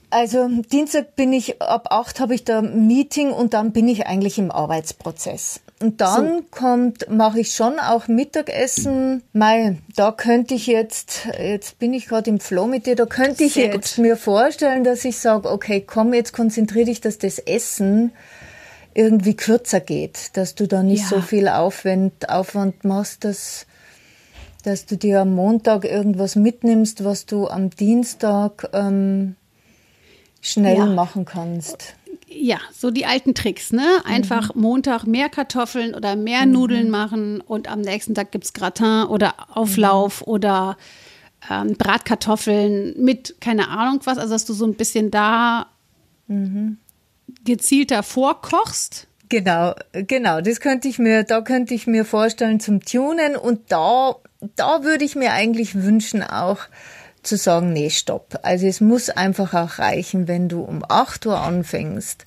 Also 0.09 0.47
Dienstag 0.71 1.15
bin 1.15 1.33
ich, 1.33 1.61
ab 1.61 1.87
acht 1.91 2.19
habe 2.19 2.35
ich 2.35 2.43
da 2.43 2.61
Meeting 2.61 3.31
und 3.31 3.53
dann 3.53 3.73
bin 3.73 3.87
ich 3.87 4.07
eigentlich 4.07 4.37
im 4.37 4.51
Arbeitsprozess. 4.51 5.59
Und 5.81 5.99
dann 5.99 6.37
so. 6.37 6.45
kommt, 6.51 7.09
mache 7.09 7.41
ich 7.41 7.51
schon 7.51 7.79
auch 7.79 8.07
Mittagessen. 8.07 9.23
Mei, 9.33 9.77
da 9.95 10.11
könnte 10.11 10.53
ich 10.53 10.67
jetzt, 10.67 11.27
jetzt 11.37 11.79
bin 11.79 11.93
ich 11.93 12.07
gerade 12.07 12.29
im 12.29 12.39
Flow 12.39 12.65
mit 12.65 12.85
dir, 12.85 12.95
da 12.95 13.05
könnte 13.05 13.43
ich 13.43 13.53
Sehr 13.55 13.73
jetzt 13.73 13.97
gut. 13.97 14.03
mir 14.03 14.15
vorstellen, 14.15 14.85
dass 14.85 15.03
ich 15.03 15.17
sage, 15.17 15.51
okay, 15.51 15.83
komm, 15.85 16.13
jetzt 16.13 16.31
konzentriere 16.31 16.85
dich, 16.85 17.01
dass 17.01 17.17
das 17.17 17.39
Essen 17.39 18.13
irgendwie 18.93 19.35
kürzer 19.35 19.81
geht, 19.81 20.37
dass 20.37 20.55
du 20.55 20.65
da 20.65 20.81
nicht 20.81 21.03
ja. 21.03 21.17
so 21.17 21.21
viel 21.21 21.49
Aufwand, 21.49 22.29
Aufwand 22.29 22.85
machst, 22.85 23.25
dass 23.25 23.65
dass 24.65 24.85
du 24.85 24.97
dir 24.97 25.21
am 25.21 25.33
Montag 25.33 25.85
irgendwas 25.85 26.35
mitnimmst, 26.35 27.03
was 27.03 27.25
du 27.25 27.47
am 27.47 27.69
Dienstag 27.69 28.69
ähm, 28.73 29.35
schnell 30.41 30.77
ja. 30.77 30.85
machen 30.85 31.25
kannst. 31.25 31.95
Ja, 32.27 32.57
so 32.73 32.89
die 32.91 33.05
alten 33.05 33.35
Tricks, 33.35 33.71
ne? 33.71 33.85
Einfach 34.03 34.53
mhm. 34.55 34.61
Montag 34.61 35.05
mehr 35.05 35.29
Kartoffeln 35.29 35.93
oder 35.93 36.15
mehr 36.15 36.45
mhm. 36.45 36.51
Nudeln 36.51 36.89
machen 36.89 37.41
und 37.41 37.69
am 37.69 37.81
nächsten 37.81 38.15
Tag 38.15 38.31
gibt 38.31 38.45
es 38.45 38.53
Gratin 38.53 39.03
oder 39.03 39.35
Auflauf 39.55 40.21
mhm. 40.21 40.33
oder 40.33 40.77
ähm, 41.49 41.75
Bratkartoffeln 41.77 42.95
mit 42.97 43.35
keine 43.39 43.69
Ahnung 43.69 44.01
was, 44.05 44.17
also 44.17 44.33
dass 44.33 44.45
du 44.45 44.53
so 44.53 44.65
ein 44.65 44.73
bisschen 44.73 45.11
da 45.11 45.67
mhm. 46.27 46.77
gezielter 47.43 48.01
vorkochst. 48.01 49.07
Genau, 49.29 49.73
genau, 49.93 50.41
das 50.41 50.59
könnte 50.59 50.87
ich 50.87 50.99
mir, 50.99 51.23
da 51.23 51.41
könnte 51.41 51.73
ich 51.73 51.87
mir 51.87 52.05
vorstellen 52.05 52.59
zum 52.59 52.81
Tunen 52.81 53.35
und 53.35 53.71
da 53.71 54.15
da 54.55 54.83
würde 54.83 55.05
ich 55.05 55.15
mir 55.15 55.31
eigentlich 55.33 55.75
wünschen, 55.75 56.23
auch 56.23 56.59
zu 57.23 57.37
sagen, 57.37 57.73
nee, 57.73 57.89
stopp. 57.89 58.39
Also 58.43 58.67
es 58.67 58.81
muss 58.81 59.09
einfach 59.09 59.53
auch 59.53 59.79
reichen, 59.79 60.27
wenn 60.27 60.47
du 60.47 60.61
um 60.61 60.83
8 60.87 61.25
Uhr 61.25 61.39
anfängst, 61.39 62.25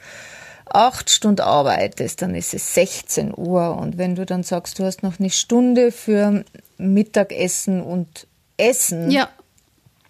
acht 0.66 1.10
Stunden 1.10 1.40
arbeitest, 1.40 2.22
dann 2.22 2.34
ist 2.34 2.54
es 2.54 2.74
16 2.74 3.32
Uhr. 3.36 3.76
Und 3.76 3.98
wenn 3.98 4.14
du 4.14 4.26
dann 4.26 4.42
sagst, 4.42 4.78
du 4.78 4.84
hast 4.84 5.02
noch 5.02 5.18
eine 5.18 5.30
Stunde 5.30 5.92
für 5.92 6.44
Mittagessen 6.76 7.80
und 7.82 8.26
Essen, 8.56 9.10
ja. 9.10 9.28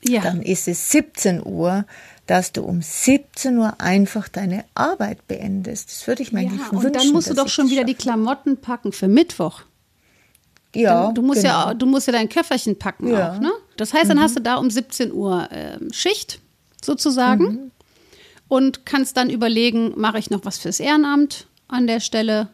Ja. 0.02 0.22
dann 0.22 0.42
ist 0.42 0.68
es 0.68 0.90
17 0.90 1.44
Uhr, 1.44 1.84
dass 2.26 2.52
du 2.52 2.62
um 2.62 2.82
17 2.82 3.56
Uhr 3.58 3.74
einfach 3.78 4.28
deine 4.28 4.64
Arbeit 4.74 5.26
beendest. 5.28 5.90
Das 5.90 6.06
würde 6.06 6.22
ich 6.22 6.32
mir 6.32 6.42
ja, 6.42 6.48
eigentlich 6.48 6.72
wünschen. 6.72 6.86
Und 6.86 6.96
dann 6.96 7.12
musst 7.12 7.30
du 7.30 7.34
doch 7.34 7.48
schon 7.48 7.70
wieder 7.70 7.84
die 7.84 7.94
Klamotten 7.94 8.58
packen 8.58 8.92
für 8.92 9.08
Mittwoch. 9.08 9.62
Ja, 10.74 11.12
du 11.12 11.22
musst 11.22 11.42
genau. 11.42 11.68
ja, 11.68 11.74
du 11.74 11.86
musst 11.86 12.06
ja 12.06 12.12
dein 12.12 12.28
Köfferchen 12.28 12.78
packen 12.78 13.08
ja. 13.08 13.32
auch, 13.32 13.40
ne? 13.40 13.50
Das 13.76 13.94
heißt, 13.94 14.10
dann 14.10 14.18
mhm. 14.18 14.22
hast 14.22 14.36
du 14.36 14.40
da 14.40 14.56
um 14.56 14.70
17 14.70 15.12
Uhr 15.12 15.50
äh, 15.50 15.78
Schicht 15.92 16.40
sozusagen 16.84 17.44
mhm. 17.44 17.70
und 18.48 18.84
kannst 18.84 19.16
dann 19.16 19.30
überlegen, 19.30 19.94
mache 19.96 20.18
ich 20.18 20.30
noch 20.30 20.44
was 20.44 20.58
fürs 20.58 20.80
Ehrenamt 20.80 21.46
an 21.68 21.86
der 21.86 22.00
Stelle? 22.00 22.48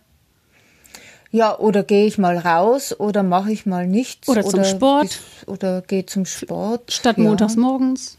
Ja, 1.31 1.59
oder 1.59 1.83
gehe 1.83 2.07
ich 2.07 2.17
mal 2.17 2.39
raus 2.39 2.99
oder 2.99 3.25
mache 3.25 3.51
ich 3.51 3.67
mal 3.67 3.89
nichts. 3.89 4.29
Oder 4.29 4.43
zum 4.43 4.61
oder 4.61 4.69
Sport. 4.69 5.19
Oder 5.47 5.83
gehe 5.83 6.07
zum 6.07 6.27
Sport. 6.27 6.93
Statt 6.93 7.19
ja. 7.19 7.25
montags 7.25 7.57
morgens 7.57 8.19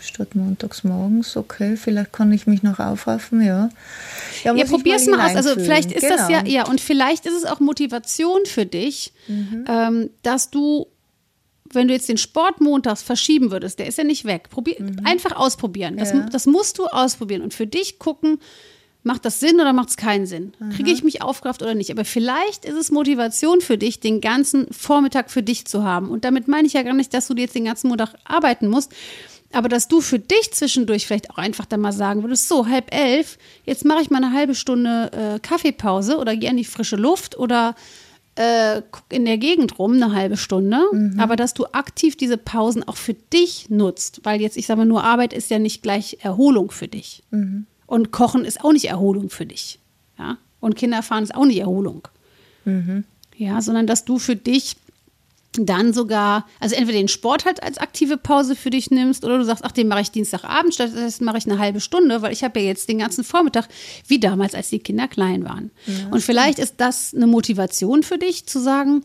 statt 0.00 0.34
montags 0.34 0.84
morgens. 0.84 1.36
Okay, 1.36 1.76
vielleicht 1.76 2.12
kann 2.12 2.32
ich 2.32 2.46
mich 2.46 2.62
noch 2.62 2.78
aufraffen, 2.78 3.42
ja. 3.42 3.70
Ja, 4.44 4.54
ja 4.54 4.64
probier's 4.64 5.06
mal, 5.06 5.16
mal 5.16 5.30
aus. 5.30 5.36
Also 5.36 5.54
vielleicht 5.54 5.92
ist 5.92 6.02
genau. 6.02 6.16
das 6.16 6.28
ja, 6.28 6.40
genau. 6.40 6.52
ja, 6.52 6.66
und 6.68 6.80
vielleicht 6.80 7.26
ist 7.26 7.34
es 7.34 7.44
auch 7.44 7.60
Motivation 7.60 8.40
für 8.46 8.66
dich, 8.66 9.12
mhm. 9.26 9.64
ähm, 9.68 10.10
dass 10.22 10.50
du, 10.50 10.86
wenn 11.72 11.88
du 11.88 11.94
jetzt 11.94 12.08
den 12.08 12.18
Sport 12.18 12.60
montags 12.60 13.02
verschieben 13.02 13.50
würdest, 13.50 13.78
der 13.78 13.86
ist 13.86 13.98
ja 13.98 14.04
nicht 14.04 14.24
weg. 14.24 14.50
Probier, 14.50 14.76
mhm. 14.78 15.00
Einfach 15.04 15.36
ausprobieren. 15.36 15.96
Das, 15.96 16.12
ja. 16.12 16.26
das 16.30 16.46
musst 16.46 16.78
du 16.78 16.86
ausprobieren 16.86 17.42
und 17.42 17.54
für 17.54 17.66
dich 17.66 17.98
gucken, 17.98 18.38
macht 19.08 19.24
das 19.24 19.40
Sinn 19.40 19.56
oder 19.56 19.72
macht 19.72 19.90
es 19.90 19.96
keinen 19.96 20.26
Sinn? 20.26 20.52
Kriege 20.74 20.90
ich 20.90 21.02
mich 21.02 21.22
aufgerafft 21.22 21.62
oder 21.62 21.74
nicht? 21.74 21.90
Aber 21.90 22.04
vielleicht 22.04 22.64
ist 22.64 22.76
es 22.76 22.90
Motivation 22.90 23.60
für 23.60 23.78
dich, 23.78 24.00
den 24.00 24.20
ganzen 24.20 24.72
Vormittag 24.72 25.30
für 25.30 25.42
dich 25.42 25.66
zu 25.66 25.84
haben. 25.84 26.10
Und 26.10 26.24
damit 26.24 26.48
meine 26.48 26.66
ich 26.66 26.74
ja 26.74 26.82
gar 26.82 26.94
nicht, 26.94 27.14
dass 27.14 27.28
du 27.28 27.34
jetzt 27.34 27.54
den 27.54 27.64
ganzen 27.64 27.88
Montag 27.88 28.14
arbeiten 28.24 28.68
musst, 28.68 28.92
aber 29.52 29.68
dass 29.68 29.88
du 29.88 30.00
für 30.00 30.18
dich 30.18 30.52
zwischendurch 30.52 31.06
vielleicht 31.06 31.30
auch 31.30 31.38
einfach 31.38 31.64
dann 31.64 31.80
mal 31.80 31.92
sagen 31.92 32.22
würdest, 32.22 32.48
so 32.48 32.66
halb 32.66 32.94
elf, 32.94 33.38
jetzt 33.64 33.84
mache 33.84 34.02
ich 34.02 34.10
mal 34.10 34.22
eine 34.22 34.32
halbe 34.32 34.54
Stunde 34.54 35.10
äh, 35.12 35.38
Kaffeepause 35.40 36.18
oder 36.18 36.36
gehe 36.36 36.50
in 36.50 36.58
die 36.58 36.64
frische 36.64 36.96
Luft 36.96 37.38
oder 37.38 37.74
äh, 38.34 38.82
guck 38.90 39.04
in 39.08 39.24
der 39.24 39.38
Gegend 39.38 39.78
rum 39.78 39.94
eine 39.94 40.14
halbe 40.14 40.36
Stunde. 40.36 40.78
Mhm. 40.92 41.18
Aber 41.18 41.34
dass 41.34 41.54
du 41.54 41.66
aktiv 41.66 42.16
diese 42.16 42.36
Pausen 42.36 42.86
auch 42.86 42.96
für 42.96 43.14
dich 43.14 43.70
nutzt, 43.70 44.20
weil 44.24 44.40
jetzt, 44.40 44.56
ich 44.56 44.66
sage 44.66 44.78
mal, 44.78 44.86
nur 44.86 45.02
Arbeit 45.02 45.32
ist 45.32 45.50
ja 45.50 45.58
nicht 45.58 45.82
gleich 45.82 46.18
Erholung 46.20 46.70
für 46.70 46.88
dich. 46.88 47.22
Mhm. 47.30 47.66
Und 47.86 48.12
Kochen 48.12 48.44
ist 48.44 48.62
auch 48.62 48.72
nicht 48.72 48.84
Erholung 48.84 49.30
für 49.30 49.46
dich. 49.46 49.78
Ja? 50.18 50.36
Und 50.60 50.76
Kinderfahren 50.76 51.24
ist 51.24 51.34
auch 51.34 51.46
nicht 51.46 51.58
Erholung. 51.58 52.06
Mhm. 52.64 53.04
Ja, 53.36 53.62
sondern 53.62 53.86
dass 53.86 54.04
du 54.04 54.18
für 54.18 54.36
dich 54.36 54.76
dann 55.66 55.92
sogar, 55.92 56.46
also 56.60 56.74
entweder 56.74 56.98
den 56.98 57.08
Sport 57.08 57.44
halt 57.44 57.62
als 57.62 57.78
aktive 57.78 58.16
Pause 58.16 58.56
für 58.56 58.70
dich 58.70 58.90
nimmst 58.90 59.24
oder 59.24 59.38
du 59.38 59.44
sagst, 59.44 59.64
ach, 59.64 59.72
den 59.72 59.88
mache 59.88 60.02
ich 60.02 60.10
Dienstagabend, 60.10 60.74
stattdessen 60.74 61.24
mache 61.24 61.38
ich 61.38 61.46
eine 61.46 61.58
halbe 61.58 61.80
Stunde, 61.80 62.22
weil 62.22 62.32
ich 62.32 62.44
habe 62.44 62.60
ja 62.60 62.66
jetzt 62.66 62.88
den 62.88 62.98
ganzen 62.98 63.24
Vormittag, 63.24 63.68
wie 64.06 64.20
damals, 64.20 64.54
als 64.54 64.70
die 64.70 64.78
Kinder 64.78 65.08
klein 65.08 65.44
waren. 65.44 65.70
Ja, 65.86 66.08
und 66.10 66.20
vielleicht 66.22 66.58
ist 66.58 66.74
das 66.78 67.14
eine 67.14 67.26
Motivation 67.26 68.02
für 68.02 68.18
dich 68.18 68.46
zu 68.46 68.60
sagen, 68.60 69.02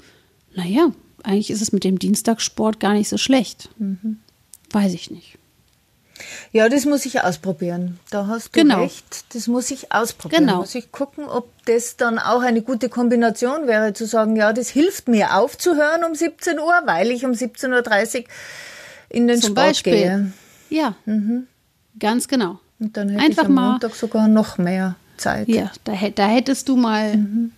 naja, 0.55 0.91
eigentlich 1.23 1.51
ist 1.51 1.61
es 1.61 1.71
mit 1.71 1.83
dem 1.83 1.99
Dienstagssport 1.99 2.79
gar 2.79 2.93
nicht 2.93 3.09
so 3.09 3.17
schlecht. 3.17 3.69
Mhm. 3.77 4.17
Weiß 4.71 4.93
ich 4.93 5.11
nicht. 5.11 5.37
Ja, 6.51 6.69
das 6.69 6.85
muss 6.85 7.05
ich 7.05 7.21
ausprobieren. 7.21 7.99
Da 8.11 8.27
hast 8.27 8.55
du 8.55 8.61
genau. 8.61 8.81
recht. 8.81 9.25
Das 9.33 9.47
muss 9.47 9.71
ich 9.71 9.91
ausprobieren. 9.91 10.45
Genau. 10.45 10.57
Muss 10.59 10.75
ich 10.75 10.91
gucken, 10.91 11.25
ob 11.25 11.49
das 11.65 11.97
dann 11.97 12.19
auch 12.19 12.41
eine 12.41 12.61
gute 12.61 12.89
Kombination 12.89 13.67
wäre, 13.67 13.93
zu 13.93 14.05
sagen, 14.05 14.35
ja, 14.35 14.53
das 14.53 14.69
hilft 14.69 15.07
mir 15.07 15.35
aufzuhören 15.35 16.03
um 16.03 16.13
17 16.13 16.59
Uhr, 16.59 16.73
weil 16.85 17.11
ich 17.11 17.25
um 17.25 17.31
17.30 17.31 18.19
Uhr 18.19 18.25
in 19.09 19.27
den 19.27 19.41
Zum 19.41 19.51
Sport 19.51 19.67
Beispiel. 19.67 19.93
gehe. 19.93 20.31
Ja, 20.69 20.95
mhm. 21.05 21.47
ganz 21.99 22.27
genau. 22.27 22.59
Und 22.79 22.95
dann 22.97 23.09
hätte 23.09 23.23
Einfach 23.23 23.43
ich 23.43 23.49
am 23.49 23.55
mal, 23.55 23.71
Montag 23.71 23.95
sogar 23.95 24.27
noch 24.27 24.57
mehr 24.57 24.95
Zeit. 25.17 25.47
Ja, 25.47 25.71
da, 25.83 25.93
da 26.13 26.27
hättest 26.27 26.69
du 26.69 26.75
mal 26.75 27.17
mhm. 27.17 27.51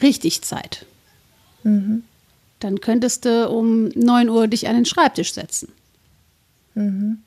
richtig 0.00 0.42
Zeit. 0.42 0.86
Mhm. 1.64 2.04
dann 2.60 2.80
könntest 2.80 3.24
du 3.24 3.48
um 3.48 3.88
9 3.88 4.28
Uhr 4.28 4.46
dich 4.46 4.68
an 4.68 4.76
den 4.76 4.84
Schreibtisch 4.84 5.34
setzen. 5.34 5.72
Mhm. 6.74 7.18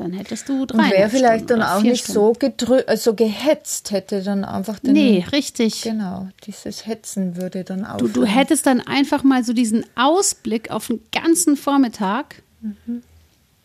Dann 0.00 0.14
hättest 0.14 0.48
du 0.48 0.64
drei. 0.64 0.84
Und 0.84 0.90
wäre 0.92 1.10
vielleicht 1.10 1.50
dann 1.50 1.60
auch 1.60 1.82
nicht 1.82 2.04
Stunden. 2.04 2.20
so 2.20 2.32
gedrückt, 2.32 2.88
also 2.88 3.14
gehetzt, 3.14 3.90
hätte 3.90 4.22
dann 4.22 4.46
einfach 4.46 4.78
den. 4.78 4.94
Nee, 4.94 5.26
richtig. 5.30 5.82
Genau, 5.82 6.28
dieses 6.46 6.86
Hetzen 6.86 7.36
würde 7.36 7.64
dann 7.64 7.84
auch. 7.84 7.98
Du, 7.98 8.08
du 8.08 8.24
hättest 8.24 8.66
dann 8.66 8.80
einfach 8.80 9.24
mal 9.24 9.44
so 9.44 9.52
diesen 9.52 9.84
Ausblick 9.96 10.70
auf 10.70 10.86
den 10.86 11.02
ganzen 11.12 11.54
Vormittag. 11.54 12.42
Mhm. 12.62 13.02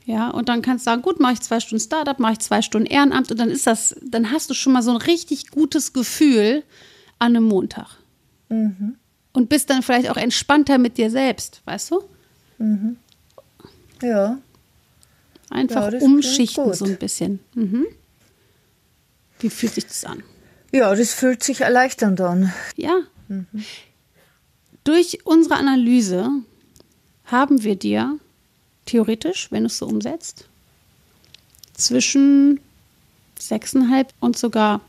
Ja, 0.04 0.30
und 0.30 0.50
dann 0.50 0.62
kannst 0.62 0.86
du 0.86 0.92
sagen, 0.92 1.04
gut, 1.04 1.22
mache 1.22 1.34
ich 1.34 1.42
zwei 1.42 1.62
Stunden 1.62 1.82
Startup, 1.82 2.20
mache 2.20 2.34
ich 2.34 2.40
zwei 2.40 2.62
Stunden 2.62 2.86
Ehrenamt 2.86 3.32
und 3.32 3.40
dann 3.40 3.50
ist 3.50 3.66
das, 3.66 3.96
dann 4.04 4.30
hast 4.30 4.50
du 4.50 4.54
schon 4.54 4.74
mal 4.74 4.84
so 4.84 4.92
ein 4.92 4.98
richtig 4.98 5.52
gutes 5.52 5.94
Gefühl 5.94 6.64
an 7.18 7.38
einem 7.38 7.46
Montag. 7.46 7.88
Mhm. 8.50 8.98
Und 9.32 9.48
bist 9.48 9.70
dann 9.70 9.84
vielleicht 9.84 10.10
auch 10.10 10.18
entspannter 10.18 10.80
mit 10.80 10.98
dir 10.98 11.10
selbst, 11.10 11.62
weißt 11.64 11.92
du? 11.92 12.04
Mhm. 12.58 12.98
Ja. 14.02 14.38
Einfach 15.50 15.92
ja, 15.94 16.00
umschichten 16.00 16.74
so 16.74 16.86
ein 16.86 16.98
bisschen. 16.98 17.40
Mhm. 17.54 17.86
Wie 19.40 19.50
fühlt 19.50 19.74
sich 19.74 19.86
das 19.86 20.06
an? 20.06 20.24
Ja, 20.72 20.94
das 20.96 21.14
fühlt 21.14 21.44
sich 21.44 21.62
erleichternd 21.62 22.20
an. 22.22 22.54
Ja. 22.76 23.02
Mhm. 23.28 23.48
Durch 24.84 25.26
unsere 25.26 25.56
Analyse 25.56 26.30
haben 27.26 27.64
wir 27.64 27.76
dir 27.76 28.20
theoretisch, 28.86 29.52
wenn 29.52 29.64
du 29.64 29.68
es 29.68 29.78
so 29.78 29.88
umsetzt, 29.88 30.48
zwischen 31.74 32.60
sechseinhalb 33.38 34.14
und 34.20 34.38
sogar 34.38 34.82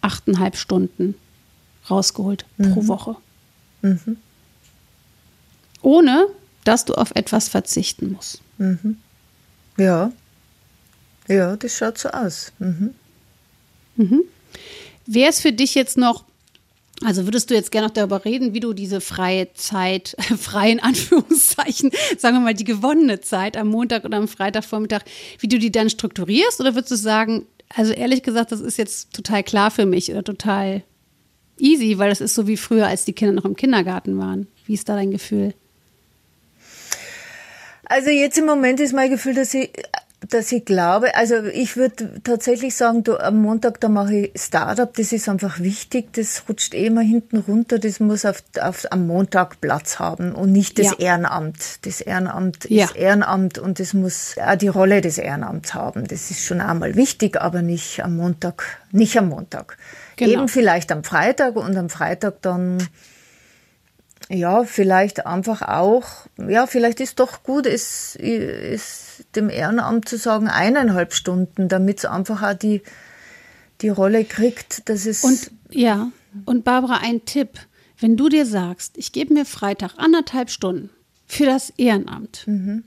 achteinhalb 0.00 0.56
Stunden 0.56 1.14
rausgeholt 1.90 2.44
mhm. 2.56 2.72
pro 2.72 2.86
Woche. 2.86 3.16
Mhm. 3.82 4.16
Ohne, 5.82 6.26
dass 6.64 6.84
du 6.84 6.94
auf 6.94 7.12
etwas 7.14 7.48
verzichten 7.48 8.12
musst. 8.12 8.40
Mhm. 8.58 8.98
Ja. 9.76 10.12
Ja, 11.28 11.56
das 11.56 11.76
schaut 11.76 11.98
so 11.98 12.10
aus. 12.10 12.52
Mhm. 12.58 12.94
Mhm. 13.96 14.24
Wäre 15.06 15.30
es 15.30 15.40
für 15.40 15.52
dich 15.52 15.74
jetzt 15.74 15.96
noch, 15.96 16.24
also 17.02 17.26
würdest 17.26 17.50
du 17.50 17.54
jetzt 17.54 17.70
gerne 17.70 17.88
noch 17.88 17.94
darüber 17.94 18.24
reden, 18.24 18.54
wie 18.54 18.60
du 18.60 18.72
diese 18.72 19.00
freie 19.00 19.52
Zeit, 19.54 20.16
freien 20.38 20.80
Anführungszeichen, 20.80 21.90
sagen 22.18 22.36
wir 22.36 22.40
mal 22.40 22.54
die 22.54 22.64
gewonnene 22.64 23.20
Zeit 23.20 23.56
am 23.56 23.68
Montag 23.68 24.04
oder 24.04 24.18
am 24.18 24.28
Freitagvormittag, 24.28 25.02
wie 25.38 25.48
du 25.48 25.58
die 25.58 25.72
dann 25.72 25.90
strukturierst? 25.90 26.60
Oder 26.60 26.74
würdest 26.74 26.92
du 26.92 26.96
sagen, 26.96 27.46
also 27.74 27.92
ehrlich 27.92 28.22
gesagt, 28.22 28.52
das 28.52 28.60
ist 28.60 28.76
jetzt 28.76 29.12
total 29.12 29.42
klar 29.42 29.70
für 29.70 29.86
mich 29.86 30.10
oder 30.10 30.22
total 30.22 30.82
easy, 31.58 31.98
weil 31.98 32.10
das 32.10 32.20
ist 32.20 32.34
so 32.34 32.46
wie 32.46 32.56
früher, 32.56 32.86
als 32.86 33.04
die 33.04 33.12
Kinder 33.12 33.32
noch 33.32 33.44
im 33.44 33.56
Kindergarten 33.56 34.18
waren. 34.18 34.46
Wie 34.66 34.74
ist 34.74 34.88
da 34.88 34.94
dein 34.94 35.10
Gefühl? 35.10 35.54
Also 37.86 38.10
jetzt 38.10 38.38
im 38.38 38.46
Moment 38.46 38.80
ist 38.80 38.92
mein 38.92 39.10
Gefühl, 39.10 39.34
dass 39.34 39.54
ich, 39.54 39.70
dass 40.28 40.52
ich 40.52 40.64
glaube, 40.64 41.14
also 41.16 41.42
ich 41.44 41.76
würde 41.76 42.20
tatsächlich 42.22 42.74
sagen, 42.74 43.04
du, 43.04 43.18
am 43.18 43.42
Montag, 43.42 43.80
da 43.80 43.88
mache 43.88 44.14
ich 44.14 44.32
Startup, 44.40 44.92
das 44.94 45.12
ist 45.12 45.28
einfach 45.28 45.60
wichtig, 45.60 46.12
das 46.12 46.44
rutscht 46.48 46.74
eh 46.74 46.86
immer 46.86 47.02
hinten 47.02 47.38
runter, 47.38 47.78
das 47.78 48.00
muss 48.00 48.24
auf, 48.24 48.42
auf, 48.60 48.86
am 48.90 49.06
Montag 49.06 49.60
Platz 49.60 49.98
haben 49.98 50.34
und 50.34 50.52
nicht 50.52 50.78
das 50.78 50.92
ja. 50.92 50.98
Ehrenamt. 50.98 51.84
Das 51.86 52.00
Ehrenamt 52.00 52.68
ja. 52.70 52.84
ist 52.84 52.96
Ehrenamt 52.96 53.58
und 53.58 53.80
das 53.80 53.92
muss 53.92 54.36
auch 54.38 54.56
die 54.56 54.68
Rolle 54.68 55.00
des 55.00 55.18
Ehrenamts 55.18 55.74
haben. 55.74 56.06
Das 56.06 56.30
ist 56.30 56.44
schon 56.44 56.60
einmal 56.60 56.94
wichtig, 56.94 57.40
aber 57.40 57.62
nicht 57.62 58.02
am 58.02 58.16
Montag, 58.16 58.64
nicht 58.92 59.16
am 59.18 59.28
Montag. 59.28 59.76
Genau. 60.16 60.32
Eben 60.32 60.48
vielleicht 60.48 60.92
am 60.92 61.04
Freitag 61.04 61.56
und 61.56 61.76
am 61.76 61.90
Freitag 61.90 62.40
dann 62.42 62.78
ja, 64.30 64.64
vielleicht 64.64 65.26
einfach 65.26 65.62
auch, 65.62 66.26
ja, 66.38 66.66
vielleicht 66.66 67.00
ist 67.00 67.20
doch 67.20 67.42
gut, 67.42 67.66
es 67.66 68.16
ist 68.16 69.24
dem 69.36 69.50
Ehrenamt 69.50 70.08
zu 70.08 70.16
sagen, 70.16 70.48
eineinhalb 70.48 71.12
Stunden, 71.12 71.68
damit 71.68 71.98
es 71.98 72.04
einfach 72.06 72.42
auch 72.42 72.54
die, 72.54 72.82
die 73.80 73.90
Rolle 73.90 74.24
kriegt, 74.24 74.88
dass 74.88 75.06
es. 75.06 75.24
Und 75.24 75.50
ja, 75.70 76.10
und 76.46 76.64
Barbara, 76.64 76.98
ein 77.02 77.24
Tipp. 77.24 77.50
Wenn 77.98 78.16
du 78.16 78.28
dir 78.28 78.46
sagst, 78.46 78.96
ich 78.96 79.12
gebe 79.12 79.34
mir 79.34 79.44
Freitag 79.44 79.92
anderthalb 79.98 80.50
Stunden 80.50 80.90
für 81.26 81.46
das 81.46 81.70
Ehrenamt, 81.76 82.44
mhm. 82.46 82.84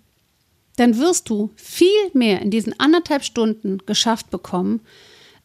dann 0.76 0.98
wirst 0.98 1.30
du 1.30 1.52
viel 1.56 1.88
mehr 2.14 2.42
in 2.42 2.52
diesen 2.52 2.78
anderthalb 2.80 3.24
Stunden 3.24 3.80
geschafft 3.86 4.30
bekommen, 4.30 4.82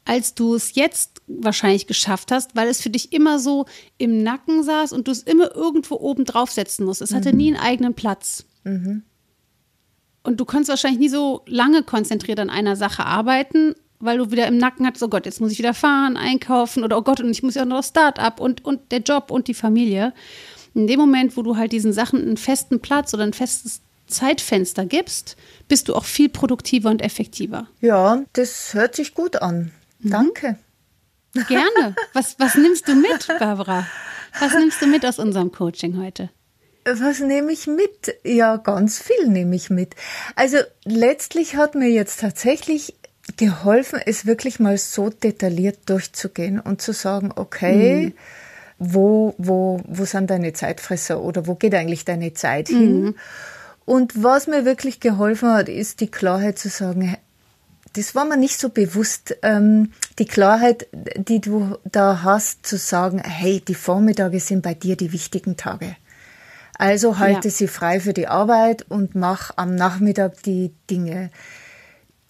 als 0.04 0.34
du 0.34 0.54
es 0.54 0.74
jetzt 0.74 1.11
wahrscheinlich 1.40 1.86
geschafft 1.86 2.32
hast, 2.32 2.54
weil 2.56 2.68
es 2.68 2.80
für 2.80 2.90
dich 2.90 3.12
immer 3.12 3.38
so 3.38 3.66
im 3.98 4.22
Nacken 4.22 4.62
saß 4.62 4.92
und 4.92 5.08
du 5.08 5.12
es 5.12 5.22
immer 5.22 5.54
irgendwo 5.54 5.96
oben 5.96 6.24
draufsetzen 6.24 6.84
musst. 6.84 7.02
Es 7.02 7.14
hatte 7.14 7.32
mhm. 7.32 7.38
nie 7.38 7.48
einen 7.54 7.64
eigenen 7.64 7.94
Platz. 7.94 8.44
Mhm. 8.64 9.02
Und 10.22 10.38
du 10.38 10.44
konntest 10.44 10.70
wahrscheinlich 10.70 11.00
nie 11.00 11.08
so 11.08 11.42
lange 11.46 11.82
konzentriert 11.82 12.38
an 12.38 12.50
einer 12.50 12.76
Sache 12.76 13.04
arbeiten, 13.04 13.74
weil 13.98 14.18
du 14.18 14.30
wieder 14.30 14.46
im 14.46 14.58
Nacken 14.58 14.86
hattest, 14.86 15.02
oh 15.02 15.08
Gott, 15.08 15.26
jetzt 15.26 15.40
muss 15.40 15.52
ich 15.52 15.58
wieder 15.58 15.74
fahren, 15.74 16.16
einkaufen 16.16 16.84
oder 16.84 16.98
oh 16.98 17.02
Gott, 17.02 17.20
und 17.20 17.30
ich 17.30 17.42
muss 17.42 17.54
ja 17.54 17.62
auch 17.62 17.66
noch 17.66 17.78
das 17.78 17.88
Start-up 17.88 18.40
und, 18.40 18.64
und 18.64 18.92
der 18.92 19.00
Job 19.00 19.30
und 19.30 19.48
die 19.48 19.54
Familie. 19.54 20.12
In 20.74 20.86
dem 20.86 20.98
Moment, 20.98 21.36
wo 21.36 21.42
du 21.42 21.56
halt 21.56 21.72
diesen 21.72 21.92
Sachen 21.92 22.20
einen 22.20 22.36
festen 22.36 22.80
Platz 22.80 23.12
oder 23.14 23.24
ein 23.24 23.32
festes 23.32 23.82
Zeitfenster 24.06 24.86
gibst, 24.86 25.36
bist 25.68 25.88
du 25.88 25.94
auch 25.94 26.04
viel 26.04 26.28
produktiver 26.28 26.90
und 26.90 27.02
effektiver. 27.02 27.68
Ja, 27.80 28.22
das 28.32 28.74
hört 28.74 28.96
sich 28.96 29.14
gut 29.14 29.36
an. 29.36 29.70
Mhm. 30.00 30.10
Danke. 30.10 30.58
Gerne. 31.34 31.94
Was, 32.12 32.36
was 32.38 32.56
nimmst 32.56 32.88
du 32.88 32.94
mit, 32.94 33.26
Barbara? 33.38 33.86
Was 34.38 34.54
nimmst 34.54 34.80
du 34.82 34.86
mit 34.86 35.04
aus 35.06 35.18
unserem 35.18 35.52
Coaching 35.52 35.98
heute? 36.02 36.30
Was 36.84 37.20
nehme 37.20 37.52
ich 37.52 37.66
mit? 37.66 38.14
Ja, 38.24 38.56
ganz 38.56 39.00
viel 39.00 39.28
nehme 39.28 39.54
ich 39.54 39.70
mit. 39.70 39.94
Also 40.34 40.58
letztlich 40.84 41.56
hat 41.56 41.74
mir 41.74 41.88
jetzt 41.88 42.20
tatsächlich 42.20 42.94
geholfen, 43.36 44.00
es 44.04 44.26
wirklich 44.26 44.58
mal 44.58 44.76
so 44.78 45.08
detailliert 45.08 45.78
durchzugehen 45.86 46.58
und 46.58 46.82
zu 46.82 46.92
sagen, 46.92 47.32
okay, 47.34 48.06
mhm. 48.06 48.14
wo, 48.78 49.34
wo, 49.38 49.80
wo 49.86 50.04
sind 50.04 50.28
deine 50.28 50.52
Zeitfresser 50.52 51.20
oder 51.22 51.46
wo 51.46 51.54
geht 51.54 51.74
eigentlich 51.74 52.04
deine 52.04 52.34
Zeit 52.34 52.68
hin? 52.68 53.02
Mhm. 53.02 53.14
Und 53.84 54.22
was 54.22 54.46
mir 54.46 54.64
wirklich 54.64 55.00
geholfen 55.00 55.50
hat, 55.52 55.68
ist 55.68 56.00
die 56.00 56.10
Klarheit 56.10 56.58
zu 56.58 56.68
sagen, 56.68 57.16
das 57.94 58.14
war 58.14 58.24
mir 58.24 58.36
nicht 58.36 58.58
so 58.58 58.68
bewusst, 58.68 59.36
ähm, 59.42 59.92
die 60.18 60.24
Klarheit, 60.24 60.86
die 61.16 61.40
du 61.40 61.76
da 61.84 62.22
hast, 62.22 62.66
zu 62.66 62.76
sagen, 62.76 63.22
hey, 63.24 63.60
die 63.60 63.74
Vormittage 63.74 64.40
sind 64.40 64.62
bei 64.62 64.74
dir 64.74 64.96
die 64.96 65.12
wichtigen 65.12 65.56
Tage. 65.56 65.96
Also 66.78 67.18
halte 67.18 67.48
ja. 67.48 67.54
sie 67.54 67.68
frei 67.68 68.00
für 68.00 68.12
die 68.12 68.28
Arbeit 68.28 68.86
und 68.88 69.14
mach 69.14 69.52
am 69.56 69.74
Nachmittag 69.74 70.42
die 70.42 70.72
Dinge. 70.90 71.30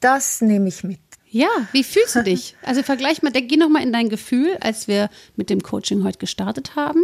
Das 0.00 0.40
nehme 0.40 0.68
ich 0.68 0.84
mit. 0.84 1.00
Ja, 1.30 1.48
wie 1.72 1.84
fühlst 1.84 2.16
du 2.16 2.22
dich? 2.24 2.56
Also 2.62 2.82
vergleich 2.82 3.22
mal, 3.22 3.32
geh 3.32 3.56
noch 3.56 3.70
mal 3.70 3.82
in 3.82 3.92
dein 3.92 4.08
Gefühl, 4.08 4.58
als 4.60 4.88
wir 4.88 5.08
mit 5.36 5.48
dem 5.48 5.62
Coaching 5.62 6.04
heute 6.04 6.18
gestartet 6.18 6.76
haben. 6.76 7.02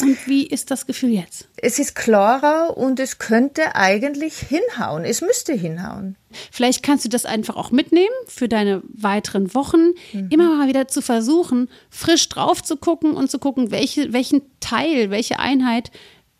Und 0.00 0.26
wie 0.26 0.46
ist 0.46 0.70
das 0.70 0.86
Gefühl 0.86 1.10
jetzt? 1.10 1.48
Es 1.56 1.78
ist 1.78 1.94
klarer 1.94 2.76
und 2.76 2.98
es 2.98 3.18
könnte 3.18 3.74
eigentlich 3.74 4.36
hinhauen. 4.38 5.04
Es 5.04 5.20
müsste 5.20 5.52
hinhauen. 5.52 6.16
Vielleicht 6.50 6.82
kannst 6.82 7.04
du 7.04 7.08
das 7.08 7.24
einfach 7.24 7.56
auch 7.56 7.70
mitnehmen 7.70 8.14
für 8.26 8.48
deine 8.48 8.82
weiteren 8.88 9.54
Wochen. 9.54 9.92
Mhm. 10.12 10.28
Immer 10.30 10.56
mal 10.56 10.68
wieder 10.68 10.88
zu 10.88 11.00
versuchen, 11.00 11.68
frisch 11.90 12.28
drauf 12.28 12.62
zu 12.62 12.76
gucken 12.76 13.12
und 13.12 13.30
zu 13.30 13.38
gucken, 13.38 13.70
welche, 13.70 14.12
welchen 14.12 14.42
Teil, 14.60 15.10
welche 15.10 15.38
Einheit 15.38 15.90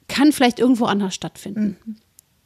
kann 0.09 0.33
vielleicht 0.33 0.59
irgendwo 0.59 0.87
anders 0.87 1.15
stattfinden. 1.15 1.77
Mhm. 1.85 1.97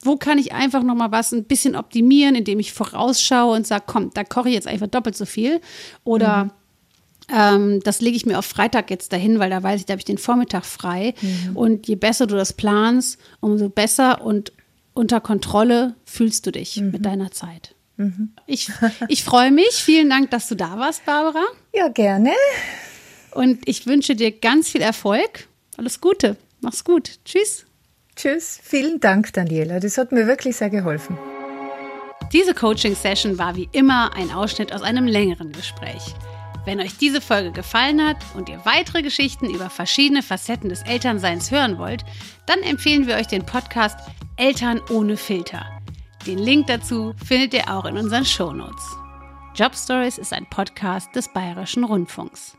Wo 0.00 0.16
kann 0.16 0.38
ich 0.38 0.52
einfach 0.52 0.82
noch 0.82 0.94
mal 0.94 1.11
was 1.11 1.32
ein 1.32 1.44
bisschen 1.44 1.74
optimieren, 1.74 2.36
indem 2.36 2.61
ich 2.61 2.72
vorausschaue 2.72 3.56
und 3.56 3.66
sage, 3.66 3.84
komm, 3.86 4.11
da 4.14 4.22
koche 4.22 4.48
ich 4.48 4.54
jetzt 4.54 4.68
einfach 4.68 4.86
doppelt 4.86 5.16
so 5.16 5.24
viel. 5.24 5.61
Oder 6.04 6.44
mhm 6.44 6.50
ähm, 7.35 7.81
das 7.83 8.01
lege 8.01 8.16
ich 8.16 8.26
mir 8.26 8.39
auf 8.39 8.47
Freitag 8.47 8.91
jetzt 8.91 9.12
dahin, 9.12 9.39
weil 9.39 9.51
da 9.51 9.62
weiß 9.62 9.81
ich, 9.81 9.87
da 9.87 9.93
habe 9.93 10.01
ich 10.01 10.05
den 10.05 10.18
Vormittag 10.18 10.64
frei. 10.64 11.14
Mhm. 11.20 11.57
Und 11.57 11.89
je 11.89 11.97
besser 11.97 12.26
du 12.26 12.37
das 12.37 12.53
planst, 12.53 13.18
umso 13.41 13.68
besser 13.68 14.22
und 14.22 14.53
unter 14.95 15.20
Kontrolle 15.20 15.95
fühlst 16.05 16.47
du 16.47 16.53
dich 16.53 16.81
mhm. 16.81 16.91
mit 16.91 17.07
deiner 17.07 17.31
Zeit. 17.31 17.74
Mhm. 17.97 18.33
Ich, 18.47 18.70
ich 19.09 19.24
freue 19.24 19.51
mich. 19.51 19.72
Vielen 19.72 20.09
Dank, 20.09 20.31
dass 20.31 20.49
du 20.49 20.55
da 20.55 20.79
warst, 20.79 21.05
Barbara. 21.05 21.45
Ja, 21.74 21.89
gerne. 21.89 22.33
Und 23.33 23.68
ich 23.68 23.87
wünsche 23.87 24.16
dir 24.16 24.33
ganz 24.33 24.70
viel 24.70 24.81
Erfolg. 24.81 25.49
Alles 25.76 26.01
Gute. 26.01 26.37
Mach's 26.61 26.83
gut. 26.83 27.20
Tschüss. 27.24 27.66
Tschüss. 28.16 28.59
Vielen 28.62 28.99
Dank, 28.99 29.33
Daniela. 29.33 29.79
Das 29.79 29.99
hat 29.99 30.11
mir 30.11 30.26
wirklich 30.26 30.57
sehr 30.57 30.70
geholfen. 30.70 31.16
Diese 32.33 32.53
Coaching-Session 32.53 33.39
war 33.39 33.55
wie 33.55 33.68
immer 33.72 34.14
ein 34.14 34.33
Ausschnitt 34.33 34.72
aus 34.72 34.83
einem 34.83 35.07
längeren 35.07 35.53
Gespräch. 35.53 36.14
Wenn 36.64 36.80
euch 36.80 36.98
diese 36.98 37.20
Folge 37.20 37.52
gefallen 37.52 38.04
hat 38.04 38.18
und 38.34 38.48
ihr 38.48 38.61
weitere 38.64 39.02
Geschichten 39.02 39.48
über 39.48 39.70
verschiedene 39.70 40.22
Facetten 40.22 40.68
des 40.68 40.82
Elternseins 40.82 41.50
hören 41.50 41.78
wollt, 41.78 42.04
dann 42.46 42.61
empfehlen 42.61 43.06
wir 43.06 43.16
euch 43.16 43.26
den 43.26 43.46
Podcast 43.46 43.98
Eltern 44.36 44.80
ohne 44.90 45.16
Filter. 45.16 45.64
Den 46.26 46.38
Link 46.38 46.66
dazu 46.66 47.14
findet 47.24 47.54
ihr 47.54 47.72
auch 47.72 47.84
in 47.86 47.96
unseren 47.96 48.24
Shownotes. 48.24 48.84
Job 49.54 49.74
Stories 49.74 50.18
ist 50.18 50.32
ein 50.32 50.46
Podcast 50.50 51.14
des 51.16 51.32
Bayerischen 51.32 51.84
Rundfunks. 51.84 52.57